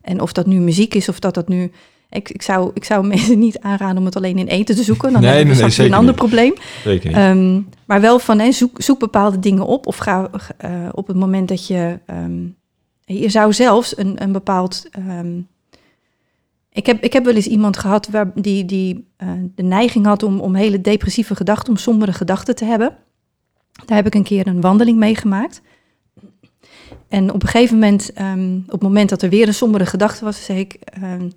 En 0.02 0.20
of 0.20 0.32
dat 0.32 0.46
nu 0.46 0.58
muziek 0.60 0.94
is 0.94 1.08
of 1.08 1.18
dat 1.18 1.34
dat 1.34 1.48
nu. 1.48 1.70
Ik, 2.10 2.30
ik, 2.30 2.42
zou, 2.42 2.70
ik 2.74 2.84
zou 2.84 3.06
mensen 3.14 3.38
niet 3.38 3.58
aanraden 3.60 3.98
om 3.98 4.04
het 4.04 4.16
alleen 4.16 4.38
in 4.38 4.46
eten 4.46 4.76
te 4.76 4.82
zoeken. 4.82 5.12
Dan 5.12 5.20
Nee, 5.22 5.54
straks 5.54 5.76
weer 5.76 5.86
een 5.86 5.92
ander 5.92 6.10
niet. 6.10 6.16
probleem. 6.20 6.52
Ehm, 7.14 7.60
maar 7.84 8.00
wel 8.00 8.18
van 8.18 8.38
hè, 8.38 8.52
zoek, 8.52 8.82
zoek 8.82 8.98
bepaalde 8.98 9.38
dingen 9.38 9.66
op. 9.66 9.86
Of 9.86 9.96
ga 9.96 10.30
eh, 10.58 10.70
op 10.92 11.06
het 11.06 11.16
moment 11.16 11.48
dat 11.48 11.66
je. 11.66 11.98
ehm, 12.06 12.40
je 13.04 13.28
zou 13.28 13.52
zelfs 13.52 13.98
een, 13.98 14.22
een 14.22 14.32
bepaald. 14.32 14.86
ehm, 14.90 15.40
ik, 16.78 16.86
heb, 16.86 17.02
ik 17.02 17.12
heb 17.12 17.24
wel 17.24 17.34
eens 17.34 17.46
iemand 17.46 17.76
gehad 17.76 18.08
waar, 18.08 18.30
die, 18.34 18.64
die 18.64 19.08
eh, 19.16 19.28
de 19.54 19.62
neiging 19.62 20.06
had 20.06 20.22
om, 20.22 20.40
om 20.40 20.54
hele 20.54 20.80
depressieve 20.80 21.36
gedachten, 21.36 21.72
om 21.72 21.78
sombere 21.78 22.12
gedachten 22.12 22.54
te 22.54 22.64
hebben. 22.64 22.96
Daar 23.86 23.96
heb 23.96 24.06
ik 24.06 24.14
een 24.14 24.22
keer 24.22 24.46
een 24.46 24.60
wandeling 24.60 24.98
meegemaakt. 24.98 25.62
En 27.08 27.32
op 27.32 27.42
een 27.42 27.48
gegeven 27.48 27.74
moment, 27.74 28.12
ehm, 28.12 28.56
op 28.66 28.72
het 28.72 28.82
moment 28.82 29.08
dat 29.08 29.22
er 29.22 29.28
weer 29.28 29.46
een 29.46 29.54
sombere 29.54 29.86
gedachte 29.86 30.24
was, 30.24 30.44
zei 30.44 30.58
ik. 30.58 30.72
ehm, 30.74 31.28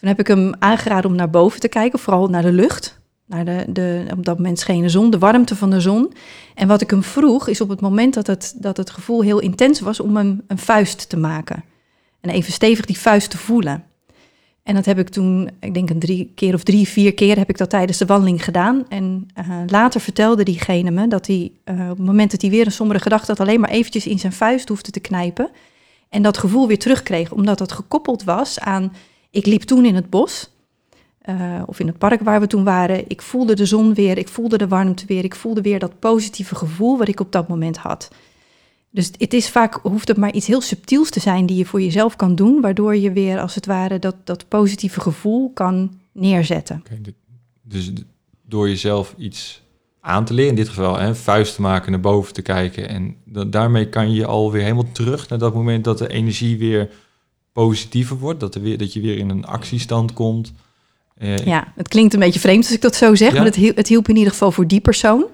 toen 0.00 0.08
heb 0.08 0.18
ik 0.18 0.26
hem 0.26 0.52
aangeraden 0.58 1.10
om 1.10 1.16
naar 1.16 1.30
boven 1.30 1.60
te 1.60 1.68
kijken, 1.68 1.98
vooral 1.98 2.28
naar 2.28 2.42
de 2.42 2.52
lucht. 2.52 3.00
Naar 3.26 3.44
de, 3.44 3.64
de, 3.68 4.04
op 4.16 4.24
dat 4.24 4.36
moment 4.36 4.58
scheen 4.58 4.82
de 4.82 4.88
zon, 4.88 5.10
de 5.10 5.18
warmte 5.18 5.56
van 5.56 5.70
de 5.70 5.80
zon. 5.80 6.12
En 6.54 6.68
wat 6.68 6.80
ik 6.80 6.90
hem 6.90 7.02
vroeg, 7.02 7.48
is 7.48 7.60
op 7.60 7.68
het 7.68 7.80
moment 7.80 8.14
dat 8.14 8.26
het, 8.26 8.54
dat 8.56 8.76
het 8.76 8.90
gevoel 8.90 9.20
heel 9.20 9.38
intens 9.38 9.80
was, 9.80 10.00
om 10.00 10.16
hem 10.16 10.42
een 10.46 10.58
vuist 10.58 11.08
te 11.08 11.16
maken. 11.16 11.64
En 12.20 12.30
even 12.30 12.52
stevig 12.52 12.84
die 12.84 12.98
vuist 12.98 13.30
te 13.30 13.38
voelen. 13.38 13.84
En 14.64 14.74
dat 14.74 14.84
heb 14.84 14.98
ik 14.98 15.08
toen, 15.08 15.50
ik 15.60 15.74
denk 15.74 15.90
een 15.90 15.98
drie 15.98 16.32
keer 16.34 16.54
of 16.54 16.62
drie, 16.62 16.88
vier 16.88 17.14
keer 17.14 17.36
heb 17.36 17.48
ik 17.48 17.58
dat 17.58 17.70
tijdens 17.70 17.98
de 17.98 18.06
wandeling 18.06 18.44
gedaan. 18.44 18.84
En 18.88 19.26
eh, 19.34 19.46
later 19.66 20.00
vertelde 20.00 20.42
diegene 20.42 20.90
me 20.90 21.08
dat 21.08 21.26
hij 21.26 21.52
eh, 21.64 21.80
op 21.80 21.96
het 21.96 22.06
moment 22.06 22.30
dat 22.30 22.40
hij 22.40 22.50
weer 22.50 22.66
een 22.66 22.72
sombere 22.72 23.00
gedachte 23.00 23.30
had, 23.30 23.40
alleen 23.40 23.60
maar 23.60 23.70
eventjes 23.70 24.06
in 24.06 24.18
zijn 24.18 24.32
vuist 24.32 24.68
hoefde 24.68 24.90
te 24.90 25.00
knijpen. 25.00 25.50
En 26.08 26.22
dat 26.22 26.38
gevoel 26.38 26.66
weer 26.66 26.78
terugkreeg, 26.78 27.32
omdat 27.32 27.58
dat 27.58 27.72
gekoppeld 27.72 28.24
was 28.24 28.60
aan, 28.60 28.92
ik 29.30 29.46
liep 29.46 29.62
toen 29.62 29.84
in 29.84 29.94
het 29.94 30.10
bos. 30.10 30.52
eh, 31.20 31.62
of 31.66 31.80
in 31.80 31.86
het 31.86 31.98
park 31.98 32.20
waar 32.20 32.40
we 32.40 32.46
toen 32.46 32.64
waren. 32.64 33.04
Ik 33.08 33.22
voelde 33.22 33.54
de 33.54 33.66
zon 33.66 33.94
weer, 33.94 34.18
ik 34.18 34.28
voelde 34.28 34.58
de 34.58 34.68
warmte 34.68 35.06
weer, 35.06 35.24
ik 35.24 35.34
voelde 35.34 35.60
weer 35.60 35.78
dat 35.78 35.98
positieve 35.98 36.54
gevoel 36.54 36.98
wat 36.98 37.08
ik 37.08 37.20
op 37.20 37.32
dat 37.32 37.48
moment 37.48 37.76
had. 37.76 38.10
Dus 38.94 39.10
het 39.18 39.34
is 39.34 39.48
vaak, 39.50 39.74
hoeft 39.82 40.08
het 40.08 40.16
maar 40.16 40.32
iets 40.32 40.46
heel 40.46 40.60
subtiels 40.60 41.10
te 41.10 41.20
zijn 41.20 41.46
die 41.46 41.56
je 41.56 41.64
voor 41.66 41.82
jezelf 41.82 42.16
kan 42.16 42.34
doen, 42.34 42.60
waardoor 42.60 42.96
je 42.96 43.12
weer 43.12 43.40
als 43.40 43.54
het 43.54 43.66
ware 43.66 43.98
dat, 43.98 44.14
dat 44.24 44.48
positieve 44.48 45.00
gevoel 45.00 45.50
kan 45.54 45.98
neerzetten. 46.12 46.82
Dit- 47.02 47.14
dus 47.62 47.92
door 48.48 48.68
jezelf 48.68 49.14
iets 49.18 49.62
aan 50.00 50.24
te 50.24 50.34
leren, 50.34 50.50
in 50.50 50.56
dit 50.56 50.68
geval 50.68 50.98
hè, 50.98 51.14
vuist 51.14 51.54
te 51.54 51.60
maken, 51.60 51.90
naar 51.90 52.00
boven 52.00 52.32
te 52.34 52.42
kijken. 52.42 52.88
En 52.88 53.16
da- 53.24 53.44
daarmee 53.44 53.88
kan 53.88 54.12
je 54.12 54.26
alweer 54.26 54.62
helemaal 54.62 54.92
terug 54.92 55.28
naar 55.28 55.38
dat 55.38 55.54
moment 55.54 55.84
dat 55.84 55.98
de 55.98 56.08
energie 56.08 56.58
weer 56.58 56.90
positiever 57.52 58.18
wordt. 58.18 58.40
Dat, 58.40 58.54
er 58.54 58.60
weer, 58.62 58.78
dat 58.78 58.92
je 58.92 59.00
weer 59.00 59.18
in 59.18 59.28
een 59.30 59.44
actiestand 59.44 60.12
komt. 60.12 60.52
Eh, 61.14 61.36
Ja, 61.36 61.72
het 61.76 61.88
klinkt 61.88 62.14
een 62.14 62.20
beetje 62.20 62.40
vreemd 62.40 62.64
als 62.64 62.74
ik 62.74 62.80
dat 62.80 62.94
zo 62.94 63.14
zeg, 63.14 63.28
Ja? 63.32 63.34
maar 63.36 63.44
het, 63.52 63.76
het 63.76 63.88
hielp 63.88 64.08
in 64.08 64.16
ieder 64.16 64.32
geval 64.32 64.52
voor 64.52 64.66
die 64.66 64.80
persoon. 64.80 65.24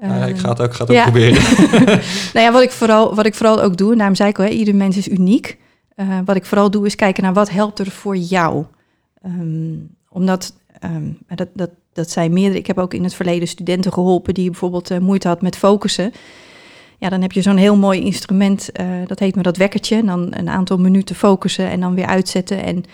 Ja, 0.00 0.26
ik 0.26 0.34
Ehm, 0.34 0.44
ga 0.44 0.48
het 0.48 0.60
ook, 0.60 0.74
ga 0.74 0.84
het 0.84 0.90
ook 0.90 0.96
ja. 0.96 1.02
proberen. 1.02 1.42
Nou 2.34 2.46
ja, 2.46 2.52
wat 2.52 2.62
ik 2.62 2.70
vooral, 2.70 3.14
wat 3.14 3.26
ik 3.26 3.34
vooral 3.34 3.62
ook 3.62 3.76
doe, 3.76 3.90
en 3.90 3.96
daarom 3.96 4.16
zei 4.16 4.28
ik 4.28 4.38
al, 4.38 4.44
hè, 4.44 4.50
ieder 4.50 4.74
mens 4.74 4.96
is 4.96 5.08
uniek. 5.08 5.58
Eh, 5.94 6.18
wat 6.24 6.36
ik 6.36 6.44
vooral 6.44 6.70
doe 6.70 6.86
is 6.86 6.94
kijken 6.94 7.22
naar 7.22 7.32
wat 7.32 7.50
helpt 7.50 7.78
er 7.78 7.90
voor 7.90 8.16
jou. 8.16 8.64
Ehm, 9.22 9.74
omdat, 10.08 10.54
ehm, 10.80 11.10
dat, 11.34 11.48
dat, 11.54 11.70
dat 11.92 12.10
zijn 12.10 12.32
meerdere, 12.32 12.58
ik 12.58 12.66
heb 12.66 12.78
ook 12.78 12.94
in 12.94 13.04
het 13.04 13.14
verleden 13.14 13.48
studenten 13.48 13.92
geholpen 13.92 14.34
die 14.34 14.50
bijvoorbeeld 14.50 14.90
eh, 14.90 14.98
moeite 14.98 15.28
had 15.28 15.42
met 15.42 15.56
focussen. 15.56 16.12
Ja, 16.98 17.08
dan 17.08 17.22
heb 17.22 17.32
je 17.32 17.42
zo'n 17.42 17.56
heel 17.56 17.76
mooi 17.76 18.00
instrument, 18.00 18.72
eh, 18.72 18.86
dat 19.06 19.18
heet 19.18 19.34
me 19.34 19.42
dat 19.42 19.56
wekkertje. 19.56 19.96
En 19.96 20.06
dan 20.06 20.28
een 20.30 20.48
aantal 20.48 20.78
minuten 20.78 21.16
focussen 21.16 21.68
en 21.68 21.80
dan 21.80 21.94
weer 21.94 22.06
uitzetten. 22.06 22.62
En 22.62 22.84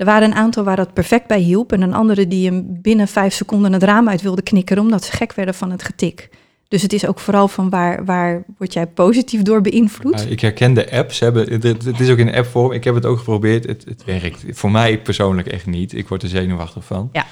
er 0.00 0.06
waren 0.06 0.30
een 0.30 0.36
aantal 0.36 0.64
waar 0.64 0.76
dat 0.76 0.92
perfect 0.92 1.26
bij 1.26 1.38
hielp. 1.38 1.72
En 1.72 1.82
een 1.82 1.94
andere 1.94 2.28
die 2.28 2.46
hem 2.46 2.78
binnen 2.82 3.08
vijf 3.08 3.34
seconden 3.34 3.72
het 3.72 3.82
raam 3.82 4.08
uit 4.08 4.22
wilde 4.22 4.42
knikkeren, 4.42 4.82
omdat 4.82 5.04
ze 5.04 5.12
gek 5.12 5.32
werden 5.32 5.54
van 5.54 5.70
het 5.70 5.82
getik. 5.82 6.28
Dus 6.68 6.82
het 6.82 6.92
is 6.92 7.06
ook 7.06 7.18
vooral 7.18 7.48
van 7.48 7.70
waar, 7.70 8.04
waar 8.04 8.44
word 8.58 8.72
jij 8.72 8.86
positief 8.86 9.42
door 9.42 9.60
beïnvloed? 9.60 10.20
Ja, 10.20 10.26
ik 10.26 10.40
herken 10.40 10.74
de 10.74 10.90
app. 10.90 11.12
Ze 11.12 11.24
hebben, 11.24 11.52
het, 11.52 12.00
is 12.00 12.10
ook 12.10 12.18
in 12.18 12.34
appvorm. 12.34 12.72
Ik 12.72 12.84
heb 12.84 12.94
het 12.94 13.06
ook 13.06 13.18
geprobeerd. 13.18 13.66
Het, 13.66 13.84
het 13.84 14.04
werkt. 14.04 14.44
Voor 14.48 14.70
mij 14.70 15.00
persoonlijk 15.00 15.48
echt 15.48 15.66
niet. 15.66 15.94
Ik 15.94 16.08
word 16.08 16.22
er 16.22 16.28
zenuwachtig 16.28 16.84
van. 16.84 17.08
Ja. 17.12 17.26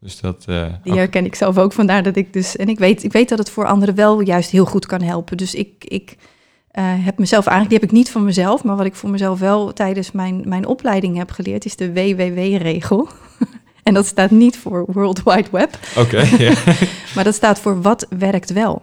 Dus 0.00 0.20
dat... 0.20 0.44
eh, 0.46 0.66
Die 0.82 0.94
herken 0.94 1.24
ik 1.24 1.34
zelf 1.34 1.58
ook, 1.58 1.72
vandaar 1.72 2.02
dat 2.02 2.16
ik 2.16 2.32
dus... 2.32 2.56
En 2.56 2.68
ik 2.68 2.78
weet, 2.78 3.04
ik 3.04 3.12
weet 3.12 3.28
dat 3.28 3.38
het 3.38 3.50
voor 3.50 3.66
anderen 3.66 3.94
wel 3.94 4.20
juist 4.20 4.50
heel 4.50 4.64
goed 4.64 4.86
kan 4.86 5.02
helpen. 5.02 5.36
Dus 5.36 5.54
ik, 5.54 5.84
ik 5.84 6.16
heb 6.80 7.18
mezelf 7.18 7.46
eigenlijk... 7.46 7.68
Die 7.68 7.78
heb 7.78 7.88
ik 7.88 8.04
niet 8.04 8.10
van 8.10 8.24
mezelf, 8.24 8.64
maar 8.64 8.76
wat 8.76 8.86
ik 8.86 8.94
voor 8.94 9.10
mezelf 9.10 9.38
wel 9.38 9.72
tijdens 9.72 10.12
mijn, 10.12 10.42
mijn 10.44 10.66
opleiding 10.66 11.16
heb 11.16 11.30
geleerd... 11.30 11.64
is 11.64 11.76
de 11.76 11.92
WWW-regel. 11.92 13.08
en 13.82 13.94
dat 13.94 14.06
staat 14.06 14.30
niet 14.30 14.56
voor 14.56 14.84
World 14.86 15.22
Wide 15.22 15.48
Web, 15.50 15.78
Oké, 15.96 16.28
maar 17.14 17.24
dat 17.24 17.34
staat 17.34 17.60
voor 17.60 17.82
wat 17.82 18.06
werkt 18.18 18.52
wel. 18.52 18.82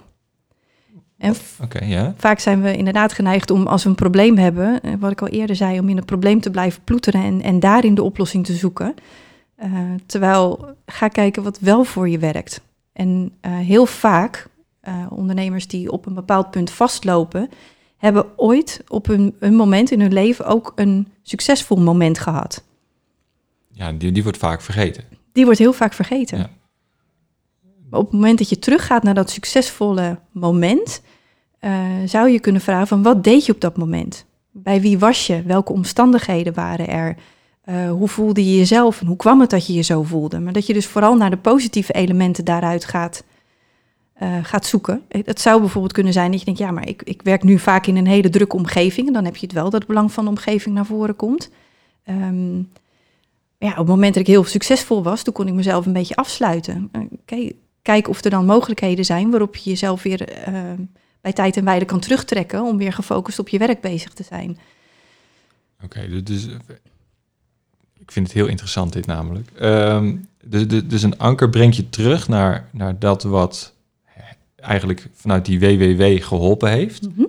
En 1.18 1.36
Oké, 1.62 1.86
ja. 1.86 2.14
vaak 2.18 2.40
zijn 2.40 2.62
we 2.62 2.78
inderdaad 2.78 3.14
geneigd 3.14 3.52
om 3.52 3.68
als 3.68 3.84
we 3.84 3.90
een 3.90 3.96
probleem 3.96 4.38
hebben, 4.38 4.82
eh, 4.82 4.94
wat 5.00 5.12
ik 5.12 5.22
al 5.22 5.28
eerder 5.28 5.56
zei, 5.56 5.80
om 5.80 5.90
in 5.90 5.96
het 5.96 6.06
probleem 6.06 6.42
te 6.42 6.52
blijven 6.52 6.84
ploeteren 6.84 7.24
en, 7.24 7.42
en 7.42 7.60
daarin 7.60 7.96
de 7.96 8.04
oplossing 8.04 8.46
te 8.46 8.54
zoeken. 8.54 8.94
Eh, 9.60 9.72
terwijl 10.06 10.76
ga 10.86 11.08
kijken 11.08 11.44
wat 11.44 11.60
wel 11.60 11.84
voor 11.84 12.10
je 12.10 12.18
werkt. 12.18 12.62
En 12.94 13.32
eh, 13.42 13.58
heel 13.58 13.86
vaak, 13.86 14.48
eh, 14.80 15.06
ondernemers 15.10 15.68
die 15.68 15.92
op 15.92 16.06
een 16.06 16.14
bepaald 16.14 16.52
punt 16.52 16.72
vastlopen, 16.72 17.50
hebben 18.00 18.26
ooit 18.36 18.84
op 18.88 19.08
een, 19.08 19.36
een 19.40 19.56
moment 19.56 19.92
in 19.92 20.02
hun 20.02 20.14
leven 20.14 20.46
ook 20.46 20.72
een 20.76 21.08
succesvol 21.22 21.78
moment 21.78 22.20
gehad. 22.20 22.64
Ja, 23.72 23.92
die, 23.92 24.12
die 24.12 24.24
wordt 24.24 24.38
vaak 24.38 24.62
vergeten. 24.62 25.04
Die 25.32 25.44
wordt 25.44 25.60
heel 25.60 25.74
vaak 25.74 25.94
vergeten. 25.94 26.38
Ja. 26.38 26.50
Maar 27.90 28.00
op 28.00 28.06
het 28.06 28.16
moment 28.16 28.38
dat 28.38 28.50
je 28.50 28.60
teruggaat 28.60 29.04
naar 29.04 29.14
dat 29.14 29.30
succesvolle 29.30 30.20
moment, 30.32 31.02
eh, 31.60 31.72
zou 32.06 32.30
je 32.30 32.40
kunnen 32.40 32.62
vragen 32.62 32.88
van 32.88 33.04
wat 33.04 33.24
deed 33.24 33.46
je 33.46 33.54
op 33.54 33.62
dat 33.62 33.78
moment? 33.78 34.26
Bij 34.52 34.82
wie 34.82 35.00
was 35.00 35.28
je? 35.28 35.42
Welke 35.42 35.74
omstandigheden 35.74 36.54
waren 36.54 36.88
er? 36.88 37.16
Eh, 37.62 37.92
hoe 37.92 38.08
voelde 38.08 38.46
je 38.46 38.58
jezelf 38.58 39.02
en 39.02 39.08
hoe 39.08 39.16
kwam 39.16 39.40
het 39.40 39.50
dat 39.50 39.68
je 39.68 39.74
je 39.74 39.82
zo 39.82 40.04
voelde? 40.04 40.40
Maar 40.40 40.54
dat 40.54 40.66
je 40.66 40.74
dus 40.74 40.88
vooral 40.88 41.16
naar 41.16 41.30
de 41.30 41.38
positieve 41.38 41.94
elementen 41.94 42.46
daaruit 42.46 42.86
gaat 42.86 43.24
eh, 44.20 44.38
gaat 44.44 44.66
zoeken. 44.66 45.02
Het 45.08 45.42
zou 45.42 45.60
bijvoorbeeld 45.60 45.94
kunnen 45.94 46.14
zijn 46.14 46.32
dat 46.32 46.40
je 46.40 46.46
denkt, 46.46 46.60
ja, 46.60 46.72
maar 46.72 46.88
ik, 46.88 47.02
ik 47.04 47.22
werk 47.22 47.44
nu 47.44 47.60
vaak 47.60 47.88
in 47.88 47.96
een 47.96 48.08
hele 48.08 48.30
drukke 48.30 48.56
omgeving. 48.56 49.08
En 49.08 49.14
dan 49.14 49.26
heb 49.26 49.36
je 49.36 49.46
het 49.46 49.56
wel 49.56 49.64
dat 49.64 49.74
het 49.74 49.88
belang 49.88 50.12
van 50.12 50.24
de 50.24 50.30
omgeving 50.30 50.76
naar 50.76 50.86
voren 50.86 51.16
komt. 51.16 51.50
Ehm, 52.04 52.58
ja, 53.58 53.70
op 53.70 53.78
het 53.78 53.88
moment 53.88 54.14
dat 54.14 54.24
ik 54.24 54.30
heel 54.30 54.44
succesvol 54.44 55.04
was, 55.04 55.24
toen 55.24 55.34
kon 55.34 55.48
ik 55.48 55.54
mezelf 55.54 55.86
een 55.86 55.94
beetje 55.94 56.16
afsluiten. 56.16 56.92
Uh, 57.32 57.52
kijk 57.82 58.08
of 58.08 58.24
er 58.24 58.30
dan 58.30 58.46
mogelijkheden 58.46 59.06
zijn 59.06 59.30
waarop 59.30 59.56
je 59.56 59.70
jezelf 59.70 60.04
weer 60.04 60.30
ehm, 60.30 60.82
bij 61.22 61.34
tijd 61.34 61.58
en 61.58 61.66
wijde 61.66 61.86
kan 61.86 62.00
terugtrekken 62.00 62.62
om 62.62 62.78
weer 62.78 62.94
gefocust 62.94 63.40
op 63.40 63.50
je 63.50 63.58
werk 63.58 63.82
bezig 63.82 64.14
te 64.14 64.24
zijn. 64.24 64.58
Oké, 65.84 66.08
dus, 66.08 66.24
dus 66.24 66.48
ik 67.98 68.12
vind 68.12 68.28
het 68.28 68.36
heel 68.36 68.48
interessant 68.48 68.94
dit 68.94 69.06
namelijk. 69.06 69.50
Um, 69.62 70.28
dus, 70.44 70.68
dus 70.86 71.04
een 71.04 71.18
anker 71.18 71.50
brengt 71.50 71.76
je 71.76 71.90
terug 71.90 72.28
naar, 72.28 72.70
naar 72.72 73.00
dat 73.00 73.24
wat 73.24 73.78
eigenlijk 74.62 75.10
vanuit 75.14 75.46
die 75.46 75.60
WWW 75.60 76.24
geholpen 76.24 76.70
heeft. 76.70 77.16
Mhm. 77.16 77.26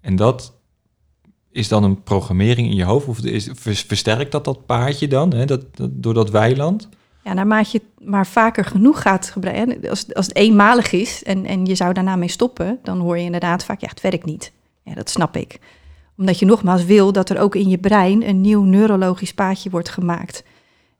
En 0.00 0.16
dat 0.16 0.54
is 1.50 1.68
dan 1.68 1.84
een 1.84 2.02
programmering 2.02 2.68
in 2.68 2.76
je 2.76 2.84
hoofd? 2.84 3.08
Of 3.08 3.20
is, 3.20 3.50
versterkt 3.86 4.32
dat 4.32 4.44
dat 4.44 4.66
paardje 4.66 5.08
dan, 5.08 5.34
hè, 5.34 5.44
dat, 5.44 5.64
door 5.90 6.14
dat 6.14 6.30
weiland? 6.30 6.88
Ja, 7.24 7.32
naarmate 7.32 7.68
je 7.72 8.04
maar 8.04 8.26
vaker 8.26 8.64
genoeg 8.64 9.02
gaat 9.02 9.30
gebruiken. 9.30 9.90
Als, 9.90 10.14
als 10.14 10.26
het 10.26 10.36
eenmalig 10.36 10.92
is 10.92 11.22
en, 11.22 11.44
en 11.44 11.66
je 11.66 11.74
zou 11.74 11.92
daarna 11.92 12.16
mee 12.16 12.28
stoppen, 12.28 12.78
dan 12.82 13.00
hoor 13.00 13.18
je 13.18 13.24
inderdaad 13.24 13.64
vaak, 13.64 13.80
ja, 13.80 13.88
het 13.88 14.00
werkt 14.00 14.24
niet. 14.24 14.52
Ja, 14.82 14.94
dat 14.94 15.10
snap 15.10 15.36
ik. 15.36 15.58
Omdat 16.16 16.38
je 16.38 16.46
nogmaals 16.46 16.84
wil 16.84 17.12
dat 17.12 17.30
er 17.30 17.38
ook 17.38 17.54
in 17.54 17.68
je 17.68 17.78
brein 17.78 18.28
een 18.28 18.40
nieuw 18.40 18.62
neurologisch 18.62 19.34
paadje 19.34 19.70
wordt 19.70 19.88
gemaakt. 19.88 20.44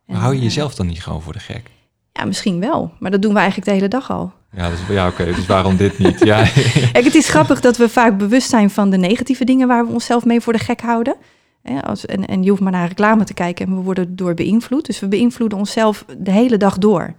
Maar 0.07 0.17
hou 0.17 0.35
je 0.35 0.43
jezelf 0.43 0.75
dan 0.75 0.87
niet 0.87 1.03
gewoon 1.03 1.23
voor 1.23 1.33
de 1.33 1.39
gek? 1.39 1.71
Ja, 2.13 2.25
misschien 2.25 2.61
wel. 2.61 2.93
Maar 2.99 3.11
dat 3.11 3.23
doen 3.23 3.33
we 3.33 3.39
eigenlijk 3.39 3.69
de 3.69 3.75
hele 3.75 3.89
dag 3.89 4.11
al. 4.11 4.33
Ja, 4.57 4.71
dus, 4.71 4.79
ja 4.89 5.09
oké. 5.09 5.25
dus 5.25 5.47
waarom 5.47 5.77
dit 5.77 5.99
niet? 5.99 6.25
Ja. 6.25 6.45
Het 7.03 7.15
is 7.15 7.29
grappig 7.29 7.61
dat 7.61 7.77
we 7.77 7.89
vaak 7.89 8.19
bewust 8.19 8.49
zijn 8.49 8.71
van 8.71 8.91
de 8.91 8.97
negatieve 8.97 9.45
dingen 9.45 9.69
waar 9.69 9.87
we 9.87 9.93
onszelf 9.93 10.25
mee 10.25 10.41
voor 10.41 10.53
de 10.53 10.59
gek 10.59 10.81
houden. 10.81 11.17
En, 11.63 12.27
en 12.27 12.43
je 12.43 12.51
hoeft 12.51 12.63
maar 12.63 12.73
naar 12.73 12.89
reclame 12.89 13.25
te 13.25 13.35
kijken 13.35 13.67
en 13.67 13.77
we 13.77 13.81
worden 13.81 14.17
door 14.17 14.35
beïnvloed. 14.35 14.87
Dus 14.87 15.01
we 15.01 15.09
beïnvloeden 15.09 15.59
onszelf 15.59 16.05
de 16.19 16.31
hele 16.31 16.57
dag 16.57 16.79
door. 16.79 17.15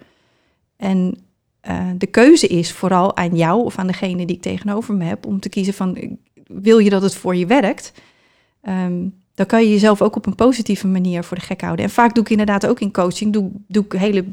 En 0.77 1.17
uh, 1.69 1.79
de 1.97 2.07
keuze 2.07 2.47
is 2.47 2.71
vooral 2.71 3.17
aan 3.17 3.35
jou 3.35 3.63
of 3.63 3.77
aan 3.77 3.87
degene 3.87 4.25
die 4.25 4.35
ik 4.35 4.41
tegenover 4.41 4.93
me 4.93 5.03
heb 5.03 5.25
om 5.25 5.39
te 5.39 5.49
kiezen 5.49 5.73
van 5.73 6.17
wil 6.47 6.77
je 6.77 6.89
dat 6.89 7.01
het 7.01 7.15
voor 7.15 7.35
je 7.35 7.45
werkt? 7.45 7.93
Um, 8.61 9.13
dan 9.33 9.45
kan 9.45 9.63
je 9.63 9.69
jezelf 9.69 10.01
ook 10.01 10.15
op 10.15 10.25
een 10.25 10.35
positieve 10.35 10.87
manier 10.87 11.23
voor 11.23 11.37
de 11.37 11.43
gek 11.43 11.61
houden. 11.61 11.85
En 11.85 11.91
vaak 11.91 12.13
doe 12.13 12.23
ik 12.23 12.29
inderdaad 12.29 12.67
ook 12.67 12.79
in 12.79 12.91
coaching, 12.91 13.33
doe, 13.33 13.51
doe 13.67 13.85
ik 13.85 13.91
hele 13.91 14.25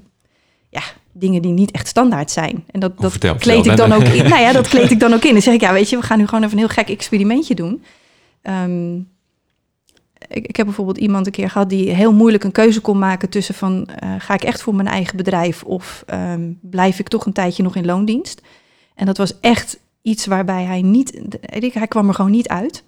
ja, 0.75 0.83
dingen 1.13 1.43
die 1.43 1.53
niet 1.53 1.71
echt 1.71 1.87
standaard 1.87 2.31
zijn. 2.31 2.65
En 2.71 2.81
dat, 2.81 3.01
dat 3.01 3.19
kleed 3.39 3.67
ik 3.67 3.77
dan 3.77 3.93
ook 3.93 4.03
in. 4.03 4.29
Nou 4.35 4.43
ja, 4.43 4.53
dat 4.53 4.69
kleed 4.69 4.91
ik 4.91 5.01
dan 5.01 5.15
ook 5.15 5.25
in. 5.25 5.33
Dan 5.33 5.43
zeg 5.43 5.55
ik, 5.55 5.61
ja, 5.61 5.73
weet 5.73 5.91
je, 5.91 5.97
we 5.97 6.03
gaan 6.03 6.19
nu 6.19 6.27
gewoon 6.27 6.45
even 6.45 6.59
een 6.59 6.65
heel 6.65 6.75
gek 6.75 6.89
experimentje 6.89 7.55
doen. 7.55 7.83
Um, 8.43 9.09
ik, 10.29 10.47
ik, 10.47 10.57
heb 10.57 10.67
bijvoorbeeld 10.67 10.99
iemand 10.99 11.27
een 11.27 11.33
keer 11.33 11.51
gehad 11.51 11.69
die 11.69 11.91
heel 11.91 12.13
moeilijk 12.13 12.45
een 12.45 12.53
keuze 12.53 12.81
kon 12.81 12.99
maken 12.99 13.29
tussen 13.29 13.55
van 13.55 13.89
uh, 14.05 14.15
ga 14.19 14.35
ik 14.35 14.43
echt 14.43 14.63
voor 14.63 14.75
mijn 14.75 14.89
eigen 14.89 15.17
bedrijf 15.17 15.63
of 15.63 16.05
um, 16.13 16.59
blijf 16.63 16.99
ik 16.99 17.09
toch 17.09 17.27
een 17.27 17.33
tijdje 17.33 17.63
nog 17.63 17.77
in 17.77 17.87
loondienst. 17.87 18.43
En 18.95 19.07
dat 19.07 19.17
was 19.17 19.41
echt 19.41 19.79
iets 20.03 20.27
waarbij 20.27 20.65
hij 20.65 20.83
niet, 20.83 21.21
hij 21.73 21.89
kwam 21.89 22.09
er 22.09 22.15
gewoon 22.15 22.31
niet 22.31 22.49
uit. 22.49 22.85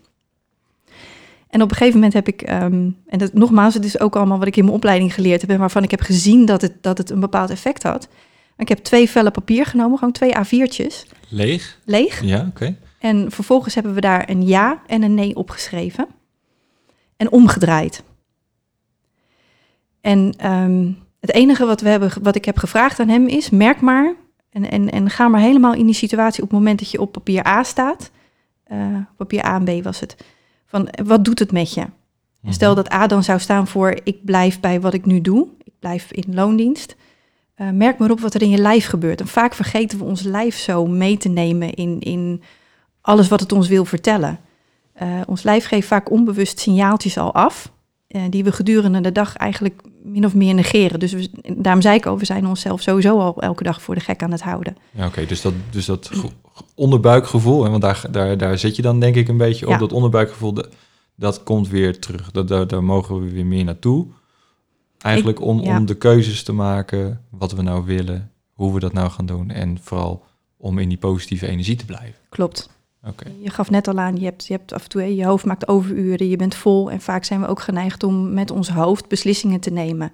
En 1.49 1.63
op 1.63 1.71
een 1.71 1.77
gegeven 1.77 1.95
moment 1.95 2.13
heb 2.13 2.29
ik, 2.29 2.43
ehm, 2.43 2.91
en 3.07 3.19
dat, 3.19 3.33
nogmaals, 3.33 3.75
het 3.75 3.85
is 3.85 4.01
ook 4.01 4.17
allemaal 4.17 4.39
wat 4.39 4.47
ik 4.47 4.57
in 4.57 4.65
mijn 4.65 4.77
opleiding 4.77 5.15
geleerd 5.15 5.41
heb 5.41 5.51
en 5.51 5.59
waarvan 5.59 5.83
ik 5.83 5.91
heb 5.91 6.01
gezien 6.01 6.45
dat 6.45 6.63
het, 6.63 6.73
dat 6.81 6.99
het 6.99 7.11
een 7.11 7.21
bepaald 7.21 7.51
effect 7.51 7.83
had. 7.83 8.09
Ik 8.57 8.69
heb 8.69 8.79
twee 8.79 9.11
vellen 9.11 9.33
papier 9.33 9.67
genomen, 9.67 9.99
gewoon 9.99 10.13
twee 10.13 10.35
A4'tjes. 10.37 11.07
Leeg? 11.29 11.81
Leeg. 11.85 12.25
Ja, 12.25 12.47
oké. 12.49 12.77
En 12.99 13.31
vervolgens 13.31 13.75
hebben 13.75 13.95
we 13.95 14.01
daar 14.01 14.31
een 14.31 14.47
ja 14.47 14.83
en 14.87 15.03
een 15.03 15.15
nee 15.15 15.37
opgeschreven. 15.37 16.07
En 17.17 17.31
omgedraaid. 17.31 18.03
En 20.01 20.35
ehm, 20.37 20.91
het 21.21 21.33
enige 21.33 21.67
wat, 21.67 21.81
we 21.81 21.89
hebben, 21.89 22.13
wat 22.23 22.37
ik 22.37 22.45
heb 22.45 22.59
gevraagd 22.59 23.01
aan 23.01 23.09
hem 23.09 23.27
is: 23.27 23.51
merk 23.51 23.81
maar 23.81 24.15
en, 24.51 24.71
en, 24.71 24.91
en 24.91 25.11
ga 25.11 25.29
maar 25.29 25.41
helemaal 25.41 25.75
in 25.75 25.87
die 25.87 25.95
situatie 25.95 26.43
op 26.43 26.49
het 26.49 26.59
moment 26.59 26.79
dat 26.79 26.91
je 26.91 27.01
op 27.01 27.13
papier 27.13 27.47
A 27.47 27.63
staat. 27.63 28.11
Uh, 28.73 28.97
papier 29.17 29.45
A 29.45 29.55
en 29.55 29.81
B 29.81 29.85
was 29.85 30.01
het 30.01 30.17
van 30.67 30.89
wat 31.05 31.25
doet 31.25 31.39
het 31.39 31.53
met 31.53 31.75
je? 31.75 31.87
Mhm. 32.41 32.53
Stel 32.53 32.75
dat 32.75 32.93
A 32.93 33.07
dan 33.07 33.25
zou 33.25 33.39
staan 33.39 33.67
voor 33.67 33.99
ik 34.05 34.25
blijf 34.25 34.61
bij 34.61 34.81
wat 34.81 34.95
ik 34.95 35.05
nu 35.05 35.21
doe, 35.21 35.49
ik 35.65 35.73
blijf 35.79 36.13
in 36.13 36.35
loondienst. 36.35 36.97
Uh, 37.57 37.71
merk 37.71 37.99
maar 37.99 38.11
op 38.11 38.21
wat 38.21 38.35
er 38.35 38.43
in 38.43 38.51
je 38.51 38.59
lijf 38.59 38.87
gebeurt. 38.87 39.21
En 39.21 39.27
vaak 39.27 39.55
vergeten 39.55 39.99
we 39.99 40.05
ons 40.05 40.23
lijf 40.23 40.57
zo 40.57 40.87
mee 40.87 41.17
te 41.17 41.29
nemen 41.29 41.75
in, 41.75 42.01
in 42.01 42.43
alles 43.01 43.29
wat 43.29 43.41
het 43.41 43.53
ons 43.53 43.69
wil 43.69 43.85
vertellen. 43.85 44.41
Uh, 45.03 45.21
ons 45.27 45.43
lijf 45.43 45.67
geeft 45.67 45.87
vaak 45.87 46.11
onbewust 46.11 46.59
signaaltjes 46.59 47.19
al 47.19 47.35
af, 47.35 47.73
uh, 48.09 48.23
die 48.31 48.45
we 48.45 48.53
gedurende 48.53 49.01
de 49.01 49.13
dag 49.13 49.37
eigenlijk 49.37 49.83
min 50.07 50.25
of 50.25 50.35
meer 50.35 50.55
negeren. 50.55 51.01
Dus 51.01 51.13
we, 51.13 51.29
daarom 51.57 51.83
zei 51.83 51.97
ik 51.97 52.07
al, 52.07 52.19
we 52.19 52.25
zijn 52.25 52.47
onszelf 52.47 52.81
sowieso 52.81 53.19
al 53.19 53.43
elke 53.43 53.63
dag 53.63 53.83
voor 53.83 53.95
de 53.95 54.01
gek 54.01 54.23
aan 54.23 54.31
het 54.31 54.43
houden. 54.43 54.77
Ja, 54.91 55.07
oké, 55.07 55.27
dus 55.27 55.41
dat, 55.41 55.55
dus 55.71 55.87
dat 55.87 56.11
onderbuikgevoel, 56.75 57.65
en 57.65 57.71
want 57.71 57.83
daar, 57.83 58.05
daar, 58.11 58.39
daar 58.39 58.59
zit 58.59 58.77
je 58.77 58.83
dan 58.83 59.01
denk 59.01 59.17
ik 59.17 59.29
een 59.29 59.37
beetje 59.37 59.69
op, 59.69 59.79
dat 59.79 59.93
onderbuikgevoel, 59.93 60.53
dat, 60.53 60.69
dat 61.15 61.43
komt 61.43 61.69
weer 61.69 61.99
terug. 61.99 62.31
Dat, 62.31 62.49
daar, 62.49 62.67
daar 62.67 62.85
mogen 62.85 63.21
we 63.21 63.31
weer 63.31 63.47
meer 63.47 63.65
naartoe. 63.65 64.07
Eigenlijk 64.99 65.41
om, 65.41 65.61
om 65.61 65.87
de 65.87 65.95
keuzes 65.95 66.43
te 66.43 66.53
maken, 66.53 67.25
wat 67.31 67.53
we 67.53 67.63
nou 67.63 67.85
willen, 67.85 68.31
hoe 68.53 68.75
we 68.75 68.81
dat 68.81 68.93
nou 68.93 69.11
gaan 69.11 69.27
doen 69.27 69.51
en 69.51 69.79
vooral 69.83 70.25
om 70.57 70.79
in 70.79 70.89
die 70.89 70.99
positieve 70.99 71.47
energie 71.47 71.77
te 71.77 71.85
blijven. 71.85 72.15
Klopt. 72.29 72.71
Okay. 73.09 73.33
Je 73.41 73.51
gaf 73.51 73.71
net 73.71 73.89
al 73.89 73.99
aan, 73.99 74.17
je 74.17 74.25
hebt, 74.25 74.47
je 74.47 74.53
hebt 74.53 74.73
af 74.73 74.83
en 74.83 74.89
toe, 74.89 75.17
je 75.17 75.25
hoofd 75.25 75.45
maakt 75.45 75.69
overuren, 75.69 76.29
je 76.29 76.37
bent 76.37 76.55
vol 76.55 76.91
en 76.91 77.01
vaak 77.01 77.25
zijn 77.25 77.41
we 77.41 77.47
ook 77.47 77.61
geneigd 77.61 78.03
om 78.03 78.33
met 78.33 78.51
ons 78.51 78.69
hoofd 78.69 79.09
beslissingen 79.09 79.61
te 79.61 79.71
nemen. 79.71 80.13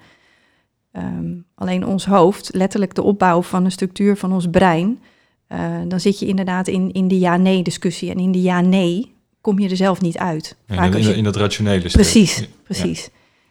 Ehm, 0.92 1.34
alleen 1.54 1.86
ons 1.86 2.06
hoofd, 2.06 2.50
letterlijk 2.54 2.94
de 2.94 3.02
opbouw 3.02 3.42
van 3.42 3.64
een 3.64 3.72
structuur 3.72 4.16
van 4.16 4.32
ons 4.32 4.50
brein, 4.50 5.00
uh, 5.48 5.76
dan 5.88 6.00
zit 6.00 6.18
je 6.18 6.26
inderdaad 6.26 6.68
in, 6.68 6.92
in 6.92 7.08
de 7.08 7.18
ja-nee 7.18 7.62
discussie. 7.62 8.10
En 8.10 8.18
in 8.18 8.32
de 8.32 8.42
ja-nee 8.42 9.14
kom 9.40 9.58
je 9.58 9.68
er 9.68 9.76
zelf 9.76 10.00
niet 10.00 10.18
uit. 10.18 10.56
Ja, 10.66 10.84
in, 10.84 11.24
dat 11.24 11.36
rationele 11.36 11.88
stuk. 11.88 11.92
Precies, 11.92 12.48
precies. 12.64 13.10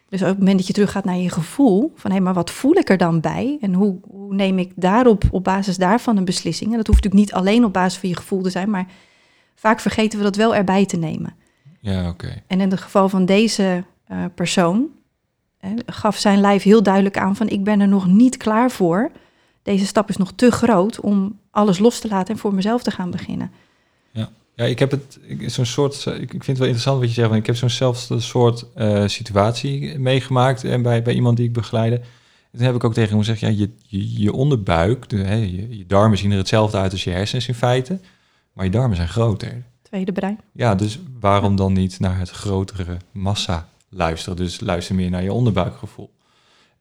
Dus 0.09 0.21
op 0.21 0.27
het 0.27 0.37
moment 0.37 0.57
dat 0.57 0.67
je 0.67 0.73
terug 0.73 0.91
gaat 0.91 1.05
naar 1.05 1.17
je 1.17 1.29
gevoel, 1.29 1.91
van 1.95 2.11
hé, 2.11 2.19
maar 2.19 2.33
wat 2.33 2.51
voel 2.51 2.75
ik 2.75 2.89
er 2.89 2.97
dan 2.97 3.19
bij? 3.19 3.57
En 3.61 3.73
hoe, 3.73 3.99
hoe 4.01 4.35
neem 4.35 4.59
ik 4.59 4.71
daarop, 4.75 5.23
op 5.31 5.43
basis 5.43 5.77
daarvan 5.77 6.17
een 6.17 6.25
beslissing? 6.25 6.71
En 6.71 6.77
dat 6.77 6.87
hoeft 6.87 7.03
natuurlijk 7.03 7.31
niet 7.31 7.39
alleen 7.39 7.65
op 7.65 7.73
basis 7.73 7.99
van 7.99 8.09
je 8.09 8.15
gevoel 8.15 8.41
te 8.41 8.49
zijn, 8.49 8.69
maar 8.69 8.87
vaak 9.61 9.79
vergeten 9.79 10.17
we 10.17 10.23
dat 10.23 10.35
wel 10.35 10.55
erbij 10.55 10.85
te 10.85 10.97
nemen. 10.97 11.35
Ja, 11.79 12.09
oké. 12.09 12.43
En 12.47 12.61
in 12.61 12.71
het 12.71 12.81
geval 12.81 13.09
van 13.09 13.25
deze 13.25 13.83
uh, 14.11 14.25
persoon 14.35 14.89
gaf 15.85 16.17
zijn 16.17 16.39
lijf 16.39 16.63
heel 16.63 16.83
duidelijk 16.83 17.17
aan 17.17 17.35
van 17.35 17.49
ik 17.49 17.63
ben 17.63 17.79
er 17.79 17.87
nog 17.87 18.07
niet 18.07 18.37
klaar 18.37 18.71
voor. 18.71 19.11
Deze 19.63 19.85
stap 19.85 20.09
is 20.09 20.17
nog 20.17 20.33
te 20.35 20.51
groot 20.51 20.99
om 20.99 21.39
alles 21.51 21.79
los 21.79 21.99
te 21.99 22.07
laten 22.07 22.33
en 22.33 22.39
voor 22.39 22.53
mezelf 22.53 22.83
te 22.83 22.91
gaan 22.91 23.11
beginnen. 23.11 23.51
Ja, 24.11 24.29
ja 24.55 24.65
ik 24.65 24.79
heb 24.79 24.91
het 24.91 25.19
zo'n 25.45 25.65
soort. 25.65 26.05
Ik 26.05 26.29
vind 26.29 26.45
het 26.45 26.57
wel 26.57 26.67
interessant 26.67 26.99
wat 26.99 27.07
je 27.07 27.13
zegt. 27.13 27.27
Want 27.27 27.39
ik 27.39 27.45
heb 27.45 27.55
zo'n 27.55 27.69
zelfde 27.69 28.19
soort 28.19 28.65
uh, 28.77 29.07
situatie 29.07 29.99
meegemaakt 29.99 30.63
en 30.63 30.81
bij, 30.81 31.01
bij 31.01 31.13
iemand 31.13 31.37
die 31.37 31.45
ik 31.45 31.53
begeleide. 31.53 31.95
En 31.95 32.57
toen 32.57 32.65
heb 32.65 32.75
ik 32.75 32.83
ook 32.83 32.93
tegen 32.93 33.09
hem 33.09 33.19
gezegd: 33.19 33.39
ja, 33.39 33.47
je, 33.47 33.69
je, 33.87 34.21
je 34.21 34.33
onderbuik, 34.33 35.09
de, 35.09 35.17
hè, 35.17 35.35
je, 35.35 35.77
je 35.77 35.85
darmen 35.85 36.17
zien 36.17 36.31
er 36.31 36.37
hetzelfde 36.37 36.77
uit 36.77 36.91
als 36.91 37.03
je 37.03 37.09
hersens 37.09 37.47
in 37.47 37.55
feite. 37.55 37.99
Maar 38.53 38.65
je 38.65 38.71
darmen 38.71 38.95
zijn 38.95 39.09
groter. 39.09 39.63
Tweede 39.81 40.11
brein. 40.11 40.39
Ja, 40.51 40.75
dus 40.75 40.99
waarom 41.19 41.55
dan 41.55 41.73
niet 41.73 41.99
naar 41.99 42.19
het 42.19 42.29
grotere 42.29 42.97
massa 43.11 43.69
luisteren? 43.89 44.37
Dus 44.37 44.59
luister 44.59 44.95
meer 44.95 45.09
naar 45.09 45.23
je 45.23 45.33
onderbuikgevoel. 45.33 46.11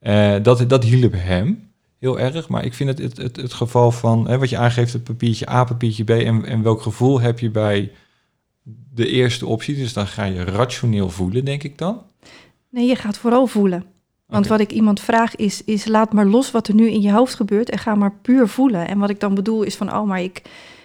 Uh, 0.01 0.35
dat, 0.41 0.69
dat 0.69 0.83
hielp 0.83 1.13
hem 1.15 1.71
heel 1.99 2.19
erg. 2.19 2.49
Maar 2.49 2.65
ik 2.65 2.73
vind 2.73 2.89
het 2.89 2.99
het, 2.99 3.17
het, 3.17 3.35
het 3.35 3.53
geval 3.53 3.91
van 3.91 4.27
hè, 4.27 4.37
wat 4.37 4.49
je 4.49 4.57
aangeeft, 4.57 4.93
het 4.93 5.03
papiertje 5.03 5.49
A, 5.49 5.63
papiertje 5.63 6.03
B. 6.03 6.09
En, 6.09 6.45
en 6.45 6.63
welk 6.63 6.81
gevoel 6.81 7.21
heb 7.21 7.39
je 7.39 7.49
bij 7.49 7.91
de 8.93 9.07
eerste 9.07 9.45
optie? 9.45 9.75
Dus 9.75 9.93
dan 9.93 10.07
ga 10.07 10.23
je 10.23 10.43
rationeel 10.43 11.09
voelen, 11.09 11.45
denk 11.45 11.63
ik 11.63 11.77
dan. 11.77 12.01
Nee, 12.69 12.87
je 12.87 12.95
gaat 12.95 13.17
vooral 13.17 13.47
voelen. 13.47 13.85
Want 14.25 14.47
wat 14.47 14.59
ik 14.59 14.71
iemand 14.71 14.99
vraag 14.99 15.35
is, 15.35 15.63
is 15.63 15.85
laat 15.85 16.13
maar 16.13 16.25
los 16.25 16.51
wat 16.51 16.67
er 16.67 16.73
nu 16.73 16.89
in 16.89 17.01
je 17.01 17.11
hoofd 17.11 17.35
gebeurt 17.35 17.69
en 17.69 17.77
ga 17.77 17.95
maar 17.95 18.13
puur 18.21 18.47
voelen. 18.47 18.87
En 18.87 18.97
wat 18.97 19.09
ik 19.09 19.19
dan 19.19 19.33
bedoel 19.33 19.63
is 19.63 19.75
van, 19.75 19.93
oh, 19.93 20.07
maar 20.07 20.21
ik, 20.21 20.41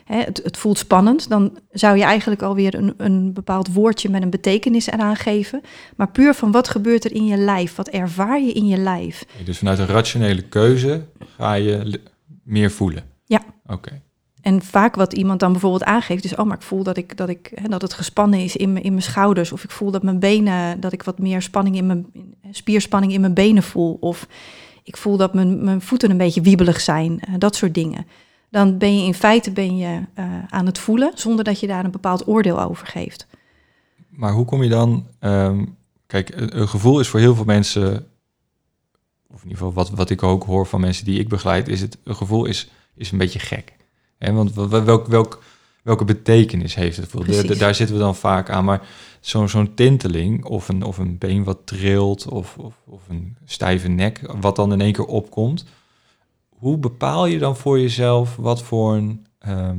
hè, 0.07 0.21
het, 0.21 0.41
het, 0.43 0.57
voelt 0.57 0.79
spannend, 0.79 1.29
dan 1.29 1.59
zou 1.71 1.97
je 1.97 2.03
eigenlijk 2.03 2.43
alweer 2.43 2.75
een, 2.75 2.95
een 2.97 3.33
bepaald 3.33 3.73
woordje 3.73 4.09
met 4.09 4.23
een 4.23 4.31
betekenis 4.31 4.87
eraan 4.87 5.17
geven. 5.17 5.61
Maar 5.97 6.11
puur 6.11 6.35
van 6.35 6.51
wat 6.51 6.69
gebeurt 6.69 7.05
er 7.05 7.13
in 7.13 7.27
je 7.27 7.37
lijf? 7.37 7.75
Wat 7.75 7.89
ervaar 7.89 8.41
je 8.41 8.53
in 8.53 8.67
je 8.67 8.77
lijf? 8.77 9.25
Dus 9.45 9.59
vanuit 9.59 9.79
een 9.79 9.87
rationele 9.87 10.43
keuze 10.43 11.05
ga 11.37 11.55
je 11.55 12.01
meer 12.43 12.71
voelen? 12.71 13.05
Ja. 13.25 13.41
Oké. 13.67 14.01
En 14.41 14.63
vaak 14.63 14.95
wat 14.95 15.13
iemand 15.13 15.41
dan 15.41 15.53
bijvoorbeeld 15.53 15.85
aangeeft 15.85 16.25
is, 16.25 16.35
oh, 16.35 16.47
maar 16.47 16.57
ik 16.57 16.63
voel 16.63 16.83
dat, 16.83 16.97
ik, 16.97 17.17
dat, 17.17 17.29
ik, 17.29 17.53
hè, 17.55 17.69
dat 17.69 17.83
het 17.83 17.95
gespannen 17.95 18.41
is 18.41 18.57
in, 18.57 18.83
in 18.83 18.91
mijn 18.91 19.03
schouders. 19.03 19.53
Of 19.53 19.65
ik 19.65 19.71
voel 19.71 19.91
dat 19.91 20.03
mijn 20.03 20.19
benen, 20.19 20.81
dat 20.81 20.93
ik 20.93 21.03
wat 21.03 21.19
meer 21.19 21.43
spanning 21.43 21.77
in 21.77 21.87
mijn 21.87 22.07
spierspanning 22.51 23.13
in 23.13 23.21
mijn 23.21 23.35
benen 23.35 23.63
voel. 23.63 23.97
Of 24.01 24.27
ik 24.83 24.97
voel 24.97 25.17
dat 25.17 25.35
mijn, 25.35 25.65
mijn 25.65 25.81
voeten 25.81 26.11
een 26.11 26.17
beetje 26.17 26.41
wiebelig 26.41 26.81
zijn. 26.81 27.13
Uh, 27.13 27.35
dat 27.39 27.57
soort 27.57 27.75
dingen 27.75 28.07
dan 28.51 28.79
ben 28.79 28.99
je 28.99 29.07
in 29.07 29.15
feite 29.15 29.51
ben 29.51 29.77
je, 29.77 30.01
eh, 30.15 30.25
aan 30.49 30.67
het 30.67 30.79
voelen 30.79 31.13
zonder 31.15 31.45
dat 31.45 31.61
je 31.61 31.67
daar 31.67 31.85
een 31.85 31.91
bepaald 31.91 32.27
oordeel 32.29 32.61
over 32.63 32.87
geeft. 32.87 33.27
Maar 34.09 34.33
hoe 34.33 34.45
kom 34.45 34.63
je 34.63 34.69
dan... 34.69 35.07
ehm, 35.19 35.65
kijk, 36.07 36.31
een 36.35 36.69
gevoel 36.69 37.01
is 37.01 37.09
voor 37.09 37.21
heel 37.21 37.35
veel 37.35 37.45
mensen... 37.45 38.07
of 39.27 39.43
in 39.43 39.49
ieder 39.49 39.57
geval 39.57 39.73
wat, 39.73 39.91
wat 39.91 40.11
ik 40.11 40.23
ook 40.23 40.45
hoor 40.45 40.67
van 40.67 40.81
mensen 40.81 41.05
die 41.05 41.19
ik 41.21 41.29
begeleid... 41.29 41.69
is 41.69 41.81
het 41.81 41.99
een 42.05 42.17
gevoel 42.17 42.45
is, 42.45 42.71
is 42.95 43.11
een 43.11 43.19
beetje 43.19 43.39
gek. 43.39 43.73
Hè? 44.19 44.33
Want 44.33 44.55
wel- 44.55 44.69
wel- 44.69 44.85
welk, 44.85 45.07
welk, 45.07 45.43
welke 45.83 46.05
betekenis 46.05 46.75
heeft 46.75 46.97
het? 46.97 47.11
De- 47.11 47.19
Precies. 47.19 47.59
daar 47.59 47.75
zitten 47.75 47.97
we 47.97 48.03
dan 48.03 48.17
vaak 48.17 48.51
aan. 48.51 48.65
Maar 48.65 48.87
zo'n 49.21 49.49
zo'n 49.49 49.75
tinteling 49.75 50.45
of 50.45 50.69
een, 50.69 50.83
of 50.83 50.99
een 50.99 51.19
been 51.19 51.45
wat 51.45 51.59
trilt... 51.65 52.29
Of, 52.29 52.57
of, 52.59 52.75
of 52.85 53.03
een 53.09 53.37
stijve 53.45 53.89
nek 53.89 54.21
wat 54.41 54.57
dan 54.57 54.73
in 54.73 54.81
één 54.81 54.93
keer 54.93 55.07
opkomt... 55.07 55.65
hoe 56.59 56.79
bepaal 56.79 57.27
je 57.27 57.39
dan 57.39 57.57
voor 57.57 57.81
jezelf 57.81 58.37
wat 58.37 58.63
voor 58.63 58.95
een... 58.95 59.27
ehm, 59.39 59.79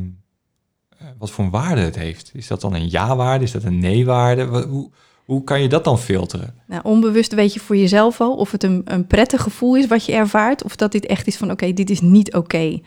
eh, 0.97 1.07
wat 1.17 1.32
voor 1.32 1.43
een 1.43 1.51
waarde 1.51 1.82
het 1.82 1.95
heeft. 1.95 2.32
Is 2.34 2.47
dat 2.47 2.61
dan 2.61 2.73
een 2.73 2.89
ja-waarde? 2.89 3.43
Is 3.43 3.51
dat 3.51 3.63
een 3.63 3.80
nee-waarde? 3.80 4.43
Hoe, 4.43 4.91
hoe 5.25 5.43
kan 5.43 5.61
je 5.61 5.69
dat 5.69 5.84
dan 5.84 5.99
filteren? 5.99 6.55
Nou, 6.67 6.82
onbewust 6.84 7.34
weet 7.34 7.53
je 7.53 7.59
voor 7.59 7.78
jezelf 7.78 8.21
al 8.21 8.36
of 8.36 8.51
het 8.51 8.63
een, 8.63 8.82
een 8.86 9.07
prettig 9.07 9.41
gevoel 9.41 9.78
is 9.78 9.88
wat 9.88 10.05
je 10.05 10.13
ervaart, 10.13 10.63
of 10.63 10.75
dat 10.75 10.91
dit 10.91 11.05
echt 11.05 11.28
is 11.28 11.38
van 11.38 11.51
oké, 11.51 11.73
dit 11.73 11.89
is 11.89 12.01
niet 12.01 12.34
oké. 12.34 12.80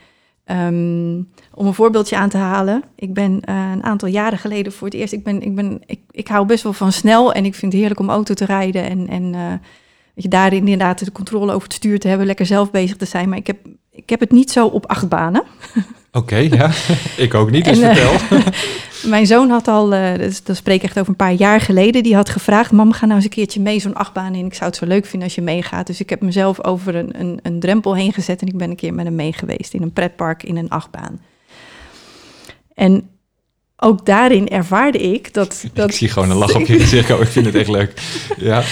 Ehm, 0.43 1.15
om 1.53 1.67
een 1.67 1.73
voorbeeldje 1.73 2.17
aan 2.17 2.29
te 2.29 2.37
halen, 2.37 2.83
ik 2.95 3.13
ben 3.13 3.41
eh, 3.41 3.71
een 3.73 3.83
aantal 3.83 4.07
jaren 4.07 4.37
geleden 4.37 4.71
voor 4.71 4.87
het 4.87 4.95
eerst, 4.95 5.13
ik, 5.13 5.23
ben, 5.23 5.41
ik, 5.41 5.55
ben, 5.55 5.81
ik, 5.85 5.99
ik 6.11 6.27
hou 6.27 6.45
best 6.45 6.63
wel 6.63 6.73
van 6.73 6.91
snel 6.91 7.33
en 7.33 7.45
ik 7.45 7.55
vind 7.55 7.71
het 7.71 7.81
heerlijk 7.81 7.99
om 7.99 8.09
auto 8.09 8.33
te 8.33 8.45
rijden 8.45 8.83
en, 8.83 9.07
en 9.07 9.35
eh, 9.35 9.53
je 10.13 10.27
daarin 10.27 10.59
inderdaad 10.59 11.05
de 11.05 11.11
controle 11.11 11.53
over 11.53 11.67
het 11.67 11.73
stuur 11.73 11.99
te 11.99 12.07
hebben, 12.07 12.27
lekker 12.27 12.45
zelf 12.45 12.71
bezig 12.71 12.97
te 12.97 13.05
zijn. 13.05 13.29
Maar 13.29 13.37
ik 13.37 13.47
heb, 13.47 13.57
ik 13.91 14.09
heb 14.09 14.19
het 14.19 14.31
niet 14.31 14.51
zo 14.51 14.67
op 14.67 14.85
acht 14.85 15.09
banen. 15.09 15.43
Oké, 16.11 16.35
ja. 16.35 16.71
ik 17.17 17.33
ook 17.33 17.51
niet, 17.51 17.65
dus 17.65 17.79
En, 17.79 17.89
eh, 17.89 17.95
vertel. 17.95 18.49
Mijn 19.09 19.25
zoon 19.25 19.49
had 19.49 19.67
al, 19.67 19.93
eh 19.93 20.17
dus, 20.17 20.43
dat 20.43 20.55
spreek 20.55 20.75
ik 20.75 20.83
echt 20.83 20.97
over 20.97 21.09
een 21.09 21.15
paar 21.15 21.33
jaar 21.33 21.61
geleden, 21.61 22.03
die 22.03 22.15
had 22.15 22.29
gevraagd: 22.29 22.71
Mam, 22.71 22.91
ga 22.91 23.05
nou 23.05 23.15
eens 23.15 23.23
een 23.23 23.31
keertje 23.31 23.61
mee 23.61 23.79
zo'n 23.79 23.93
achtbaan 23.93 24.35
in. 24.35 24.45
Ik 24.45 24.53
zou 24.53 24.69
het 24.69 24.79
zo 24.79 24.85
leuk 24.85 25.05
vinden 25.05 25.23
als 25.23 25.35
je 25.35 25.41
meegaat. 25.41 25.87
Dus 25.87 25.99
ik 25.99 26.09
heb 26.09 26.21
mezelf 26.21 26.63
over 26.63 26.95
een, 26.95 27.19
een, 27.19 27.39
een 27.43 27.59
drempel 27.59 27.95
heen 27.95 28.13
gezet 28.13 28.41
en 28.41 28.47
ik 28.47 28.57
ben 28.57 28.69
een 28.69 28.75
keer 28.75 28.93
met 28.93 29.05
hem 29.05 29.15
mee 29.15 29.33
geweest 29.33 29.73
in 29.73 29.81
een 29.81 29.93
pretpark 29.93 30.43
in 30.43 30.57
een 30.57 30.69
achtbaan. 30.69 31.21
En 32.73 33.09
ook 33.77 34.05
daarin 34.05 34.47
ervaarde 34.47 34.97
ik 34.97 35.33
dat. 35.33 35.65
dat 35.73 35.89
ik 35.89 35.95
zie 35.95 36.09
gewoon 36.09 36.29
een 36.29 36.37
lach 36.37 36.55
op 36.55 36.65
je 36.65 36.79
gezicht. 36.79 37.11
Oh, 37.11 37.21
ik 37.21 37.27
vind 37.27 37.45
het 37.45 37.55
echt 37.55 37.69
leuk. 37.69 38.01
Ja, 38.37 38.63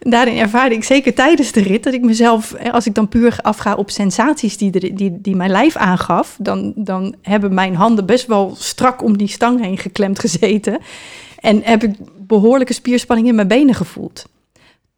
daarin 0.00 0.36
ervaarde 0.36 0.74
ik 0.74 0.84
zeker 0.84 1.14
tijdens 1.14 1.52
de 1.52 1.62
rit 1.62 1.84
dat 1.84 1.94
ik 1.94 2.02
mezelf, 2.02 2.52
eh, 2.52 2.72
als 2.72 2.86
ik 2.86 2.94
dan 2.94 3.08
puur 3.08 3.38
afga 3.42 3.74
op 3.74 3.90
sensaties 3.90 4.56
die, 4.56 4.94
die, 4.94 5.20
die 5.20 5.36
mijn 5.36 5.50
lijf 5.50 5.76
aangaf, 5.76 6.36
dan, 6.40 6.72
dan 6.76 7.14
hebben 7.22 7.54
mijn 7.54 7.74
handen 7.74 8.06
best 8.06 8.26
wel 8.26 8.54
strak 8.56 9.02
om 9.02 9.16
die 9.16 9.28
stang 9.28 9.60
heen 9.60 9.78
geklemd 9.78 10.18
gezeten. 10.18 10.78
En 11.38 11.62
heb 11.64 11.82
ik 11.82 11.96
behoorlijke 12.16 12.72
spierspanning 12.72 13.28
in 13.28 13.34
mijn 13.34 13.48
benen 13.48 13.74
gevoeld. 13.74 14.26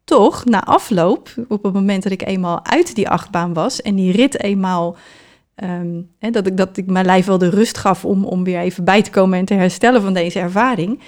Toch, 0.03 0.45
na 0.45 0.63
afloop, 0.63 1.29
op 1.47 1.63
het 1.63 1.73
moment 1.73 2.03
dat 2.03 2.11
ik 2.11 2.27
eenmaal 2.27 2.65
uit 2.65 2.95
die 2.95 3.09
achtbaan 3.09 3.53
was 3.53 3.81
en 3.81 3.95
die 3.95 4.11
rit 4.11 4.39
eenmaal, 4.43 4.95
ehm, 5.55 6.01
dat, 6.19 6.47
ik, 6.47 6.57
dat 6.57 6.77
ik 6.77 6.85
mijn 6.85 7.05
lijf 7.05 7.25
wel 7.25 7.37
de 7.37 7.49
rust 7.49 7.77
gaf 7.77 8.05
om, 8.05 8.25
om 8.25 8.43
weer 8.43 8.59
even 8.59 8.83
bij 8.83 9.01
te 9.01 9.09
komen 9.09 9.39
en 9.39 9.45
te 9.45 9.53
herstellen 9.53 10.01
van 10.01 10.13
deze 10.13 10.39
ervaring, 10.39 10.99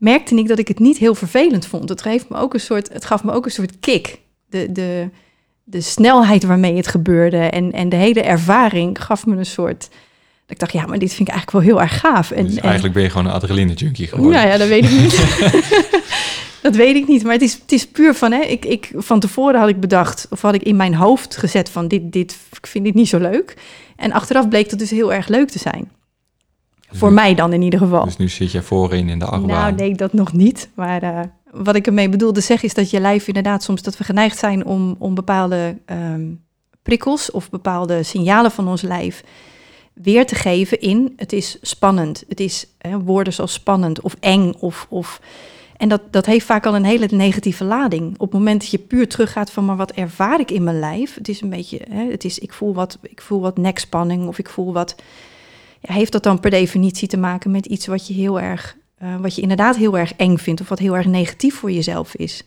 merkte 0.00 0.34
ik 0.34 0.48
dat 0.48 0.58
ik 0.58 0.68
het 0.68 0.78
niet 0.78 0.98
heel 0.98 1.14
vervelend 1.14 1.66
vond. 1.66 1.88
Het, 1.88 2.02
geeft 2.02 2.28
me 2.28 2.36
ook 2.36 2.54
een 2.54 2.60
soort, 2.60 2.92
het 2.92 3.04
gaf 3.04 3.24
me 3.24 3.32
ook 3.32 3.44
een 3.44 3.50
soort 3.50 3.80
kick. 3.80 4.18
De, 4.46 4.72
de, 4.72 5.08
de 5.64 5.80
snelheid 5.80 6.44
waarmee 6.44 6.76
het 6.76 6.86
gebeurde 6.86 7.36
en, 7.36 7.72
en 7.72 7.88
de 7.88 7.96
hele 7.96 8.22
ervaring 8.22 9.02
gaf 9.04 9.26
me 9.26 9.36
een 9.36 9.46
soort... 9.46 9.80
dat 9.80 9.90
Ik 10.46 10.58
dacht, 10.58 10.72
ja, 10.72 10.86
maar 10.86 10.98
dit 10.98 11.14
vind 11.14 11.28
ik 11.28 11.34
eigenlijk 11.34 11.64
wel 11.64 11.74
heel 11.74 11.82
erg 11.82 12.00
gaaf. 12.00 12.30
En, 12.30 12.46
dus 12.46 12.54
en- 12.54 12.62
eigenlijk 12.62 12.94
ben 12.94 13.02
je 13.02 13.10
gewoon 13.10 13.26
een 13.26 13.32
adrenaline 13.32 13.72
junkie 13.72 14.06
geworden. 14.06 14.36
nou 14.36 14.48
ja, 14.48 14.56
dat 14.56 14.68
weet 14.68 14.84
ik 14.84 14.90
niet. 14.90 15.24
dat 16.62 16.76
weet 16.76 16.96
ik 16.96 17.06
niet. 17.06 17.22
Maar 17.22 17.32
het 17.32 17.42
is, 17.42 17.52
het 17.52 17.72
is 17.72 17.88
puur 17.88 18.14
van, 18.14 18.32
hè, 18.32 18.40
ik, 18.40 18.64
ik, 18.64 18.92
van 18.96 19.20
tevoren 19.20 19.60
had 19.60 19.68
ik 19.68 19.80
bedacht, 19.80 20.26
of 20.30 20.40
had 20.40 20.54
ik 20.54 20.62
in 20.62 20.76
mijn 20.76 20.94
hoofd 20.94 21.36
gezet 21.36 21.70
van, 21.70 21.88
dit, 21.88 22.12
dit, 22.12 22.36
ik 22.52 22.66
vind 22.66 22.84
dit 22.84 22.94
niet 22.94 23.08
zo 23.08 23.18
leuk. 23.18 23.56
En 23.96 24.12
achteraf 24.12 24.48
bleek 24.48 24.70
dat 24.70 24.78
dus 24.78 24.90
heel 24.90 25.12
erg 25.12 25.28
leuk 25.28 25.48
te 25.50 25.58
zijn. 25.58 25.90
Voor 26.92 27.08
nu- 27.08 27.14
mij 27.14 27.34
dan 27.34 27.52
in 27.52 27.62
ieder 27.62 27.78
geval. 27.78 28.04
Dus 28.04 28.16
nu 28.16 28.28
zit 28.28 28.52
je 28.52 28.62
voorin 28.62 29.08
in 29.08 29.18
de 29.18 29.24
achtbaan. 29.24 29.46
Nou, 29.46 29.74
nee, 29.74 29.94
dat 29.94 30.12
nog 30.12 30.32
niet. 30.32 30.70
Maar 30.74 31.02
eh, 31.02 31.20
wat 31.50 31.74
ik 31.74 31.86
ermee 31.86 32.08
bedoelde 32.08 32.40
zeggen 32.40 32.68
is 32.68 32.74
dat 32.74 32.90
je 32.90 33.00
lijf 33.00 33.26
inderdaad 33.26 33.62
soms 33.62 33.82
dat 33.82 33.96
we 33.96 34.04
geneigd 34.04 34.38
zijn 34.38 34.64
om, 34.64 34.96
om 34.98 35.14
bepaalde 35.14 35.78
ehm, 35.84 36.26
prikkels 36.82 37.30
of 37.30 37.50
bepaalde 37.50 38.02
signalen 38.02 38.50
van 38.50 38.68
ons 38.68 38.82
lijf 38.82 39.22
weer 40.02 40.26
te 40.26 40.34
geven 40.34 40.80
in 40.80 41.12
het 41.16 41.32
is 41.32 41.58
spannend. 41.60 42.24
Het 42.28 42.40
is 42.40 42.66
hè, 42.78 43.00
woorden 43.00 43.32
zoals 43.32 43.52
spannend 43.52 44.00
of 44.00 44.16
eng 44.20 44.52
of. 44.58 44.86
of 44.88 45.20
en 45.76 45.88
dat, 45.88 46.00
dat 46.10 46.26
heeft 46.26 46.46
vaak 46.46 46.66
al 46.66 46.74
een 46.74 46.84
hele 46.84 47.08
negatieve 47.10 47.64
lading. 47.64 48.12
Op 48.12 48.20
het 48.20 48.32
moment 48.32 48.60
dat 48.60 48.70
je 48.70 48.78
puur 48.78 49.08
teruggaat 49.08 49.50
van 49.50 49.64
maar 49.64 49.76
wat 49.76 49.90
ervaar 49.90 50.40
ik 50.40 50.50
in 50.50 50.64
mijn 50.64 50.78
lijf? 50.78 51.14
Het 51.14 51.28
is 51.28 51.40
een 51.40 51.50
beetje, 51.50 51.80
hè, 51.90 52.10
het 52.10 52.24
is 52.24 52.38
ik 52.38 52.52
voel 52.52 52.74
wat, 52.74 52.98
ik 53.02 53.20
voel 53.20 53.40
wat 53.40 53.58
nekspanning 53.58 54.28
of 54.28 54.38
ik 54.38 54.48
voel 54.48 54.72
wat. 54.72 54.94
Ja, 55.80 55.94
heeft 55.94 56.12
dat 56.12 56.22
dan 56.22 56.40
per 56.40 56.50
definitie 56.50 57.08
te 57.08 57.16
maken 57.16 57.50
met 57.50 57.66
iets 57.66 57.86
wat 57.86 58.06
je 58.06 58.14
heel 58.14 58.40
erg, 58.40 58.76
eh, 58.98 59.16
wat 59.16 59.34
je 59.34 59.42
inderdaad 59.42 59.76
heel 59.76 59.98
erg 59.98 60.12
eng 60.14 60.36
vindt 60.36 60.60
of 60.60 60.68
wat 60.68 60.78
heel 60.78 60.96
erg 60.96 61.06
negatief 61.06 61.54
voor 61.54 61.70
jezelf 61.70 62.14
is? 62.14 62.42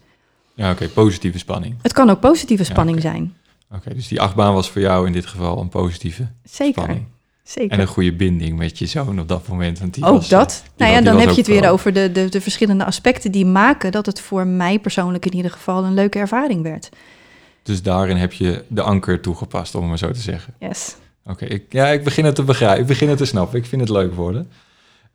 Ja, 0.53 0.71
oké, 0.71 0.87
positieve 0.87 1.37
spanning. 1.37 1.75
Het 1.81 1.93
kan 1.93 2.09
ook 2.09 2.19
positieve 2.19 2.63
Ja, 2.63 2.69
spanning 2.69 3.01
zijn. 3.01 3.35
Oké, 3.71 3.93
dus 3.93 4.07
die 4.07 4.21
achtbaan 4.21 4.53
was 4.53 4.69
voor 4.69 4.81
jou 4.81 5.07
in 5.07 5.13
dit 5.13 5.25
geval 5.25 5.59
een 5.59 5.69
positieve 5.69 6.27
Zeker. 6.43 6.81
spanning. 6.83 7.05
Zeker. 7.43 7.71
En 7.71 7.79
een 7.79 7.87
goede 7.87 8.13
binding 8.13 8.57
met 8.57 8.77
je 8.79 8.85
zoon 8.85 9.19
op 9.19 9.27
dat 9.27 9.47
moment. 9.47 9.79
Want 9.79 9.93
die 9.93 10.03
ook 10.05 10.15
was, 10.15 10.23
eh, 10.23 10.29
dat. 10.29 10.63
die 10.63 10.71
Nou 10.77 10.91
ja, 10.91 11.01
dan 11.01 11.19
heb 11.19 11.29
je 11.29 11.35
het 11.35 11.47
weer 11.47 11.69
over 11.69 11.93
de, 11.93 12.11
de, 12.11 12.29
de 12.29 12.41
verschillende 12.41 12.85
aspecten 12.85 13.31
die 13.31 13.45
maken 13.45 13.91
dat 13.91 14.05
het 14.05 14.19
voor 14.21 14.47
mij 14.47 14.79
persoonlijk 14.79 15.25
in 15.25 15.35
ieder 15.35 15.51
geval 15.51 15.83
een 15.83 15.93
leuke 15.93 16.19
ervaring 16.19 16.61
werd. 16.61 16.89
Dus 17.63 17.81
daarin 17.81 18.17
heb 18.17 18.33
je 18.33 18.63
de 18.67 18.81
anker 18.81 19.21
toegepast, 19.21 19.75
om 19.75 19.81
het 19.81 19.89
maar 19.89 19.97
zo 19.97 20.11
te 20.11 20.19
zeggen. 20.19 20.53
Yes. 20.59 20.95
Oké, 21.25 21.59
ja, 21.69 21.87
ik 21.87 22.03
begin 22.03 22.25
het 22.25 22.35
te 22.35 22.43
begrijpen. 22.43 22.81
Ik 22.81 22.87
begin 22.87 23.09
het 23.09 23.17
te 23.17 23.25
snappen. 23.25 23.59
Ik 23.59 23.65
vind 23.65 23.81
het 23.81 23.89
leuk 23.89 24.13
worden. 24.13 24.49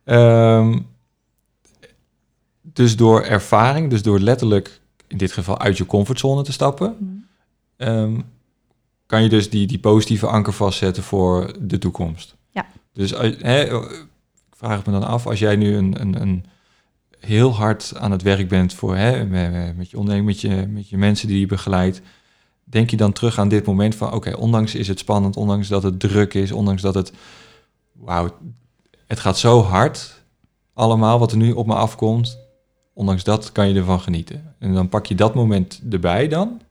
Ehm, 0.03 0.79
dus 2.61 2.95
door 2.95 3.21
ervaring, 3.21 3.89
dus 3.89 4.01
door 4.01 4.19
letterlijk 4.19 4.79
in 5.07 5.17
dit 5.17 5.31
geval 5.31 5.59
uit 5.59 5.77
je 5.77 5.85
comfortzone 5.85 6.43
te 6.43 6.51
stappen, 6.51 7.25
ehm, 7.77 8.19
kan 9.05 9.23
je 9.23 9.29
dus 9.29 9.49
die, 9.49 9.67
die 9.67 9.79
positieve 9.79 10.27
anker 10.27 10.53
vastzetten 10.53 11.03
voor 11.03 11.55
de 11.59 11.77
toekomst. 11.77 12.35
Ja. 12.51 12.65
Dus 12.93 13.11
ik 13.11 13.71
vraag 14.51 14.85
me 14.85 14.91
dan 14.91 15.03
af, 15.03 15.27
als 15.27 15.39
jij 15.39 15.55
nu 15.55 15.75
een, 15.75 16.01
een, 16.01 16.21
een 16.21 16.45
heel 17.19 17.55
hard 17.55 17.93
aan 17.97 18.11
het 18.11 18.21
werk 18.21 18.47
bent 18.47 18.73
voor 18.73 18.95
hè, 18.95 19.25
met, 19.25 19.77
met 19.77 19.89
je 19.89 19.97
onderneming, 19.97 20.29
met 20.29 20.41
je, 20.41 20.67
met 20.67 20.89
je 20.89 20.97
mensen 20.97 21.27
die 21.27 21.39
je 21.39 21.45
begeleidt, 21.45 22.01
denk 22.69 22.89
je 22.89 22.97
dan 22.97 23.11
terug 23.11 23.39
aan 23.39 23.49
dit 23.49 23.65
moment 23.65 23.95
van, 23.95 24.13
oké, 24.13 24.35
ondanks 24.35 24.75
is 24.75 24.87
het 24.87 24.99
spannend, 24.99 25.37
ondanks 25.37 25.67
dat 25.67 25.83
het 25.83 25.99
druk 25.99 26.33
is, 26.33 26.51
ondanks 26.51 26.81
dat 26.81 26.93
het, 26.93 27.13
wauw, 27.91 28.29
het 29.07 29.19
gaat 29.19 29.37
zo 29.37 29.61
hard, 29.61 30.21
allemaal 30.73 31.19
wat 31.19 31.31
er 31.31 31.37
nu 31.37 31.51
op 31.51 31.67
me 31.67 31.73
afkomt, 31.73 32.39
ondanks 32.93 33.23
dat 33.23 33.51
kan 33.51 33.69
je 33.69 33.75
ervan 33.75 33.99
genieten. 33.99 34.55
En 34.59 34.73
dan 34.73 34.89
pak 34.89 35.05
je 35.05 35.15
dat 35.15 35.35
moment 35.35 35.81
erbij 35.91 36.27
dan. 36.27 36.61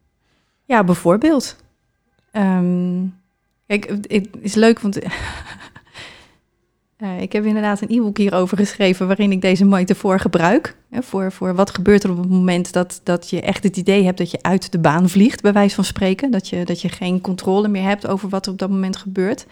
Ja, 0.65 0.85
bijvoorbeeld. 0.85 1.57
Ehm, 2.31 3.05
kijk, 3.67 3.89
het 3.89 4.07
het 4.11 4.29
is 4.41 4.55
leuk, 4.55 4.81
want 4.81 4.99
eh, 6.99 7.21
ik 7.21 7.33
heb 7.33 7.45
inderdaad 7.45 7.81
een 7.81 7.91
e-book 7.91 8.17
hierover 8.17 8.57
geschreven 8.57 9.07
waarin 9.07 9.33
ik 9.33 9.41
deze 9.41 9.65
metafoor 9.65 10.21
gebruik. 10.21 10.77
Hè, 10.91 11.03
voor, 11.03 11.33
voor 11.33 11.55
wat 11.55 11.71
gebeurt 11.71 12.05
er 12.05 12.11
op 12.11 12.19
het 12.19 12.29
moment 12.29 12.73
dat, 12.73 13.01
dat 13.03 13.31
je 13.31 13.41
echt 13.41 13.63
het 13.63 13.77
idee 13.77 14.05
hebt 14.05 14.19
dat 14.19 14.31
je 14.31 14.43
uit 14.43 14.73
de 14.73 14.79
baan 14.79 15.09
vliegt, 15.09 15.43
bij 15.43 15.53
wijze 15.53 15.75
van 15.75 15.85
spreken. 15.85 16.31
Dat 16.31 16.49
je, 16.49 16.65
dat 16.65 16.81
je 16.81 16.89
geen 16.89 17.21
controle 17.21 17.69
meer 17.69 17.83
hebt 17.83 18.07
over 18.07 18.29
wat 18.29 18.47
er 18.47 18.53
op 18.53 18.59
dat 18.59 18.71
moment 18.71 18.97
gebeurt. 18.97 19.47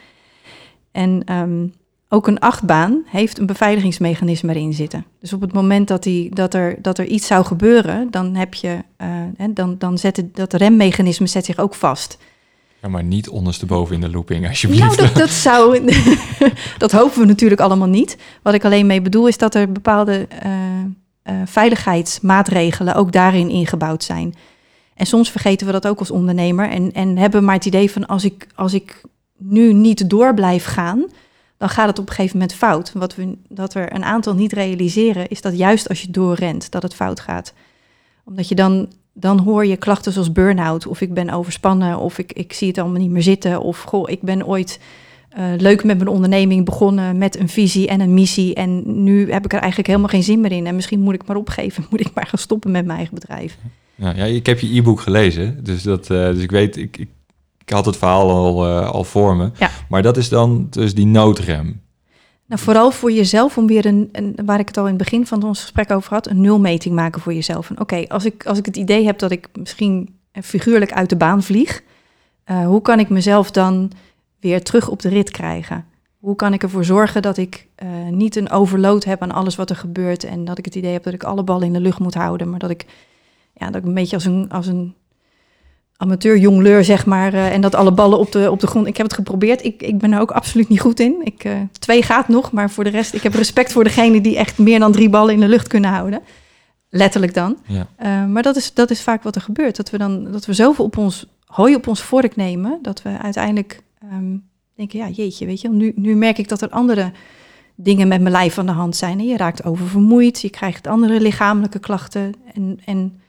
En 0.92 1.22
ehm, 1.24 1.66
ook 2.08 2.26
een 2.26 2.38
achtbaan 2.38 3.02
heeft 3.06 3.38
een 3.38 3.46
beveiligingsmechanisme 3.46 4.54
erin 4.54 4.72
zitten. 4.72 5.04
Dus 5.20 5.32
op 5.32 5.40
het 5.40 5.52
moment 5.52 5.88
dat, 5.88 6.02
die, 6.02 6.34
dat, 6.34 6.54
er, 6.54 6.82
dat 6.82 6.98
er 6.98 7.06
iets 7.06 7.26
zou 7.26 7.44
gebeuren, 7.44 8.10
dan 8.10 8.34
heb 8.34 8.54
je, 8.54 8.78
eh, 8.96 9.22
dan, 9.50 9.78
dan 9.78 9.98
zet 9.98 10.16
het, 10.16 10.36
dat 10.36 10.52
remmechanisme 10.52 11.26
zet 11.26 11.44
zich 11.44 11.58
ook 11.58 11.74
vast. 11.74 12.18
Maar 12.88 13.04
niet 13.04 13.28
ondersteboven 13.28 13.94
in 13.94 14.00
de 14.00 14.10
looping, 14.10 14.48
alsjeblieft. 14.48 14.82
Nou, 14.82 14.96
dat, 14.96 15.14
dat 15.14 15.30
zou. 15.30 15.92
dat 16.78 16.92
hopen 16.92 17.20
we 17.20 17.26
natuurlijk 17.26 17.60
allemaal 17.60 17.88
niet. 17.88 18.16
Wat 18.42 18.54
ik 18.54 18.64
alleen 18.64 18.86
mee 18.86 19.02
bedoel 19.02 19.26
is 19.26 19.38
dat 19.38 19.54
er 19.54 19.72
bepaalde 19.72 20.26
eh, 20.28 20.50
eh, 21.22 21.34
veiligheidsmaatregelen 21.44 22.94
ook 22.94 23.12
daarin 23.12 23.48
ingebouwd 23.48 24.04
zijn. 24.04 24.34
En 24.94 25.06
soms 25.06 25.30
vergeten 25.30 25.66
we 25.66 25.72
dat 25.72 25.86
ook 25.86 25.98
als 25.98 26.10
ondernemer. 26.10 26.70
En, 26.70 26.92
en 26.92 27.16
hebben 27.16 27.44
maar 27.44 27.54
het 27.54 27.66
idee 27.66 27.90
van 27.90 28.06
als 28.06 28.24
ik, 28.24 28.46
als 28.54 28.72
ik 28.72 29.00
nu 29.36 29.72
niet 29.72 30.10
door 30.10 30.34
blijf 30.34 30.64
gaan, 30.64 31.04
dan 31.56 31.68
gaat 31.68 31.88
het 31.88 31.98
op 31.98 32.08
een 32.08 32.14
gegeven 32.14 32.38
moment 32.38 32.56
fout. 32.56 32.92
Wat 32.92 33.14
we 33.14 33.36
dat 33.48 33.74
er 33.74 33.94
een 33.94 34.04
aantal 34.04 34.34
niet 34.34 34.52
realiseren, 34.52 35.28
is 35.28 35.40
dat 35.40 35.56
juist 35.56 35.88
als 35.88 36.02
je 36.02 36.10
doorrent, 36.10 36.70
dat 36.70 36.82
het 36.82 36.94
fout 36.94 37.20
gaat. 37.20 37.52
Omdat 38.24 38.48
je 38.48 38.54
dan, 38.54 38.92
dan 39.18 39.38
hoor 39.38 39.66
je 39.66 39.76
klachten 39.76 40.12
zoals 40.12 40.32
burn-out, 40.32 40.86
of 40.86 41.00
ik 41.00 41.14
ben 41.14 41.30
overspannen, 41.30 41.98
of 41.98 42.18
ik, 42.18 42.32
ik 42.32 42.52
zie 42.52 42.68
het 42.68 42.78
allemaal 42.78 43.00
niet 43.00 43.10
meer 43.10 43.22
zitten, 43.22 43.60
of 43.60 43.82
goh, 43.82 44.10
ik 44.10 44.22
ben 44.22 44.46
ooit 44.46 44.78
eh, 45.28 45.44
leuk 45.56 45.84
met 45.84 45.96
mijn 45.96 46.08
onderneming 46.08 46.64
begonnen 46.64 47.18
met 47.18 47.38
een 47.38 47.48
visie 47.48 47.88
en 47.88 48.00
een 48.00 48.14
missie. 48.14 48.54
En 48.54 49.02
nu 49.04 49.32
heb 49.32 49.44
ik 49.44 49.52
er 49.52 49.58
eigenlijk 49.58 49.88
helemaal 49.88 50.08
geen 50.08 50.22
zin 50.22 50.40
meer 50.40 50.52
in. 50.52 50.66
En 50.66 50.74
misschien 50.74 51.00
moet 51.00 51.14
ik 51.14 51.26
maar 51.26 51.36
opgeven, 51.36 51.86
moet 51.90 52.00
ik 52.00 52.10
maar 52.14 52.26
gaan 52.26 52.38
stoppen 52.38 52.70
met 52.70 52.84
mijn 52.84 52.96
eigen 52.96 53.14
bedrijf. 53.14 53.58
Ja, 53.94 54.14
ja 54.14 54.24
ik 54.24 54.46
heb 54.46 54.60
je 54.60 54.76
e-book 54.76 55.00
gelezen, 55.00 55.64
dus, 55.64 55.82
dat, 55.82 56.10
uh, 56.10 56.26
dus 56.26 56.42
ik 56.42 56.50
weet, 56.50 56.76
ik, 56.76 56.96
ik, 56.96 57.08
ik, 57.58 57.70
had 57.70 57.86
het 57.86 57.96
verhaal 57.96 58.30
al, 58.30 58.68
uh, 58.68 58.90
al 58.90 59.04
voor 59.04 59.36
me. 59.36 59.50
Ja. 59.58 59.70
Maar 59.88 60.02
dat 60.02 60.16
is 60.16 60.28
dan 60.28 60.66
dus 60.70 60.94
die 60.94 61.06
noodrem. 61.06 61.80
Nou, 62.46 62.60
vooral 62.60 62.90
voor 62.90 63.12
jezelf, 63.12 63.58
om 63.58 63.66
weer 63.66 63.86
een, 63.86 64.10
waar 64.44 64.58
ik 64.58 64.68
het 64.68 64.76
al 64.76 64.84
in 64.84 64.94
het 64.94 65.02
begin 65.02 65.26
van 65.26 65.42
ons 65.42 65.60
gesprek 65.60 65.90
over 65.90 66.12
had, 66.12 66.28
een 66.28 66.40
nulmeting 66.40 66.94
maken 66.94 67.20
voor 67.20 67.34
jezelf. 67.34 67.70
Oké, 67.78 68.04
als, 68.08 68.24
ik, 68.24 68.46
als 68.46 68.58
ik 68.58 68.66
het 68.66 68.76
idee 68.76 69.04
heb 69.04 69.18
dat 69.18 69.30
ik 69.30 69.48
misschien 69.52 70.18
figuurlijk 70.32 70.92
uit 70.92 71.08
de 71.08 71.16
baan 71.16 71.42
vlieg, 71.42 71.82
uh, 72.50 72.66
hoe 72.66 72.82
kan 72.82 72.98
ik 72.98 73.08
mezelf 73.08 73.50
dan 73.50 73.90
weer 74.40 74.62
terug 74.62 74.88
op 74.88 75.00
de 75.00 75.08
rit 75.08 75.30
krijgen? 75.30 75.84
Hoe 76.18 76.36
kan 76.36 76.52
ik 76.52 76.62
ervoor 76.62 76.84
zorgen 76.84 77.22
dat 77.22 77.36
ik 77.36 77.66
uh, 77.82 77.88
niet 78.10 78.36
een 78.36 78.50
overload 78.50 79.04
heb 79.04 79.22
aan 79.22 79.32
alles 79.32 79.56
wat 79.56 79.70
er 79.70 79.76
gebeurt 79.76 80.24
en 80.24 80.44
dat 80.44 80.58
ik 80.58 80.64
het 80.64 80.74
idee 80.74 80.92
heb 80.92 81.02
dat 81.02 81.14
ik 81.14 81.24
alle 81.24 81.42
ballen 81.42 81.66
in 81.66 81.72
de 81.72 81.80
lucht 81.80 81.98
moet 81.98 82.14
houden, 82.14 82.50
maar 82.50 82.58
dat 82.58 82.70
ik, 82.70 82.86
ja, 83.52 83.66
dat 83.66 83.76
ik 83.76 83.84
een 83.84 83.94
beetje 83.94 84.16
als 84.16 84.24
een, 84.24 84.48
als 84.50 84.66
een 84.66 84.94
amateur 85.96 86.36
jongleur, 86.36 86.84
zeg 86.84 87.06
maar, 87.06 87.34
uh, 87.34 87.52
en 87.52 87.60
dat 87.60 87.74
alle 87.74 87.92
ballen 87.92 88.18
op 88.18 88.32
de, 88.32 88.50
op 88.50 88.60
de 88.60 88.66
grond. 88.66 88.86
Ik 88.86 88.96
heb 88.96 89.06
het 89.06 89.14
geprobeerd. 89.14 89.64
Ik, 89.64 89.82
ik 89.82 89.98
ben 89.98 90.12
er 90.12 90.20
ook 90.20 90.30
absoluut 90.30 90.68
niet 90.68 90.80
goed 90.80 91.00
in. 91.00 91.20
Ik, 91.24 91.44
uh, 91.44 91.52
twee 91.78 92.02
gaat 92.02 92.28
nog, 92.28 92.52
maar 92.52 92.70
voor 92.70 92.84
de 92.84 92.90
rest, 92.90 93.14
ik 93.14 93.22
heb 93.22 93.34
respect 93.34 93.72
voor 93.72 93.84
degene 93.84 94.20
die 94.20 94.36
echt 94.36 94.58
meer 94.58 94.78
dan 94.78 94.92
drie 94.92 95.08
ballen 95.08 95.34
in 95.34 95.40
de 95.40 95.48
lucht 95.48 95.68
kunnen 95.68 95.90
houden. 95.90 96.20
Letterlijk 96.88 97.34
dan. 97.34 97.56
Ja. 97.66 97.86
Uh, 98.02 98.26
maar 98.32 98.42
dat 98.42 98.56
is, 98.56 98.74
dat 98.74 98.90
is 98.90 99.02
vaak 99.02 99.22
wat 99.22 99.34
er 99.34 99.40
gebeurt. 99.40 99.76
Dat 99.76 99.90
we 99.90 99.98
dan 99.98 100.32
dat 100.32 100.46
we 100.46 100.52
zoveel 100.52 100.84
op 100.84 100.96
ons 100.96 101.26
hooi 101.44 101.74
op 101.74 101.86
ons 101.86 102.02
vork 102.02 102.36
nemen, 102.36 102.78
dat 102.82 103.02
we 103.02 103.18
uiteindelijk 103.22 103.82
um, 104.12 104.44
denken, 104.74 104.98
ja, 104.98 105.08
jeetje, 105.08 105.46
weet 105.46 105.60
je, 105.60 105.68
nu, 105.68 105.92
nu 105.96 106.14
merk 106.14 106.38
ik 106.38 106.48
dat 106.48 106.62
er 106.62 106.68
andere 106.68 107.12
dingen 107.74 108.08
met 108.08 108.20
mijn 108.20 108.32
lijf 108.32 108.58
aan 108.58 108.66
de 108.66 108.72
hand 108.72 108.96
zijn. 108.96 109.18
En 109.18 109.26
je 109.26 109.36
raakt 109.36 109.64
oververmoeid, 109.64 110.40
je 110.40 110.50
krijgt 110.50 110.86
andere 110.86 111.20
lichamelijke 111.20 111.78
klachten. 111.78 112.34
En, 112.54 112.80
en 112.84 113.20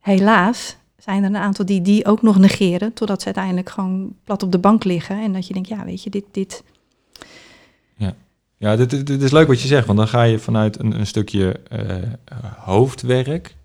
helaas 0.00 0.76
zijn 1.00 1.22
er 1.22 1.28
een 1.28 1.36
aantal 1.36 1.64
die 1.64 1.82
die 1.82 2.06
ook 2.06 2.22
nog 2.22 2.38
negeren, 2.38 2.92
totdat 2.92 3.20
ze 3.20 3.26
uiteindelijk 3.26 3.70
gewoon 3.70 4.14
plat 4.24 4.42
op 4.42 4.52
de 4.52 4.58
bank 4.58 4.84
liggen. 4.84 5.22
En 5.22 5.32
dat 5.32 5.46
je 5.46 5.52
denkt, 5.52 5.68
ja, 5.68 5.84
weet 5.84 6.02
je, 6.02 6.10
dit... 6.10 6.24
dit... 6.30 6.62
Ja, 7.96 8.14
ja 8.56 8.76
dit, 8.76 8.90
dit, 8.90 9.06
dit 9.06 9.22
is 9.22 9.30
leuk 9.30 9.46
wat 9.46 9.60
je 9.60 9.68
zegt, 9.68 9.86
want 9.86 9.98
dan 9.98 10.08
ga 10.08 10.22
je 10.22 10.38
vanuit 10.38 10.78
een, 10.78 10.98
een 10.98 11.06
stukje 11.06 11.60
uh, 11.72 12.32
hoofdwerk, 12.56 13.56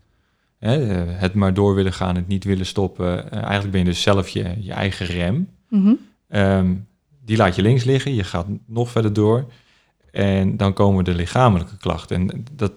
hè, 0.60 0.78
het 0.96 1.34
maar 1.34 1.54
door 1.54 1.76
willen 1.76 1.94
gaan, 1.94 2.16
het 2.16 2.28
niet 2.28 2.44
willen 2.44 2.66
stoppen. 2.66 3.26
Uh, 3.26 3.42
eigenlijk 3.42 3.72
ben 3.72 3.80
je 3.80 3.86
dus 3.86 4.02
zelf 4.02 4.30
je, 4.30 4.56
je 4.60 4.74
eigen 4.74 5.06
rem. 5.06 5.50
Mm 5.70 5.84
-hmm. 5.84 6.00
um, 6.42 6.88
die 7.26 7.38
laat 7.38 7.56
je 7.56 7.62
links 7.62 7.84
liggen, 7.84 8.14
je 8.14 8.24
gaat 8.24 8.48
nog 8.66 8.90
verder 8.90 9.14
door. 9.14 9.46
En 10.12 10.58
dan 10.58 10.74
komen 10.74 11.04
de 11.04 11.14
lichamelijke 11.14 11.78
klachten. 11.78 12.16
En 12.16 12.46
dat, 12.52 12.72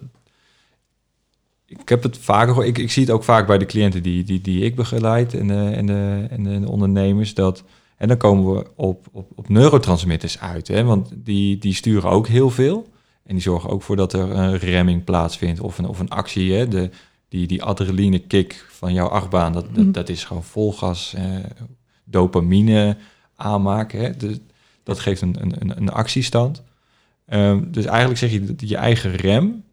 ik 1.69 1.89
heb 1.89 2.03
het 2.03 2.17
vaker. 2.17 2.65
Ik, 2.65 2.77
ik 2.77 2.91
zie 2.91 3.03
het 3.03 3.11
ook 3.11 3.23
vaak 3.23 3.47
bij 3.47 3.57
de 3.57 3.65
cliënten 3.65 4.03
die, 4.03 4.23
die, 4.23 4.41
die 4.41 4.63
ik 4.63 4.75
begeleid 4.75 5.33
en 5.33 5.47
de, 5.47 5.71
en, 5.75 5.85
de, 5.85 6.25
en 6.29 6.43
de 6.43 6.69
ondernemers. 6.69 7.33
Dat, 7.33 7.63
en 7.97 8.07
dan 8.07 8.17
komen 8.17 8.53
we 8.53 8.67
op, 8.75 9.07
op, 9.11 9.31
op 9.35 9.49
neurotransmitters 9.49 10.39
uit. 10.39 10.67
Hè, 10.67 10.83
want 10.83 11.11
die, 11.15 11.57
die 11.57 11.73
sturen 11.73 12.09
ook 12.09 12.27
heel 12.27 12.49
veel. 12.49 12.87
En 13.23 13.33
die 13.33 13.43
zorgen 13.43 13.69
ook 13.69 13.81
voor 13.81 13.95
dat 13.95 14.13
er 14.13 14.31
een 14.31 14.57
remming 14.57 15.03
plaatsvindt 15.03 15.59
of 15.59 15.77
een, 15.77 15.87
of 15.87 15.99
een 15.99 16.09
actie. 16.09 16.53
Hè, 16.53 16.67
de, 16.67 16.89
die, 17.27 17.47
die 17.47 17.63
adrenaline 17.63 18.19
kick 18.19 18.65
van 18.69 18.93
jouw 18.93 19.07
achtbaan, 19.07 19.53
dat, 19.53 19.65
dat, 19.75 19.93
dat 19.93 20.09
is 20.09 20.23
gewoon 20.23 20.43
vol 20.43 20.73
gas, 20.73 21.13
eh, 21.13 21.23
dopamine 22.03 22.97
aanmaken. 23.35 23.99
Hè, 23.99 24.17
dus 24.17 24.37
dat 24.83 24.99
geeft 24.99 25.21
een, 25.21 25.35
een, 25.41 25.77
een 25.77 25.89
actiestand. 25.89 26.63
Um, 27.33 27.71
dus 27.71 27.85
eigenlijk 27.85 28.19
zeg 28.19 28.31
je 28.31 28.55
dat 28.55 28.69
je 28.69 28.75
eigen 28.75 29.15
rem, 29.15 29.63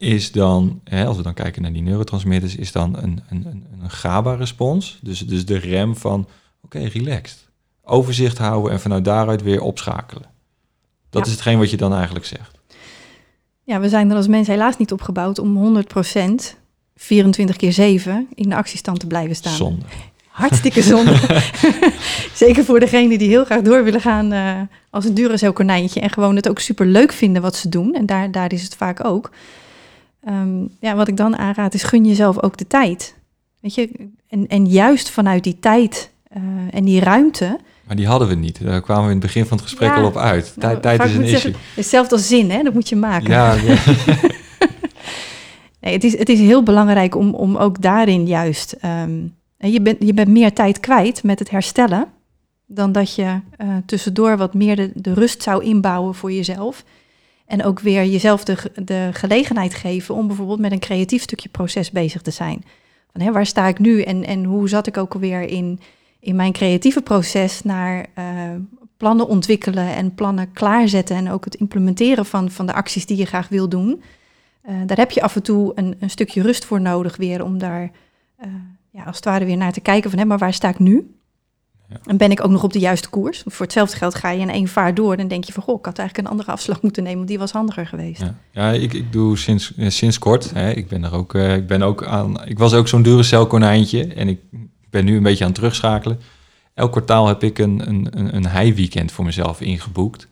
is 0.00 0.32
dan, 0.32 0.80
hè, 0.84 1.06
als 1.06 1.16
we 1.16 1.22
dan 1.22 1.34
kijken 1.34 1.62
naar 1.62 1.72
die 1.72 1.82
neurotransmitters, 1.82 2.56
is 2.56 2.72
dan 2.72 2.96
een, 2.96 3.22
een, 3.28 3.46
een, 3.46 3.64
een 3.82 3.90
GABA-respons. 3.90 4.98
Dus, 5.02 5.18
dus 5.18 5.46
de 5.46 5.56
rem 5.56 5.96
van, 5.96 6.20
oké, 6.62 6.76
okay, 6.76 6.88
relaxed. 6.88 7.48
Overzicht 7.84 8.38
houden 8.38 8.72
en 8.72 8.80
vanuit 8.80 9.04
daaruit 9.04 9.42
weer 9.42 9.60
opschakelen. 9.60 10.24
Dat 11.10 11.20
Ja. 11.22 11.26
is 11.26 11.32
hetgeen 11.32 11.58
wat 11.58 11.70
je 11.70 11.76
dan 11.76 11.94
eigenlijk 11.94 12.24
zegt. 12.24 12.60
Ja, 13.64 13.80
we 13.80 13.88
zijn 13.88 14.10
er 14.10 14.16
als 14.16 14.26
mens 14.28 14.46
helaas 14.46 14.76
niet 14.76 14.92
opgebouwd 14.92 15.38
om 15.38 15.56
100% 15.56 16.56
24 16.96 17.56
keer 17.56 17.72
7 17.72 18.28
in 18.34 18.48
de 18.48 18.54
actiestand 18.56 19.00
te 19.00 19.06
blijven 19.06 19.36
staan. 19.36 19.54
Zonde. 19.56 19.84
Hartstikke 20.28 20.82
zonde. 20.82 21.16
Zeker 22.34 22.64
voor 22.64 22.80
degenen 22.80 23.18
die 23.18 23.28
heel 23.28 23.44
graag 23.44 23.62
door 23.62 23.84
willen 23.84 24.00
gaan 24.00 24.32
uh, 24.32 24.60
als 24.90 25.04
een 25.04 25.14
Duracell 25.14 25.52
konijntje 25.52 26.00
en 26.00 26.10
gewoon 26.10 26.36
het 26.36 26.48
ook 26.48 26.58
super 26.58 26.86
leuk 26.86 27.12
vinden 27.12 27.42
wat 27.42 27.56
ze 27.56 27.68
doen. 27.68 27.94
En 27.94 28.06
daar, 28.06 28.30
daar 28.30 28.52
is 28.52 28.62
het 28.62 28.76
vaak 28.76 29.04
ook. 29.04 29.30
Um, 30.28 30.68
ja, 30.80 30.94
wat 30.94 31.08
ik 31.08 31.16
dan 31.16 31.36
aanraad 31.36 31.74
is 31.74 31.82
gun 31.82 32.04
jezelf 32.04 32.42
ook 32.42 32.56
de 32.56 32.66
tijd. 32.66 33.14
Weet 33.60 33.74
je, 33.74 34.10
en, 34.28 34.46
en 34.46 34.66
juist 34.66 35.10
vanuit 35.10 35.44
die 35.44 35.58
tijd 35.60 36.10
uh, 36.36 36.42
en 36.70 36.84
die 36.84 37.00
ruimte. 37.00 37.58
Maar 37.86 37.96
die 37.96 38.06
hadden 38.06 38.28
we 38.28 38.34
niet. 38.34 38.64
Daar 38.64 38.82
kwamen 38.82 39.04
we 39.04 39.08
in 39.10 39.16
het 39.16 39.26
begin 39.26 39.46
van 39.46 39.56
het 39.56 39.66
gesprek 39.66 39.88
Ja, 39.88 39.96
al 39.96 40.06
op 40.06 40.16
uit. 40.16 40.44
Tijd, 40.44 40.56
Nou, 40.56 40.80
tijd 40.80 41.00
vaak 41.00 41.08
is 41.08 41.14
een 41.14 41.22
issue. 41.22 41.54
Hetzelfde 41.74 42.14
als 42.14 42.26
zin, 42.26 42.50
hè? 42.50 42.62
dat 42.62 42.74
moet 42.74 42.88
je 42.88 42.96
maken. 42.96 43.30
Ja, 43.30 43.52
ja. 43.54 43.76
Nee, 45.80 45.92
het, 45.92 46.04
is, 46.04 46.18
het 46.18 46.28
is 46.28 46.38
heel 46.38 46.62
belangrijk 46.62 47.14
om, 47.14 47.34
om 47.34 47.56
ook 47.56 47.82
daarin 47.82 48.26
juist. 48.26 48.76
Um, 48.84 49.34
je, 49.56 49.80
bent, 49.80 49.96
je 50.00 50.14
bent 50.14 50.28
meer 50.28 50.52
tijd 50.52 50.80
kwijt 50.80 51.22
met 51.22 51.38
het 51.38 51.50
herstellen. 51.50 52.06
dan 52.66 52.92
dat 52.92 53.14
je 53.14 53.22
uh, 53.22 53.68
tussendoor 53.86 54.36
wat 54.36 54.54
meer 54.54 54.76
de, 54.76 54.90
de 54.94 55.14
rust 55.14 55.42
zou 55.42 55.64
inbouwen 55.64 56.14
voor 56.14 56.32
jezelf. 56.32 56.84
En 57.50 57.64
ook 57.64 57.80
weer 57.80 58.04
jezelf 58.04 58.44
de, 58.44 58.56
de 58.74 59.08
gelegenheid 59.12 59.74
geven 59.74 60.14
om 60.14 60.26
bijvoorbeeld 60.26 60.58
met 60.58 60.72
een 60.72 60.78
creatief 60.78 61.22
stukje 61.22 61.48
proces 61.48 61.90
bezig 61.90 62.22
te 62.22 62.30
zijn. 62.30 62.64
Van, 63.12 63.20
hè, 63.20 63.32
waar 63.32 63.46
sta 63.46 63.66
ik 63.66 63.78
nu 63.78 64.02
en, 64.02 64.24
en 64.24 64.44
hoe 64.44 64.68
zat 64.68 64.86
ik 64.86 64.96
ook 64.96 65.14
alweer 65.14 65.40
in, 65.40 65.80
in 66.20 66.36
mijn 66.36 66.52
creatieve 66.52 67.02
proces 67.02 67.62
naar 67.62 68.06
uh, 68.18 68.24
plannen 68.96 69.28
ontwikkelen 69.28 69.94
en 69.94 70.14
plannen 70.14 70.52
klaarzetten. 70.52 71.16
En 71.16 71.30
ook 71.30 71.44
het 71.44 71.54
implementeren 71.54 72.26
van, 72.26 72.50
van 72.50 72.66
de 72.66 72.72
acties 72.72 73.06
die 73.06 73.16
je 73.16 73.24
graag 73.24 73.48
wil 73.48 73.68
doen. 73.68 74.02
Uh, 74.68 74.74
daar 74.86 74.98
heb 74.98 75.10
je 75.10 75.22
af 75.22 75.36
en 75.36 75.42
toe 75.42 75.72
een, 75.74 75.96
een 76.00 76.10
stukje 76.10 76.42
rust 76.42 76.64
voor 76.64 76.80
nodig 76.80 77.16
weer 77.16 77.44
om 77.44 77.58
daar 77.58 77.90
uh, 78.44 78.46
ja, 78.90 79.02
als 79.04 79.16
het 79.16 79.24
ware 79.24 79.44
weer 79.44 79.56
naar 79.56 79.72
te 79.72 79.80
kijken 79.80 80.10
van 80.10 80.18
hè, 80.18 80.24
maar 80.24 80.38
waar 80.38 80.54
sta 80.54 80.68
ik 80.68 80.78
nu? 80.78 81.14
Ja. 81.90 81.96
En 82.04 82.16
ben 82.16 82.30
ik 82.30 82.44
ook 82.44 82.50
nog 82.50 82.62
op 82.62 82.72
de 82.72 82.78
juiste 82.78 83.08
koers? 83.08 83.42
Voor 83.46 83.64
hetzelfde 83.64 83.96
geld 83.96 84.14
ga 84.14 84.30
je 84.30 84.40
in 84.40 84.50
één 84.50 84.68
vaart 84.68 84.96
door. 84.96 85.16
Dan 85.16 85.28
denk 85.28 85.44
je 85.44 85.52
van, 85.52 85.62
goh, 85.62 85.78
ik 85.78 85.84
had 85.84 85.98
eigenlijk 85.98 86.28
een 86.28 86.34
andere 86.34 86.52
afslag 86.52 86.82
moeten 86.82 87.02
nemen, 87.02 87.18
want 87.18 87.28
die 87.28 87.38
was 87.38 87.52
handiger 87.52 87.86
geweest. 87.86 88.20
Ja, 88.20 88.34
ja 88.50 88.70
ik, 88.70 88.92
ik 88.92 89.12
doe 89.12 89.38
sinds, 89.38 89.74
eh, 89.76 89.88
sinds 89.88 90.18
kort. 90.18 90.50
Hè, 90.54 90.70
ik 90.70 90.88
ben 90.88 91.04
er 91.04 91.12
ook, 91.12 91.34
uh, 91.34 91.56
ik 91.56 91.66
ben 91.66 91.82
ook 91.82 92.04
aan. 92.04 92.46
Ik 92.46 92.58
was 92.58 92.74
ook 92.74 92.88
zo'n 92.88 93.02
Duracell 93.02 93.46
konijntje 93.46 94.06
en 94.06 94.28
ik 94.28 94.40
ben 94.90 95.04
nu 95.04 95.16
een 95.16 95.22
beetje 95.22 95.44
aan 95.44 95.50
het 95.50 95.58
terugschakelen. 95.58 96.20
Elk 96.74 96.90
kwartaal 96.90 97.26
heb 97.26 97.42
ik 97.42 97.58
een, 97.58 97.88
een, 97.88 98.08
een, 98.10 98.34
een 98.34 98.50
high-weekend 98.50 99.12
voor 99.12 99.24
mezelf 99.24 99.60
ingeboekt. 99.60 100.28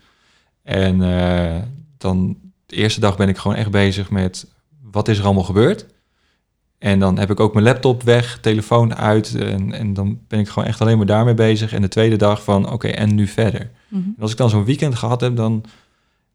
En 0.62 1.00
uh, 1.00 1.56
dan 1.98 2.36
de 2.66 2.76
eerste 2.76 3.00
dag 3.00 3.16
ben 3.16 3.28
ik 3.28 3.36
gewoon 3.36 3.56
echt 3.56 3.70
bezig 3.70 4.10
met 4.10 4.46
wat 4.82 5.08
is 5.08 5.18
er 5.18 5.24
allemaal 5.24 5.44
gebeurd. 5.44 5.86
En 6.78 6.98
dan 6.98 7.18
heb 7.18 7.30
ik 7.30 7.40
ook 7.40 7.52
mijn 7.52 7.64
laptop 7.64 8.02
weg, 8.02 8.38
telefoon 8.40 8.94
uit. 8.94 9.34
En, 9.34 9.72
en 9.72 9.94
dan 9.94 10.18
ben 10.28 10.38
ik 10.38 10.48
gewoon 10.48 10.68
echt 10.68 10.80
alleen 10.80 10.96
maar 10.96 11.06
daarmee 11.06 11.34
bezig. 11.34 11.72
En 11.72 11.82
de 11.82 11.88
tweede 11.88 12.16
dag 12.16 12.44
van, 12.44 12.64
oké, 12.64 12.74
okay, 12.74 12.90
en 12.90 13.14
nu 13.14 13.26
verder. 13.26 13.70
Mm-hmm. 13.88 14.14
En 14.16 14.22
als 14.22 14.30
ik 14.30 14.36
dan 14.36 14.50
zo'n 14.50 14.64
weekend 14.64 14.94
gehad 14.94 15.20
heb, 15.20 15.36
dan, 15.36 15.64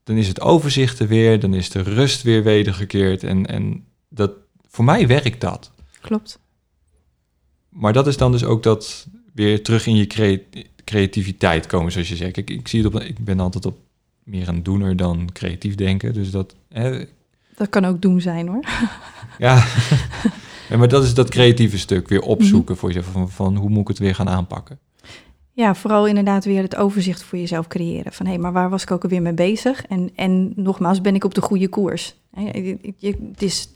dan 0.04 0.16
is 0.16 0.28
het 0.28 0.42
overzicht 0.42 1.00
er 1.00 1.08
weer. 1.08 1.40
Dan 1.40 1.54
is 1.54 1.70
de 1.70 1.82
rust 1.82 2.22
weer 2.22 2.44
wedergekeerd. 2.44 3.24
En, 3.24 3.46
en 3.46 3.86
dat, 4.10 4.32
voor 4.68 4.86
mij 4.86 5.08
werkt 5.08 5.42
dat. 5.42 5.72
Klopt. 6.02 6.40
Maar 7.70 7.94
dat 7.94 8.08
is 8.08 8.18
dan 8.18 8.32
dus 8.32 8.44
ook 8.44 8.64
dat 8.64 9.08
weer 9.34 9.64
terug 9.64 9.88
in 9.88 9.96
je 9.96 10.08
cre 10.08 10.44
creativiteit 10.84 11.68
komen, 11.68 11.92
zoals 11.92 12.10
je 12.10 12.16
zegt. 12.16 12.38
Ik, 12.38 12.50
ik, 12.50 12.68
zie 12.68 12.84
het 12.84 12.96
op, 12.96 13.02
ik 13.02 13.26
ben 13.26 13.40
altijd 13.40 13.66
op 13.66 13.78
meer 14.24 14.48
een 14.48 14.64
doener 14.64 14.96
dan 14.96 15.30
creatief 15.34 15.76
denken. 15.76 16.14
Dus 16.14 16.32
dat... 16.32 16.56
Hè, 16.70 17.06
dat 17.56 17.70
kan 17.70 17.86
ook 17.86 18.02
doen 18.02 18.22
zijn, 18.22 18.48
hoor. 18.48 18.64
Ja, 19.44 19.64
ja, 20.70 20.78
maar 20.78 20.88
dat 20.88 21.04
is 21.04 21.14
dat 21.14 21.30
creatieve 21.30 21.78
stuk. 21.78 22.08
Weer 22.08 22.22
opzoeken 22.22 22.78
voor 22.78 22.92
jezelf. 22.92 23.06
Van, 23.12 23.30
van 23.30 23.56
hoe 23.56 23.70
moet 23.70 23.82
ik 23.82 23.88
het 23.88 24.00
weer 24.00 24.16
gaan 24.16 24.30
aanpakken? 24.30 24.80
Ja, 25.54 25.76
vooral 25.76 26.08
inderdaad 26.08 26.46
weer 26.46 26.62
het 26.62 26.76
overzicht 26.76 27.24
voor 27.24 27.40
jezelf 27.40 27.68
creëren. 27.68 28.14
Van 28.14 28.26
hé, 28.26 28.32
hey, 28.32 28.42
maar 28.42 28.52
waar 28.52 28.70
was 28.70 28.82
ik 28.82 28.92
ook 28.92 29.04
alweer 29.04 29.22
mee 29.22 29.34
bezig? 29.34 29.86
En, 29.86 30.10
en 30.16 30.54
nogmaals, 30.56 31.02
ben 31.02 31.16
ik 31.16 31.24
op 31.24 31.34
de 31.34 31.42
goede 31.42 31.68
koers? 31.68 32.16
Het 33.00 33.42
is, 33.42 33.70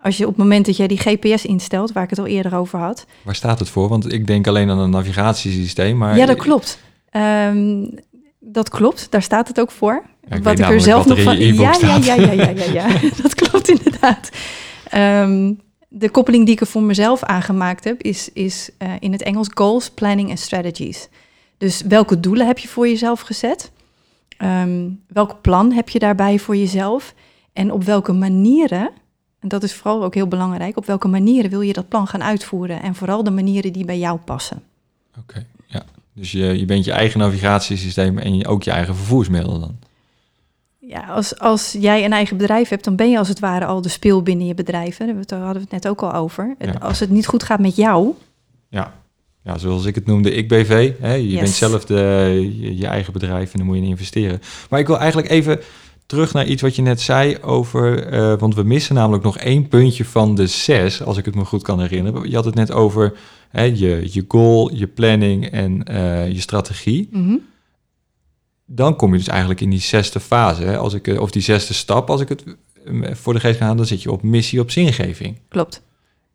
als 0.00 0.16
je 0.16 0.24
op 0.24 0.30
het 0.30 0.38
moment 0.42 0.66
dat 0.66 0.76
jij 0.76 0.86
die 0.86 0.98
GPS 0.98 1.44
instelt, 1.44 1.92
waar 1.92 2.02
ik 2.02 2.10
het 2.10 2.18
al 2.18 2.26
eerder 2.26 2.54
over 2.54 2.78
had. 2.78 3.06
Waar 3.22 3.34
staat 3.34 3.58
het 3.58 3.68
voor? 3.68 3.88
Want 3.88 4.12
ik 4.12 4.26
denk 4.26 4.46
alleen 4.46 4.70
aan 4.70 4.78
een 4.78 4.90
navigatiesysteem. 4.90 5.96
Maar 5.96 6.16
ja, 6.16 6.26
dat 6.26 6.36
klopt. 6.38 6.78
Um, 7.12 7.90
dat 8.40 8.68
klopt, 8.68 9.06
daar 9.10 9.22
staat 9.22 9.48
het 9.48 9.60
ook 9.60 9.70
voor. 9.70 10.02
Ja, 10.28 10.36
ik 10.36 10.42
wat 10.42 10.58
ik 10.58 10.68
er 10.68 10.80
zelf 10.80 11.06
nog 11.06 11.22
van. 11.22 11.38
Ja, 11.38 11.76
ja, 11.80 11.96
ja, 11.96 12.14
ja, 12.14 12.32
ja, 12.32 12.64
ja. 12.78 12.88
dat 13.22 13.34
klopt 13.34 13.68
inderdaad. 13.68 14.30
Um, 14.94 15.60
de 15.88 16.10
koppeling 16.10 16.44
die 16.44 16.54
ik 16.54 16.60
er 16.60 16.66
voor 16.66 16.82
mezelf 16.82 17.22
aangemaakt 17.22 17.84
heb, 17.84 18.02
is, 18.02 18.32
is 18.32 18.70
uh, 18.78 18.92
in 18.98 19.12
het 19.12 19.22
Engels 19.22 19.48
goals, 19.54 19.90
planning 19.90 20.30
en 20.30 20.38
strategies. 20.38 21.08
Dus 21.58 21.82
welke 21.82 22.20
doelen 22.20 22.46
heb 22.46 22.58
je 22.58 22.68
voor 22.68 22.88
jezelf 22.88 23.20
gezet? 23.20 23.70
Ehm, 24.36 24.88
welk 25.06 25.40
plan 25.40 25.72
heb 25.72 25.88
je 25.88 25.98
daarbij 25.98 26.38
voor 26.38 26.56
jezelf? 26.56 27.14
En 27.52 27.72
op 27.72 27.84
welke 27.84 28.12
manieren, 28.12 28.90
en 29.40 29.48
dat 29.48 29.62
is 29.62 29.74
vooral 29.74 30.04
ook 30.04 30.14
heel 30.14 30.28
belangrijk, 30.28 30.76
op 30.76 30.86
welke 30.86 31.08
manieren 31.08 31.50
wil 31.50 31.60
je 31.60 31.72
dat 31.72 31.88
plan 31.88 32.06
gaan 32.06 32.22
uitvoeren? 32.22 32.82
En 32.82 32.94
vooral 32.94 33.24
de 33.24 33.30
manieren 33.30 33.72
die 33.72 33.84
bij 33.84 33.98
jou 33.98 34.18
passen. 34.18 34.62
Oké, 35.18 35.46
ja. 35.66 35.84
Dus 36.12 36.32
je, 36.32 36.58
je 36.58 36.64
bent 36.64 36.84
je 36.84 36.92
eigen 36.92 37.20
navigatiesysteem 37.20 38.18
en 38.18 38.36
je, 38.36 38.46
ook 38.46 38.62
je 38.62 38.70
eigen 38.70 38.96
vervoersmiddel 38.96 39.60
dan? 39.60 39.78
Ja, 40.88 41.00
als, 41.06 41.38
als 41.38 41.76
jij 41.78 42.04
een 42.04 42.12
eigen 42.12 42.36
bedrijf 42.36 42.68
hebt, 42.68 42.84
dan 42.84 42.96
ben 42.96 43.10
je 43.10 43.18
als 43.18 43.28
het 43.28 43.38
ware 43.40 43.64
al 43.64 43.80
de 43.82 43.88
speel 43.88 44.22
binnen 44.22 44.46
je 44.46 44.54
bedrijf. 44.54 44.96
Hè. 44.96 45.06
Daar 45.06 45.38
hadden 45.38 45.54
we 45.54 45.60
het 45.70 45.70
net 45.82 45.88
ook 45.88 46.02
al 46.02 46.12
over. 46.14 46.54
Ja. 46.58 46.72
Als 46.80 47.00
het 47.00 47.10
niet 47.10 47.26
goed 47.26 47.42
gaat 47.42 47.60
met 47.60 47.76
jou, 47.76 48.12
Ja. 48.68 48.94
ja, 49.42 49.58
zoals 49.58 49.84
ik 49.84 49.94
het 49.94 50.06
noemde, 50.06 50.30
ik 50.34 50.48
BV. 50.48 50.92
Hè? 51.00 51.12
Je 51.14 51.28
Yes. 51.30 51.40
bent 51.40 51.52
zelf 51.54 51.84
de, 51.84 51.94
je, 52.60 52.76
je 52.76 52.86
eigen 52.86 53.12
bedrijf 53.12 53.52
en 53.52 53.58
dan 53.58 53.66
moet 53.66 53.76
je 53.76 53.82
in 53.82 53.88
investeren. 53.88 54.40
Maar 54.70 54.80
ik 54.80 54.86
wil 54.86 54.98
eigenlijk 54.98 55.30
even 55.30 55.60
terug 56.06 56.32
naar 56.32 56.46
iets 56.46 56.62
wat 56.62 56.76
je 56.76 56.82
net 56.82 57.00
zei 57.00 57.38
over... 57.42 58.06
eh, 58.06 58.38
want 58.38 58.54
we 58.54 58.62
missen 58.62 58.94
namelijk 58.94 59.24
nog 59.24 59.38
één 59.38 59.68
puntje 59.68 60.04
van 60.04 60.34
de 60.34 60.46
zes, 60.46 61.02
als 61.02 61.16
ik 61.16 61.24
het 61.24 61.34
me 61.34 61.44
goed 61.44 61.62
kan 61.62 61.80
herinneren. 61.80 62.28
Je 62.30 62.34
had 62.34 62.44
het 62.44 62.54
net 62.54 62.72
over 62.72 63.12
hè, 63.50 63.62
je, 63.62 64.08
je 64.12 64.24
goal, 64.28 64.74
je 64.74 64.86
planning 64.86 65.46
en 65.50 65.84
eh, 65.84 66.28
je 66.32 66.40
strategie. 66.40 67.08
mhm, 67.12 67.34
Dan 68.66 68.96
kom 68.96 69.12
je 69.12 69.18
dus 69.18 69.28
eigenlijk 69.28 69.60
in 69.60 69.70
die 69.70 69.80
zesde 69.80 70.20
fase, 70.20 70.62
hè? 70.62 70.78
Als 70.78 70.94
ik, 70.94 71.08
eh, 71.08 71.20
of 71.20 71.30
die 71.30 71.42
zesde 71.42 71.74
stap, 71.74 72.10
als 72.10 72.20
ik 72.20 72.28
het 72.28 72.44
eh, 72.84 73.14
voor 73.14 73.32
de 73.32 73.40
geest 73.40 73.56
ga 73.56 73.62
halen, 73.62 73.76
dan 73.76 73.86
zit 73.86 74.02
je 74.02 74.12
op 74.12 74.22
missie, 74.22 74.60
op 74.60 74.70
zingeving. 74.70 75.38
klopt. 75.48 75.82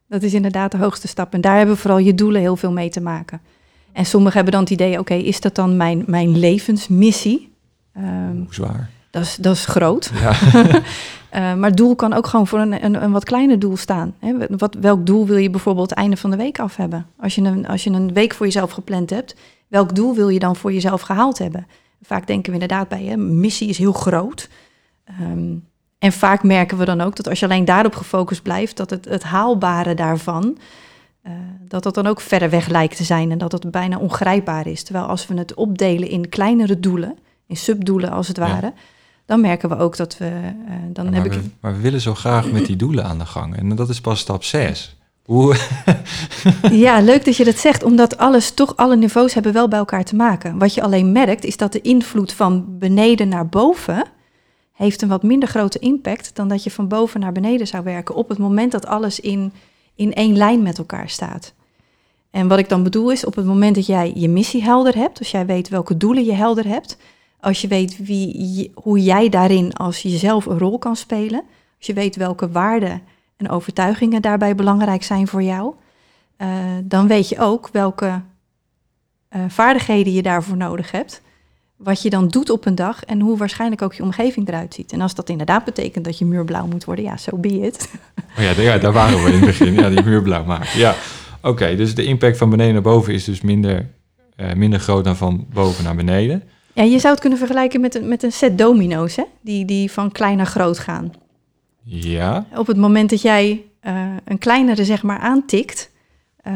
Dat 0.08 0.24
is 0.24 0.34
inderdaad 0.34 0.72
de 0.72 0.78
hoogste 0.78 1.08
stap. 1.08 1.34
En 1.34 1.42
daar 1.42 1.58
hebben 1.58 1.78
vooral 1.78 2.00
je 2.00 2.16
doelen 2.16 2.42
heel 2.42 2.56
veel 2.56 2.72
mee 2.72 2.90
te 2.90 3.02
maken. 3.02 3.42
En 3.92 4.06
sommigen 4.06 4.36
hebben 4.36 4.54
dan 4.54 4.62
het 4.62 4.72
idee, 4.72 5.00
oké, 5.00 5.14
is 5.14 5.40
dat 5.42 5.56
dan 5.56 5.78
mijn, 5.78 6.04
mijn 6.08 6.38
levensmissie? 6.38 7.52
Ehm, 7.94 8.36
Hoe 8.36 8.54
zwaar. 8.54 8.90
dat, 9.10 9.24
is, 9.24 9.36
dat 9.36 9.56
is 9.56 9.66
groot. 9.66 10.12
Ja. 10.20 10.34
Eh, 11.30 11.54
maar 11.56 11.76
doel 11.76 11.96
kan 11.96 12.14
ook 12.14 12.28
gewoon 12.28 12.48
voor 12.48 12.60
een, 12.60 12.84
een, 12.86 13.04
een 13.04 13.12
wat 13.12 13.24
kleiner 13.24 13.60
doel 13.60 13.78
staan. 13.78 14.16
Hè? 14.20 14.34
Wat, 14.50 14.76
welk 14.82 15.06
doel 15.06 15.26
wil 15.26 15.38
je 15.38 15.50
bijvoorbeeld 15.50 15.90
het 15.90 16.00
einde 16.00 16.18
van 16.18 16.30
de 16.30 16.36
week 16.38 16.60
af 16.60 16.76
hebben? 16.76 17.06
Als 17.18 17.36
je, 17.36 17.42
een, 17.42 17.68
als 17.68 17.84
je 17.84 17.90
een 17.90 18.14
week 18.14 18.34
voor 18.34 18.46
jezelf 18.46 18.72
gepland 18.72 19.10
hebt, 19.10 19.36
welk 19.68 19.96
doel 19.96 20.16
wil 20.16 20.30
je 20.30 20.40
dan 20.40 20.56
voor 20.56 20.74
jezelf 20.74 21.02
gehaald 21.02 21.38
hebben? 21.38 21.68
Vaak 22.02 22.28
denken 22.28 22.54
we 22.54 22.60
inderdaad 22.60 22.88
bij, 22.88 23.04
hè, 23.04 23.18
missie 23.18 23.70
is 23.70 23.78
heel 23.78 23.92
groot. 23.94 24.50
Ehm, 25.04 25.56
en 26.00 26.12
vaak 26.12 26.44
merken 26.44 26.78
we 26.78 26.86
dan 26.86 27.02
ook 27.02 27.16
dat 27.16 27.28
als 27.30 27.40
je 27.40 27.46
alleen 27.46 27.66
daarop 27.66 27.96
gefocust 27.96 28.42
blijft, 28.42 28.78
dat 28.78 28.90
het, 28.90 29.06
het 29.06 29.24
haalbare 29.24 29.94
daarvan, 29.94 30.58
eh, 31.22 31.32
dat 31.68 31.84
dat 31.84 31.94
dan 31.96 32.08
ook 32.08 32.22
verder 32.22 32.50
weg 32.50 32.68
lijkt 32.68 32.98
te 32.98 33.04
zijn 33.04 33.32
en 33.32 33.38
dat 33.38 33.52
het 33.52 33.72
bijna 33.72 33.98
ongrijpbaar 33.98 34.68
is. 34.68 34.84
Terwijl 34.84 35.06
als 35.06 35.28
we 35.28 35.38
het 35.38 35.54
opdelen 35.54 36.10
in 36.10 36.30
kleinere 36.30 36.80
doelen, 36.80 37.18
in 37.48 37.58
subdoelen 37.58 38.12
als 38.12 38.28
het 38.28 38.38
Ja. 38.38 38.44
ware, 38.44 38.74
dan 39.26 39.42
merken 39.42 39.70
we 39.70 39.78
ook 39.78 39.98
dat 39.98 40.18
we, 40.18 40.26
eh, 40.26 40.74
dan 40.94 41.06
Ja, 41.06 41.12
heb 41.12 41.28
maar, 41.28 41.36
ik 41.36 41.42
we, 41.42 41.50
maar 41.60 41.74
we 41.76 41.82
willen 41.82 42.02
zo 42.02 42.16
graag 42.16 42.52
met 42.52 42.66
die 42.66 42.76
doelen 42.76 43.06
aan 43.06 43.18
de 43.18 43.26
gang. 43.26 43.56
En 43.58 43.76
dat 43.76 43.90
is 43.90 44.02
pas 44.02 44.20
stap 44.20 44.44
6. 44.44 44.98
Ja, 46.72 47.02
leuk 47.02 47.26
dat 47.26 47.38
je 47.38 47.44
dat 47.44 47.58
zegt, 47.58 47.84
omdat 47.84 48.18
alles, 48.18 48.52
toch 48.52 48.76
alle 48.76 48.96
niveaus 48.96 49.34
hebben 49.34 49.54
wel 49.54 49.68
bij 49.68 49.80
elkaar 49.80 50.04
te 50.04 50.16
maken. 50.16 50.58
Wat 50.58 50.74
je 50.74 50.82
alleen 50.82 51.12
merkt, 51.12 51.46
is 51.46 51.58
dat 51.58 51.72
de 51.72 51.82
invloed 51.82 52.34
van 52.34 52.78
beneden 52.78 53.28
naar 53.28 53.48
boven 53.48 54.04
heeft 54.74 55.02
een 55.02 55.10
wat 55.10 55.24
minder 55.24 55.50
grote 55.50 55.80
impact 55.80 56.36
dan 56.36 56.48
dat 56.48 56.64
je 56.64 56.72
van 56.72 56.88
boven 56.88 57.20
naar 57.20 57.32
beneden 57.32 57.68
zou 57.68 57.84
werken 57.84 58.16
op 58.16 58.30
het 58.30 58.38
moment 58.38 58.72
dat 58.72 58.86
alles 58.86 59.20
in, 59.20 59.54
in 59.96 60.14
één 60.14 60.38
lijn 60.38 60.62
met 60.62 60.78
elkaar 60.78 61.10
staat. 61.10 61.54
En 62.32 62.48
wat 62.48 62.60
ik 62.60 62.70
dan 62.70 62.84
bedoel 62.84 63.12
is, 63.12 63.26
op 63.26 63.36
het 63.36 63.46
moment 63.46 63.76
dat 63.76 63.86
jij 63.86 64.12
je 64.16 64.30
missie 64.30 64.64
helder 64.64 64.96
hebt, 64.96 65.20
als 65.20 65.32
jij 65.32 65.46
weet 65.46 65.70
welke 65.70 65.98
doelen 65.98 66.26
je 66.26 66.34
helder 66.34 66.68
hebt, 66.68 66.98
als 67.40 67.62
je 67.62 67.68
weet 67.68 67.98
wie, 67.98 68.72
hoe 68.74 69.04
jij 69.04 69.30
daarin 69.30 69.74
als 69.74 70.02
jezelf 70.02 70.46
een 70.46 70.60
rol 70.60 70.78
kan 70.78 70.96
spelen, 70.96 71.44
als 71.78 71.88
je 71.88 71.94
weet 71.94 72.16
welke 72.16 72.52
waarden 72.52 73.02
en 73.40 73.50
overtuigingen 73.50 74.22
daarbij 74.22 74.56
belangrijk 74.56 75.04
zijn 75.04 75.28
voor 75.28 75.44
jou, 75.44 75.74
eh, 76.38 76.48
dan 76.84 77.08
weet 77.08 77.30
je 77.30 77.40
ook 77.40 77.70
welke 77.72 78.22
eh, 79.30 79.42
vaardigheden 79.48 80.14
je 80.14 80.22
daarvoor 80.22 80.58
nodig 80.58 80.92
hebt. 80.92 81.22
Wat 81.76 82.02
je 82.02 82.10
dan 82.10 82.28
doet 82.28 82.50
op 82.50 82.66
een 82.66 82.76
dag 82.76 83.04
en 83.04 83.20
hoe 83.20 83.38
waarschijnlijk 83.38 83.82
ook 83.82 83.94
je 83.94 84.04
omgeving 84.04 84.48
eruit 84.48 84.74
ziet. 84.74 84.92
En 84.92 85.02
als 85.02 85.16
dat 85.16 85.30
inderdaad 85.30 85.64
betekent 85.66 86.06
dat 86.06 86.18
je 86.18 86.26
muur 86.26 86.46
blauw 86.46 86.68
moet 86.68 86.86
worden, 86.86 87.04
ja, 87.06 87.18
so 87.18 87.38
be 87.38 87.48
it. 87.62 87.90
oh 88.38 88.44
ja, 88.44 88.54
daar- 88.54 88.64
ja, 88.64 88.78
daar 88.78 88.92
waren 88.94 89.24
we 89.24 89.30
in 89.30 89.36
het 89.36 89.46
begin. 89.46 89.74
Ja, 89.74 89.90
die 89.90 90.04
muur 90.04 90.22
blauw 90.22 90.44
maken. 90.44 90.80
Ja, 90.80 90.96
oké. 91.42 91.76
dus 91.76 91.96
de 91.96 92.04
impact 92.04 92.38
van 92.38 92.50
beneden 92.50 92.74
naar 92.74 92.82
boven 92.82 93.14
is 93.14 93.24
dus 93.24 93.42
minder, 93.42 93.90
eh, 94.36 94.54
minder 94.54 94.80
groot 94.80 95.04
dan 95.04 95.16
van 95.16 95.46
boven 95.54 95.84
naar 95.84 95.96
beneden. 95.96 96.44
Ja, 96.74 96.84
je 96.84 97.00
zou 97.00 97.12
het 97.12 97.20
kunnen 97.20 97.40
vergelijken 97.40 97.82
met 97.82 97.96
een, 97.96 98.08
met 98.08 98.24
een 98.24 98.32
set 98.32 98.58
domino's, 98.58 99.16
hè? 99.16 99.24
Die, 99.42 99.66
die 99.66 99.92
van 99.92 100.12
klein 100.12 100.38
naar 100.38 100.46
groot 100.46 100.80
gaan. 100.80 101.12
Ja, 101.84 102.46
Op 102.56 102.68
het 102.68 102.78
moment 102.78 103.10
dat 103.10 103.22
jij 103.22 103.66
eh, 103.80 104.14
een 104.26 104.38
kleinere 104.38 104.86
zeg 104.86 105.04
maar 105.04 105.20
aantikt, 105.20 105.92
eh, 106.42 106.54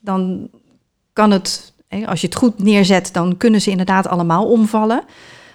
dan 0.00 0.50
kan 1.12 1.30
het, 1.30 1.72
als 2.06 2.20
je 2.20 2.26
het 2.26 2.36
goed 2.36 2.62
neerzet, 2.62 3.12
dan 3.12 3.36
kunnen 3.36 3.60
ze 3.60 3.70
inderdaad 3.70 4.06
allemaal 4.06 4.46
omvallen. 4.50 5.04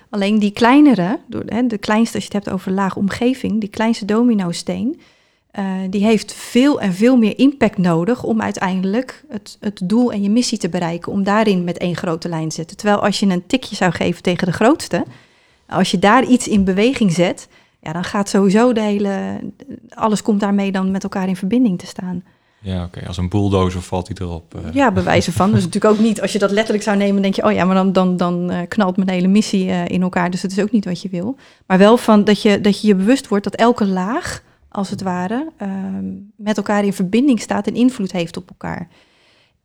Alleen 0.10 0.40
die 0.40 0.52
kleinere, 0.52 1.20
de 1.68 1.78
kleinste 1.78 2.16
als 2.16 2.26
je 2.26 2.34
het 2.34 2.44
hebt 2.46 2.56
over 2.56 2.72
laag 2.72 2.96
omgeving, 2.96 3.60
die 3.60 3.70
kleinste 3.70 4.06
dominosteen, 4.06 5.02
eh, 5.52 5.66
die 5.90 6.04
heeft 6.04 6.34
veel 6.34 6.82
en 6.82 6.94
veel 6.94 7.18
meer 7.18 7.40
impact 7.40 7.78
nodig 7.78 8.24
om 8.24 8.42
uiteindelijk 8.42 9.24
het, 9.30 9.58
het 9.60 9.82
doel 9.84 10.12
en 10.12 10.24
je 10.24 10.30
missie 10.30 10.58
te 10.58 10.70
bereiken, 10.70 11.12
om 11.12 11.24
daarin 11.24 11.64
met 11.64 11.78
één 11.78 11.96
grote 11.96 12.30
lijn 12.30 12.50
te 12.50 12.56
zetten. 12.56 12.78
Terwijl 12.78 13.04
als 13.04 13.20
je 13.20 13.26
een 13.26 13.48
tikje 13.48 13.76
zou 13.76 13.92
geven 13.92 14.24
tegen 14.24 14.48
de 14.48 14.54
grootste, 14.54 15.06
als 15.68 15.92
je 15.92 16.00
daar 16.00 16.26
iets 16.26 16.48
in 16.48 16.64
beweging 16.64 17.12
zet, 17.12 17.48
ja, 17.82 17.94
dan 17.94 18.04
gaat 18.04 18.30
sowieso 18.30 18.74
de 18.74 18.82
hele, 18.82 19.40
alles 19.90 20.22
komt 20.22 20.40
daarmee 20.40 20.72
dan 20.72 20.92
met 20.92 21.04
elkaar 21.04 21.28
in 21.28 21.36
verbinding 21.36 21.80
te 21.80 21.86
staan. 21.86 22.24
ja 22.60 22.84
oké. 22.84 23.08
Als 23.08 23.18
een 23.18 23.30
bulldozer 23.30 23.82
valt 23.82 24.08
hij 24.08 24.18
erop. 24.20 24.56
eh. 24.56 24.74
Ja, 24.74 24.92
bewijzen 24.92 25.34
van. 25.34 25.52
Dus 25.52 25.64
natuurlijk 25.66 25.94
ook 25.94 26.00
niet, 26.00 26.22
als 26.22 26.32
je 26.32 26.40
dat 26.40 26.52
letterlijk 26.52 26.84
zou 26.84 26.98
nemen, 26.98 27.22
denk 27.22 27.36
je, 27.36 27.44
oh 27.46 27.52
ja, 27.52 27.66
maar 27.66 27.76
dan, 27.76 27.94
dan, 27.94 28.18
dan 28.18 28.50
eh, 28.50 28.68
knalt 28.68 28.98
mijn 28.98 29.10
hele 29.10 29.28
missie 29.28 29.70
eh, 29.70 29.88
in 29.88 30.02
elkaar. 30.02 30.30
Dus 30.32 30.42
dat 30.42 30.52
is 30.52 30.60
ook 30.60 30.72
niet 30.72 30.86
wat 30.86 31.02
je 31.02 31.10
wil. 31.10 31.36
Maar 31.66 31.78
wel 31.78 31.98
van 31.98 32.24
dat 32.24 32.42
je 32.42 32.62
dat 32.62 32.82
je, 32.82 32.88
je 32.88 32.96
bewust 32.96 33.28
wordt 33.28 33.44
dat 33.44 33.56
elke 33.56 33.86
laag, 33.88 34.44
als 34.70 34.90
het 34.90 35.02
ware, 35.02 35.48
ehm, 35.58 36.06
met 36.36 36.58
elkaar 36.58 36.86
in 36.86 36.94
verbinding 36.94 37.40
staat 37.40 37.68
en 37.68 37.76
invloed 37.76 38.12
heeft 38.12 38.38
op 38.38 38.50
elkaar. 38.50 38.88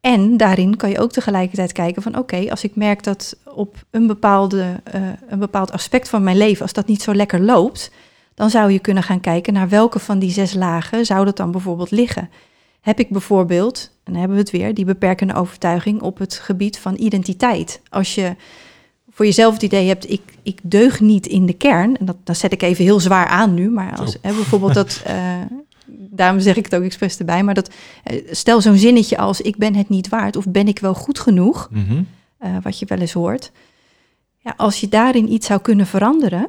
En 0.01 0.37
daarin 0.37 0.77
kan 0.77 0.91
je 0.91 0.99
ook 1.01 1.13
tegelijkertijd 1.13 1.73
kijken 1.73 2.03
van 2.03 2.19
oké, 2.19 2.51
als 2.51 2.65
ik 2.65 2.77
merk 2.77 3.03
dat 3.03 3.37
op 3.55 3.85
een, 3.91 4.07
bepaalde, 4.07 4.81
een 5.29 5.39
bepaald 5.39 5.73
aspect 5.73 6.09
van 6.09 6.23
mijn 6.23 6.37
leven, 6.37 6.63
als 6.63 6.73
dat 6.73 6.87
niet 6.87 7.03
zo 7.03 7.15
lekker 7.15 7.41
loopt, 7.41 7.91
dan 8.37 8.51
zou 8.51 8.71
je 8.73 8.79
kunnen 8.79 9.03
gaan 9.03 9.21
kijken 9.21 9.53
naar 9.53 9.69
welke 9.69 9.99
van 9.99 10.19
die 10.19 10.31
zes 10.31 10.55
lagen 10.55 11.07
zou 11.07 11.25
dat 11.25 11.37
dan 11.37 11.51
bijvoorbeeld 11.51 11.91
liggen. 11.91 12.31
Heb 12.81 12.99
ik 13.01 13.09
bijvoorbeeld, 13.11 13.91
en 14.05 14.13
dan 14.13 14.21
hebben 14.21 14.37
we 14.39 14.43
het 14.43 14.53
weer, 14.53 14.75
die 14.75 14.85
beperkende 14.85 15.35
overtuiging 15.35 16.01
op 16.03 16.19
het 16.19 16.35
gebied 16.35 16.79
van 16.79 16.95
identiteit. 16.99 17.81
Als 17.89 18.15
je 18.15 18.37
voor 19.11 19.25
jezelf 19.25 19.53
het 19.55 19.63
idee 19.63 19.89
hebt, 19.89 20.11
ik, 20.11 20.23
ik 20.43 20.61
deug 20.63 21.01
niet 21.01 21.27
in 21.27 21.47
de 21.47 21.53
kern, 21.53 21.97
en 21.97 22.07
dat, 22.07 22.17
dat 22.25 22.37
zet 22.37 22.53
ik 22.53 22.63
even 22.63 22.85
heel 22.85 23.01
zwaar 23.01 23.27
aan 23.27 23.55
nu, 23.55 23.71
maar 23.71 23.97
als 23.99 24.13
Zo. 24.13 24.19
hè, 24.23 24.33
bijvoorbeeld 24.35 24.75
dat, 24.75 25.03
eh, 25.07 25.17
daarom 25.87 26.41
zeg 26.41 26.57
ik 26.57 26.65
het 26.65 26.75
ook 26.75 26.83
expres 26.83 27.19
erbij, 27.19 27.43
maar 27.43 27.55
dat, 27.55 27.71
eh, 28.05 28.23
stel 28.31 28.61
zo'n 28.61 28.77
zinnetje 28.77 29.19
als 29.19 29.41
ik 29.41 29.57
ben 29.57 29.75
het 29.75 29.89
niet 29.89 30.09
waard 30.09 30.37
of 30.37 30.45
ben 30.49 30.69
ik 30.69 30.79
wel 30.79 30.95
goed 30.95 31.19
genoeg, 31.19 31.69
Mhm. 31.71 32.03
eh, 32.39 32.51
wat 32.63 32.79
je 32.79 32.87
wel 32.87 32.99
eens 32.99 33.13
hoort. 33.13 33.53
Ja, 34.39 34.55
als 34.57 34.81
je 34.81 34.89
daarin 34.89 35.33
iets 35.33 35.47
zou 35.47 35.61
kunnen 35.61 35.87
veranderen, 35.87 36.49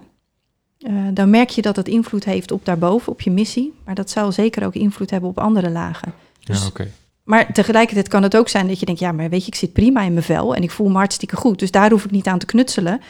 eh, 0.88 0.94
dan 1.14 1.30
merk 1.30 1.50
je 1.50 1.62
dat 1.62 1.76
het 1.76 1.88
invloed 1.88 2.24
heeft 2.26 2.52
op 2.52 2.66
daarboven, 2.66 3.12
op 3.12 3.22
je 3.22 3.32
missie. 3.32 3.74
Maar 3.86 3.96
dat 3.96 4.10
zal 4.10 4.32
zeker 4.32 4.66
ook 4.66 4.74
invloed 4.74 5.10
hebben 5.10 5.30
op 5.30 5.40
andere 5.40 5.70
lagen. 5.70 6.14
Dus- 6.44 6.62
Ja, 6.62 6.68
oké. 6.68 6.88
Maar 7.24 7.54
tegelijkertijd 7.54 8.08
kan 8.08 8.24
het 8.24 8.38
ook 8.38 8.50
zijn 8.50 8.68
dat 8.68 8.80
je 8.80 8.86
denkt, 8.86 9.00
ja, 9.02 9.12
maar 9.12 9.30
weet 9.30 9.42
je, 9.42 9.48
ik 9.48 9.56
zit 9.56 9.74
prima 9.74 10.02
in 10.02 10.14
mijn 10.14 10.26
vel 10.26 10.56
en 10.56 10.64
ik 10.64 10.72
voel 10.72 10.90
me 10.90 10.98
hartstikke 10.98 11.36
goed. 11.36 11.60
Dus 11.60 11.72
daar 11.72 11.90
hoef 11.90 12.06
ik 12.06 12.12
niet 12.12 12.28
aan 12.28 12.40
te 12.40 12.46
knutselen. 12.46 13.02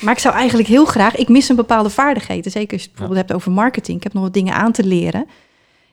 Maar 0.00 0.12
ik 0.12 0.18
zou 0.18 0.34
eigenlijk 0.34 0.68
heel 0.68 0.84
graag, 0.84 1.16
ik 1.16 1.28
mis 1.28 1.48
een 1.48 1.56
bepaalde 1.56 1.90
vaardigheden. 1.90 2.50
Zeker 2.50 2.72
als 2.72 2.80
je 2.80 2.86
het 2.88 2.96
bijvoorbeeld 2.96 3.26
hebt 3.26 3.32
over 3.40 3.52
marketing. 3.52 3.96
Ik 3.96 4.02
heb 4.02 4.12
nog 4.12 4.22
wat 4.22 4.32
dingen 4.32 4.54
aan 4.54 4.72
te 4.72 4.84
leren. 4.84 5.26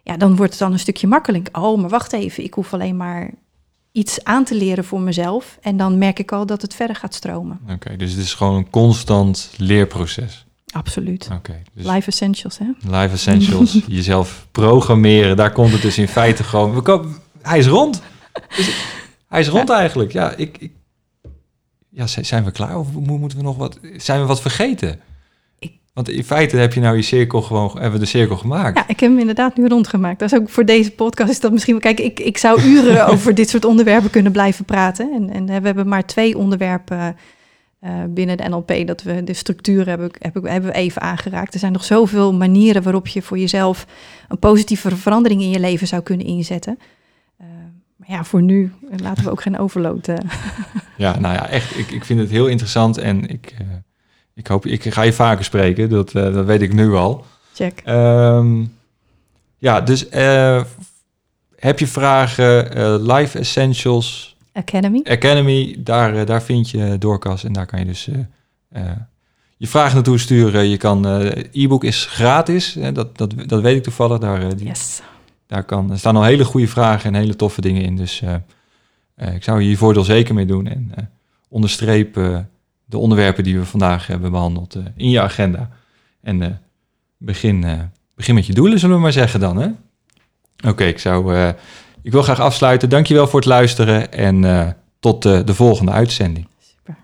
Ja, 0.03 0.17
dan 0.17 0.36
wordt 0.36 0.51
het 0.51 0.59
dan 0.59 0.71
een 0.71 0.79
stukje 0.79 1.07
makkelijk. 1.07 1.49
Oh, 1.51 1.79
maar 1.82 1.89
wacht 1.89 2.13
even, 2.13 2.43
ik 2.43 2.53
hoef 2.53 2.73
alleen 2.73 2.97
maar 2.97 3.29
iets 3.91 4.23
aan 4.23 4.43
te 4.43 4.55
leren 4.55 4.84
voor 4.84 5.01
mezelf. 5.01 5.57
En 5.61 5.77
dan 5.77 5.97
merk 5.97 6.19
ik 6.19 6.32
al 6.32 6.45
dat 6.45 6.61
het 6.61 6.75
verder 6.75 6.95
gaat 6.95 7.13
stromen. 7.13 7.59
Oké, 7.69 7.95
dus 7.95 8.11
het 8.11 8.19
is 8.19 8.34
gewoon 8.34 8.55
een 8.55 8.69
constant 8.69 9.51
leerproces. 9.57 10.45
Absoluut. 10.72 11.30
Oké, 11.34 11.61
dus 11.74 11.86
Life 11.86 12.07
essentials, 12.07 12.57
hè? 12.57 12.65
Live 12.82 13.13
Essentials, 13.13 13.80
jezelf 13.88 14.47
programmeren, 14.51 15.36
daar 15.38 15.51
komt 15.51 15.72
het 15.72 15.82
dus 15.82 15.97
in 15.97 16.07
feite 16.07 16.43
gewoon... 16.43 16.74
We 16.74 16.82
komen, 16.82 17.15
hij 17.41 17.57
is 17.59 17.67
rond. 17.67 18.01
Hij 19.28 19.39
is 19.39 19.47
rond 19.47 19.69
eigenlijk. 19.69 20.11
Ja, 20.11 20.34
ik, 20.36 20.57
ik, 20.59 20.72
ja, 21.89 22.07
zijn 22.07 22.43
we 22.43 22.51
klaar 22.51 22.78
of 22.80 22.88
mo- 22.93 23.17
moeten 23.17 23.38
we 23.38 23.43
nog 23.43 23.57
wat... 23.57 23.80
Zijn 23.97 24.22
we 24.22 24.26
wat 24.26 24.41
vergeten? 24.41 24.99
Ik- 25.59 25.74
Want 25.93 26.09
in 26.09 26.24
feite 26.24 26.57
heb 26.57 26.74
je 26.74 26.80
nou 26.80 26.95
je 26.95 27.01
cirkel 27.01 27.41
gewoon, 27.41 27.72
hebben 27.72 27.91
we 27.91 27.99
de 27.99 28.05
cirkel 28.05 28.38
gemaakt. 28.38 28.78
Ja, 28.78 28.84
ik 28.88 28.99
heb 28.99 29.09
hem 29.09 29.19
inderdaad 29.19 29.57
nu 29.57 29.67
rondgemaakt. 29.67 30.19
Dat 30.19 30.32
is 30.32 30.39
ook 30.39 30.49
voor 30.49 30.65
deze 30.65 30.91
podcast 30.91 31.30
is 31.30 31.39
dat 31.39 31.51
misschien... 31.51 31.80
Kijk, 31.80 31.99
ik, 31.99 32.19
ik 32.19 32.38
zou 32.38 32.61
uren 32.61 33.05
over 33.13 33.36
dit 33.36 33.49
soort 33.49 33.65
onderwerpen 33.65 34.09
kunnen 34.09 34.32
blijven 34.32 34.65
praten. 34.65 35.11
En, 35.13 35.30
en 35.30 35.45
we 35.45 35.65
hebben 35.67 35.88
maar 35.88 36.05
twee 36.05 36.38
onderwerpen 36.38 37.15
uh, 37.84 38.03
binnen 38.09 38.38
de 38.38 38.49
NLP... 38.49 38.88
dat 38.88 39.03
we 39.03 39.23
de 39.23 39.34
structuur 39.34 39.88
hebben, 39.88 40.11
hebben, 40.19 40.51
hebben 40.51 40.71
we 40.71 40.75
even 40.75 41.01
aangeraakt. 41.01 41.53
Er 41.53 41.59
zijn 41.59 41.71
nog 41.71 41.84
zoveel 41.84 42.34
manieren 42.34 42.84
waarop 42.84 43.07
je 43.07 43.21
voor 43.21 43.38
jezelf... 43.38 43.86
een 44.27 44.39
positieve 44.39 44.95
verandering 44.95 45.41
in 45.41 45.49
je 45.49 45.59
leven 45.59 45.88
zou 45.88 46.01
kunnen 46.01 46.25
inzetten. 46.25 46.79
Uh, 47.41 47.47
maar 47.95 48.11
ja, 48.11 48.23
voor 48.23 48.41
nu 48.41 48.71
laten 49.01 49.23
we 49.23 49.32
ook 49.32 49.41
geen 49.41 49.59
overload... 49.59 50.07
Uh. 50.07 50.15
Ja, 50.97 51.19
nou 51.19 51.34
ja, 51.34 51.47
echt. 51.47 51.77
Ik, 51.77 51.91
ik 51.91 52.05
vind 52.05 52.19
het 52.19 52.29
heel 52.29 52.47
interessant 52.47 52.97
en 52.97 53.27
ik... 53.27 53.55
Ik 54.34 54.47
hoop, 54.47 54.65
ik 54.65 54.93
ga 54.93 55.01
je 55.01 55.13
vaker 55.13 55.45
spreken, 55.45 55.89
dat, 55.89 56.11
dat 56.11 56.45
weet 56.45 56.61
ik 56.61 56.73
nu 56.73 56.93
al. 56.93 57.25
Check. 57.53 57.82
Um, 57.86 58.73
ja, 59.57 59.82
dus 59.82 60.05
heb 61.55 61.79
je 61.79 61.88
vragen, 61.88 63.01
Life 63.13 63.39
Essentials 63.39 64.30
Academy. 64.54 65.02
Academy, 65.04 65.76
daar, 65.80 66.26
daar 66.26 66.43
vind 66.43 66.70
je 66.70 66.97
Doorkas 66.97 67.43
en 67.43 67.54
daar 67.54 67.66
kan 67.66 67.80
je 67.80 67.86
dus 67.86 68.10
je 69.58 69.68
vragen 69.68 69.95
naartoe 69.95 70.18
sturen. 70.18 70.68
Je 70.68 70.78
kan, 70.78 71.06
e-book 71.52 71.84
is 71.84 72.06
gratis, 72.06 72.74
hè, 72.74 72.91
dat, 72.91 73.18
dat, 73.18 73.34
dat 73.47 73.62
weet 73.62 73.76
ik 73.76 73.84
toevallig. 73.84 74.18
Daar, 74.18 74.56
die, 74.58 74.68
yes. 74.68 75.02
daar 75.47 75.64
kan, 75.64 75.91
er 75.91 75.99
staan 75.99 76.16
al 76.16 76.24
hele 76.24 76.45
goede 76.45 76.68
vragen 76.68 77.14
en 77.14 77.20
hele 77.20 77.36
toffe 77.36 77.62
dingen 77.62 77.82
in. 77.82 77.95
Dus 77.97 78.22
ik 79.16 79.43
zou 79.43 79.62
je 79.62 79.78
voordeel 79.78 80.04
zeker 80.04 80.34
mee 80.34 80.45
doen 80.45 80.68
en 80.68 81.10
onderstreep 81.49 82.14
de 82.86 82.97
onderwerpen 82.97 83.43
die 83.43 83.60
we 83.60 83.66
vandaag 83.66 84.08
hebben 84.08 84.32
behandeld 84.32 84.78
in 84.95 85.10
je 85.10 85.22
agenda. 85.22 85.70
En 86.22 86.62
begin, 87.18 87.89
begin 88.16 88.36
met 88.36 88.45
je 88.45 88.54
doelen, 88.54 88.80
zullen 88.80 88.95
we 88.95 89.02
maar 89.02 89.12
zeggen 89.12 89.39
dan. 89.39 89.58
Oké, 89.58 89.74
okay, 90.68 90.88
ik 90.88 90.99
zou. 90.99 91.54
Ik 92.04 92.12
wil 92.12 92.22
graag 92.22 92.39
afsluiten. 92.39 92.89
Dankjewel 92.89 93.28
voor 93.28 93.39
het 93.39 93.49
luisteren 93.49 94.14
en 94.14 94.76
tot 94.99 95.22
de 95.22 95.54
volgende 95.54 95.91
uitzending. 95.91 96.47
Super. 96.60 96.95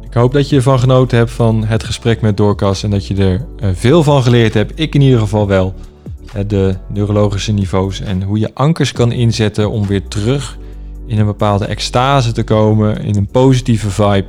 Ik 0.00 0.14
hoop 0.14 0.32
dat 0.32 0.48
je 0.48 0.56
ervan 0.56 0.78
genoten 0.78 1.18
hebt 1.18 1.30
van 1.30 1.64
het 1.64 1.84
gesprek 1.84 2.20
met 2.20 2.36
Doorkas 2.36 2.82
en 2.82 2.90
dat 2.90 3.06
je 3.06 3.14
er 3.56 3.74
veel 3.76 4.02
van 4.02 4.22
geleerd 4.22 4.54
hebt. 4.54 4.80
Ik 4.80 4.94
in 4.94 5.00
ieder 5.00 5.18
geval 5.18 5.46
wel. 5.46 5.74
De 6.46 6.76
neurologische 6.88 7.52
niveaus 7.52 8.00
en 8.00 8.22
hoe 8.22 8.38
je 8.38 8.54
ankers 8.54 8.92
kan 8.92 9.12
inzetten 9.12 9.70
om 9.70 9.86
weer 9.86 10.08
terug 10.08 10.58
in 11.06 11.18
een 11.18 11.26
bepaalde 11.26 11.64
extase 11.64 12.32
te 12.32 12.44
komen, 12.44 13.02
in 13.02 13.16
een 13.16 13.26
positieve 13.26 13.90
vibe, 13.90 14.26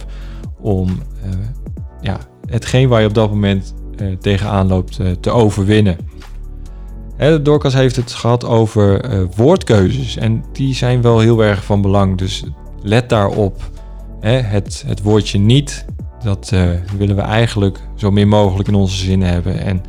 om 0.59 0.87
uh, 1.25 1.31
ja, 2.01 2.17
hetgeen 2.45 2.87
waar 2.87 3.01
je 3.01 3.07
op 3.07 3.13
dat 3.13 3.29
moment 3.29 3.73
uh, 4.01 4.17
tegenaan 4.17 4.67
loopt 4.67 4.99
uh, 4.99 5.11
te 5.11 5.29
overwinnen. 5.29 5.97
Dorcas 7.41 7.73
heeft 7.73 7.95
het 7.95 8.11
gehad 8.11 8.45
over 8.45 9.01
woordkeuzes 9.35 10.17
en 10.17 10.45
die 10.51 10.73
zijn 10.73 11.01
wel 11.01 11.19
heel 11.19 11.43
erg 11.43 11.63
van 11.63 11.81
belang, 11.81 12.17
dus 12.17 12.43
let 12.81 13.09
daarop. 13.09 13.69
Hè, 14.19 14.31
het, 14.31 14.83
het 14.87 15.01
woordje 15.01 15.39
niet, 15.39 15.85
dat 16.23 16.53
willen 16.97 17.15
we 17.15 17.21
eigenlijk 17.21 17.79
zo 17.95 18.11
min 18.11 18.27
mogelijk 18.27 18.67
in 18.67 18.75
onze 18.75 18.97
zin 18.97 19.21
hebben 19.21 19.59
en 19.59 19.83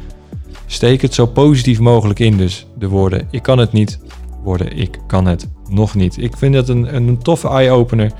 steek 0.66 1.02
het 1.02 1.14
zo 1.14 1.26
positief 1.26 1.80
mogelijk 1.80 2.18
in. 2.18 2.36
Dus 2.36 2.66
de 2.78 2.88
woorden 2.88 3.28
ik 3.30 3.42
kan 3.42 3.58
het 3.58 3.72
niet, 3.72 4.00
worden 4.42 4.76
ik 4.76 4.98
kan 5.06 5.26
het 5.26 5.48
nog 5.68 5.94
niet. 5.94 6.18
Ik 6.18 6.36
vind 6.36 6.54
het 6.54 6.68
een, 6.68 6.94
een 6.94 7.18
toffe 7.18 7.48
eye-opener. 7.48 8.12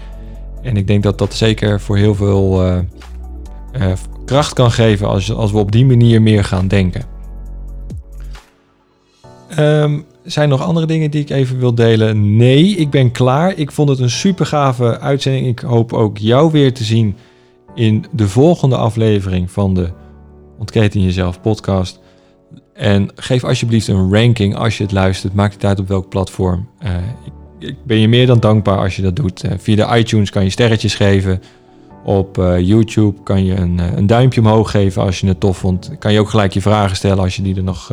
En 0.62 0.76
ik 0.76 0.86
denk 0.86 1.02
dat 1.02 1.18
dat 1.18 1.34
zeker 1.34 1.80
voor 1.80 1.96
heel 1.96 2.14
veel 2.14 2.64
uh, 2.66 2.78
kracht 4.24 4.52
kan 4.52 4.70
geven 4.70 5.08
als, 5.08 5.32
als 5.32 5.52
we 5.52 5.58
op 5.58 5.72
die 5.72 5.86
manier 5.86 6.22
meer 6.22 6.44
gaan 6.44 6.68
denken. 6.68 7.02
Um, 9.59 10.05
zijn 10.24 10.48
nog 10.48 10.62
andere 10.62 10.86
dingen 10.86 11.11
die 11.11 11.20
ik 11.20 11.30
even 11.30 11.59
wil 11.59 11.74
delen? 11.74 12.36
Nee, 12.36 12.76
ik 12.76 12.90
ben 12.90 13.11
klaar. 13.11 13.57
Ik 13.57 13.70
vond 13.70 13.88
het 13.88 13.98
een 13.98 14.11
super 14.11 14.46
gave 14.46 14.98
uitzending. 14.98 15.46
Ik 15.46 15.59
hoop 15.59 15.92
ook 15.92 16.18
jou 16.18 16.51
weer 16.53 16.74
te 16.74 16.84
zien 16.84 17.16
in 17.74 18.05
de 18.12 18.28
volgende 18.28 18.76
aflevering 18.76 19.51
van 19.51 19.74
de 19.74 19.88
Ontketen 20.59 21.03
Jezelf 21.03 21.40
podcast. 21.40 22.01
En 22.74 23.11
geef 23.14 23.44
alsjeblieft 23.44 23.88
een 23.88 24.12
ranking 24.14 24.57
als 24.57 24.76
je 24.78 24.82
het 24.82 24.92
luistert. 24.92 25.34
Maakt 25.34 25.55
het 25.55 25.64
uit 25.64 25.80
op 25.80 25.88
welk 25.88 26.09
platform. 26.09 26.68
Uh, 26.84 26.90
ik 27.59 27.74
ben 27.84 27.98
je 27.98 28.09
meer 28.09 28.26
dan 28.26 28.40
dankbaar 28.40 28.78
als 28.78 28.96
je 28.96 29.03
dat 29.03 29.16
doet. 29.16 29.44
Uh, 29.44 29.53
via 29.57 29.76
de 29.76 29.98
iTunes 29.98 30.30
kan 30.30 30.44
je 30.44 30.51
sterretjes 30.51 30.94
geven. 30.94 31.42
Op 32.05 32.38
uh, 32.38 32.61
YouTube 32.61 33.22
kan 33.22 33.44
je 33.44 33.55
een, 33.55 33.78
een, 33.78 34.07
duimpje 34.07 34.40
omhoog 34.40 34.70
geven 34.70 35.03
als 35.03 35.20
je 35.20 35.26
het 35.26 35.40
tof 35.40 35.59
vond. 35.59 35.90
Kan 35.98 36.12
je 36.12 36.20
ook 36.20 36.28
gelijk 36.28 36.53
je 36.53 36.61
vragen 36.61 36.96
stellen 36.96 37.22
als 37.22 37.36
je 37.36 37.42
die 37.42 37.57
er 37.57 37.62
nog 37.62 37.92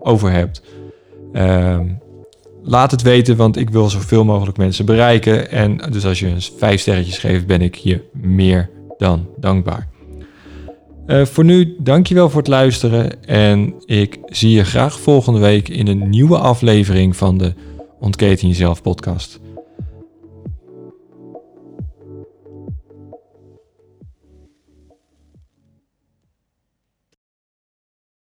over 0.00 0.30
hebt. 0.30 0.62
Ehm, 1.34 1.86
laat 2.62 2.90
het 2.90 3.02
weten, 3.02 3.36
want 3.36 3.56
ik 3.56 3.70
wil 3.70 3.90
zoveel 3.90 4.24
mogelijk 4.24 4.56
mensen 4.56 4.84
bereiken. 4.84 5.50
En 5.50 5.76
dus 5.90 6.06
als 6.06 6.20
je 6.20 6.26
eens 6.26 6.52
vijf 6.58 6.80
sterretjes 6.80 7.18
geeft, 7.18 7.46
ben 7.46 7.62
ik 7.62 7.74
je 7.74 8.02
meer 8.12 8.70
dan 8.98 9.26
dankbaar. 9.36 9.88
voor 11.06 11.44
nu, 11.44 11.76
dankjewel 11.78 12.30
voor 12.30 12.40
het 12.40 12.48
luisteren. 12.48 13.24
En 13.24 13.74
ik 13.86 14.18
zie 14.26 14.50
je 14.50 14.64
graag 14.64 15.00
volgende 15.00 15.40
week 15.40 15.68
in 15.68 15.86
een 15.86 16.08
nieuwe 16.10 16.38
aflevering 16.38 17.16
van 17.16 17.38
de 17.38 17.54
Ontketen 18.00 18.48
Jezelf 18.48 18.82
podcast. 18.82 19.40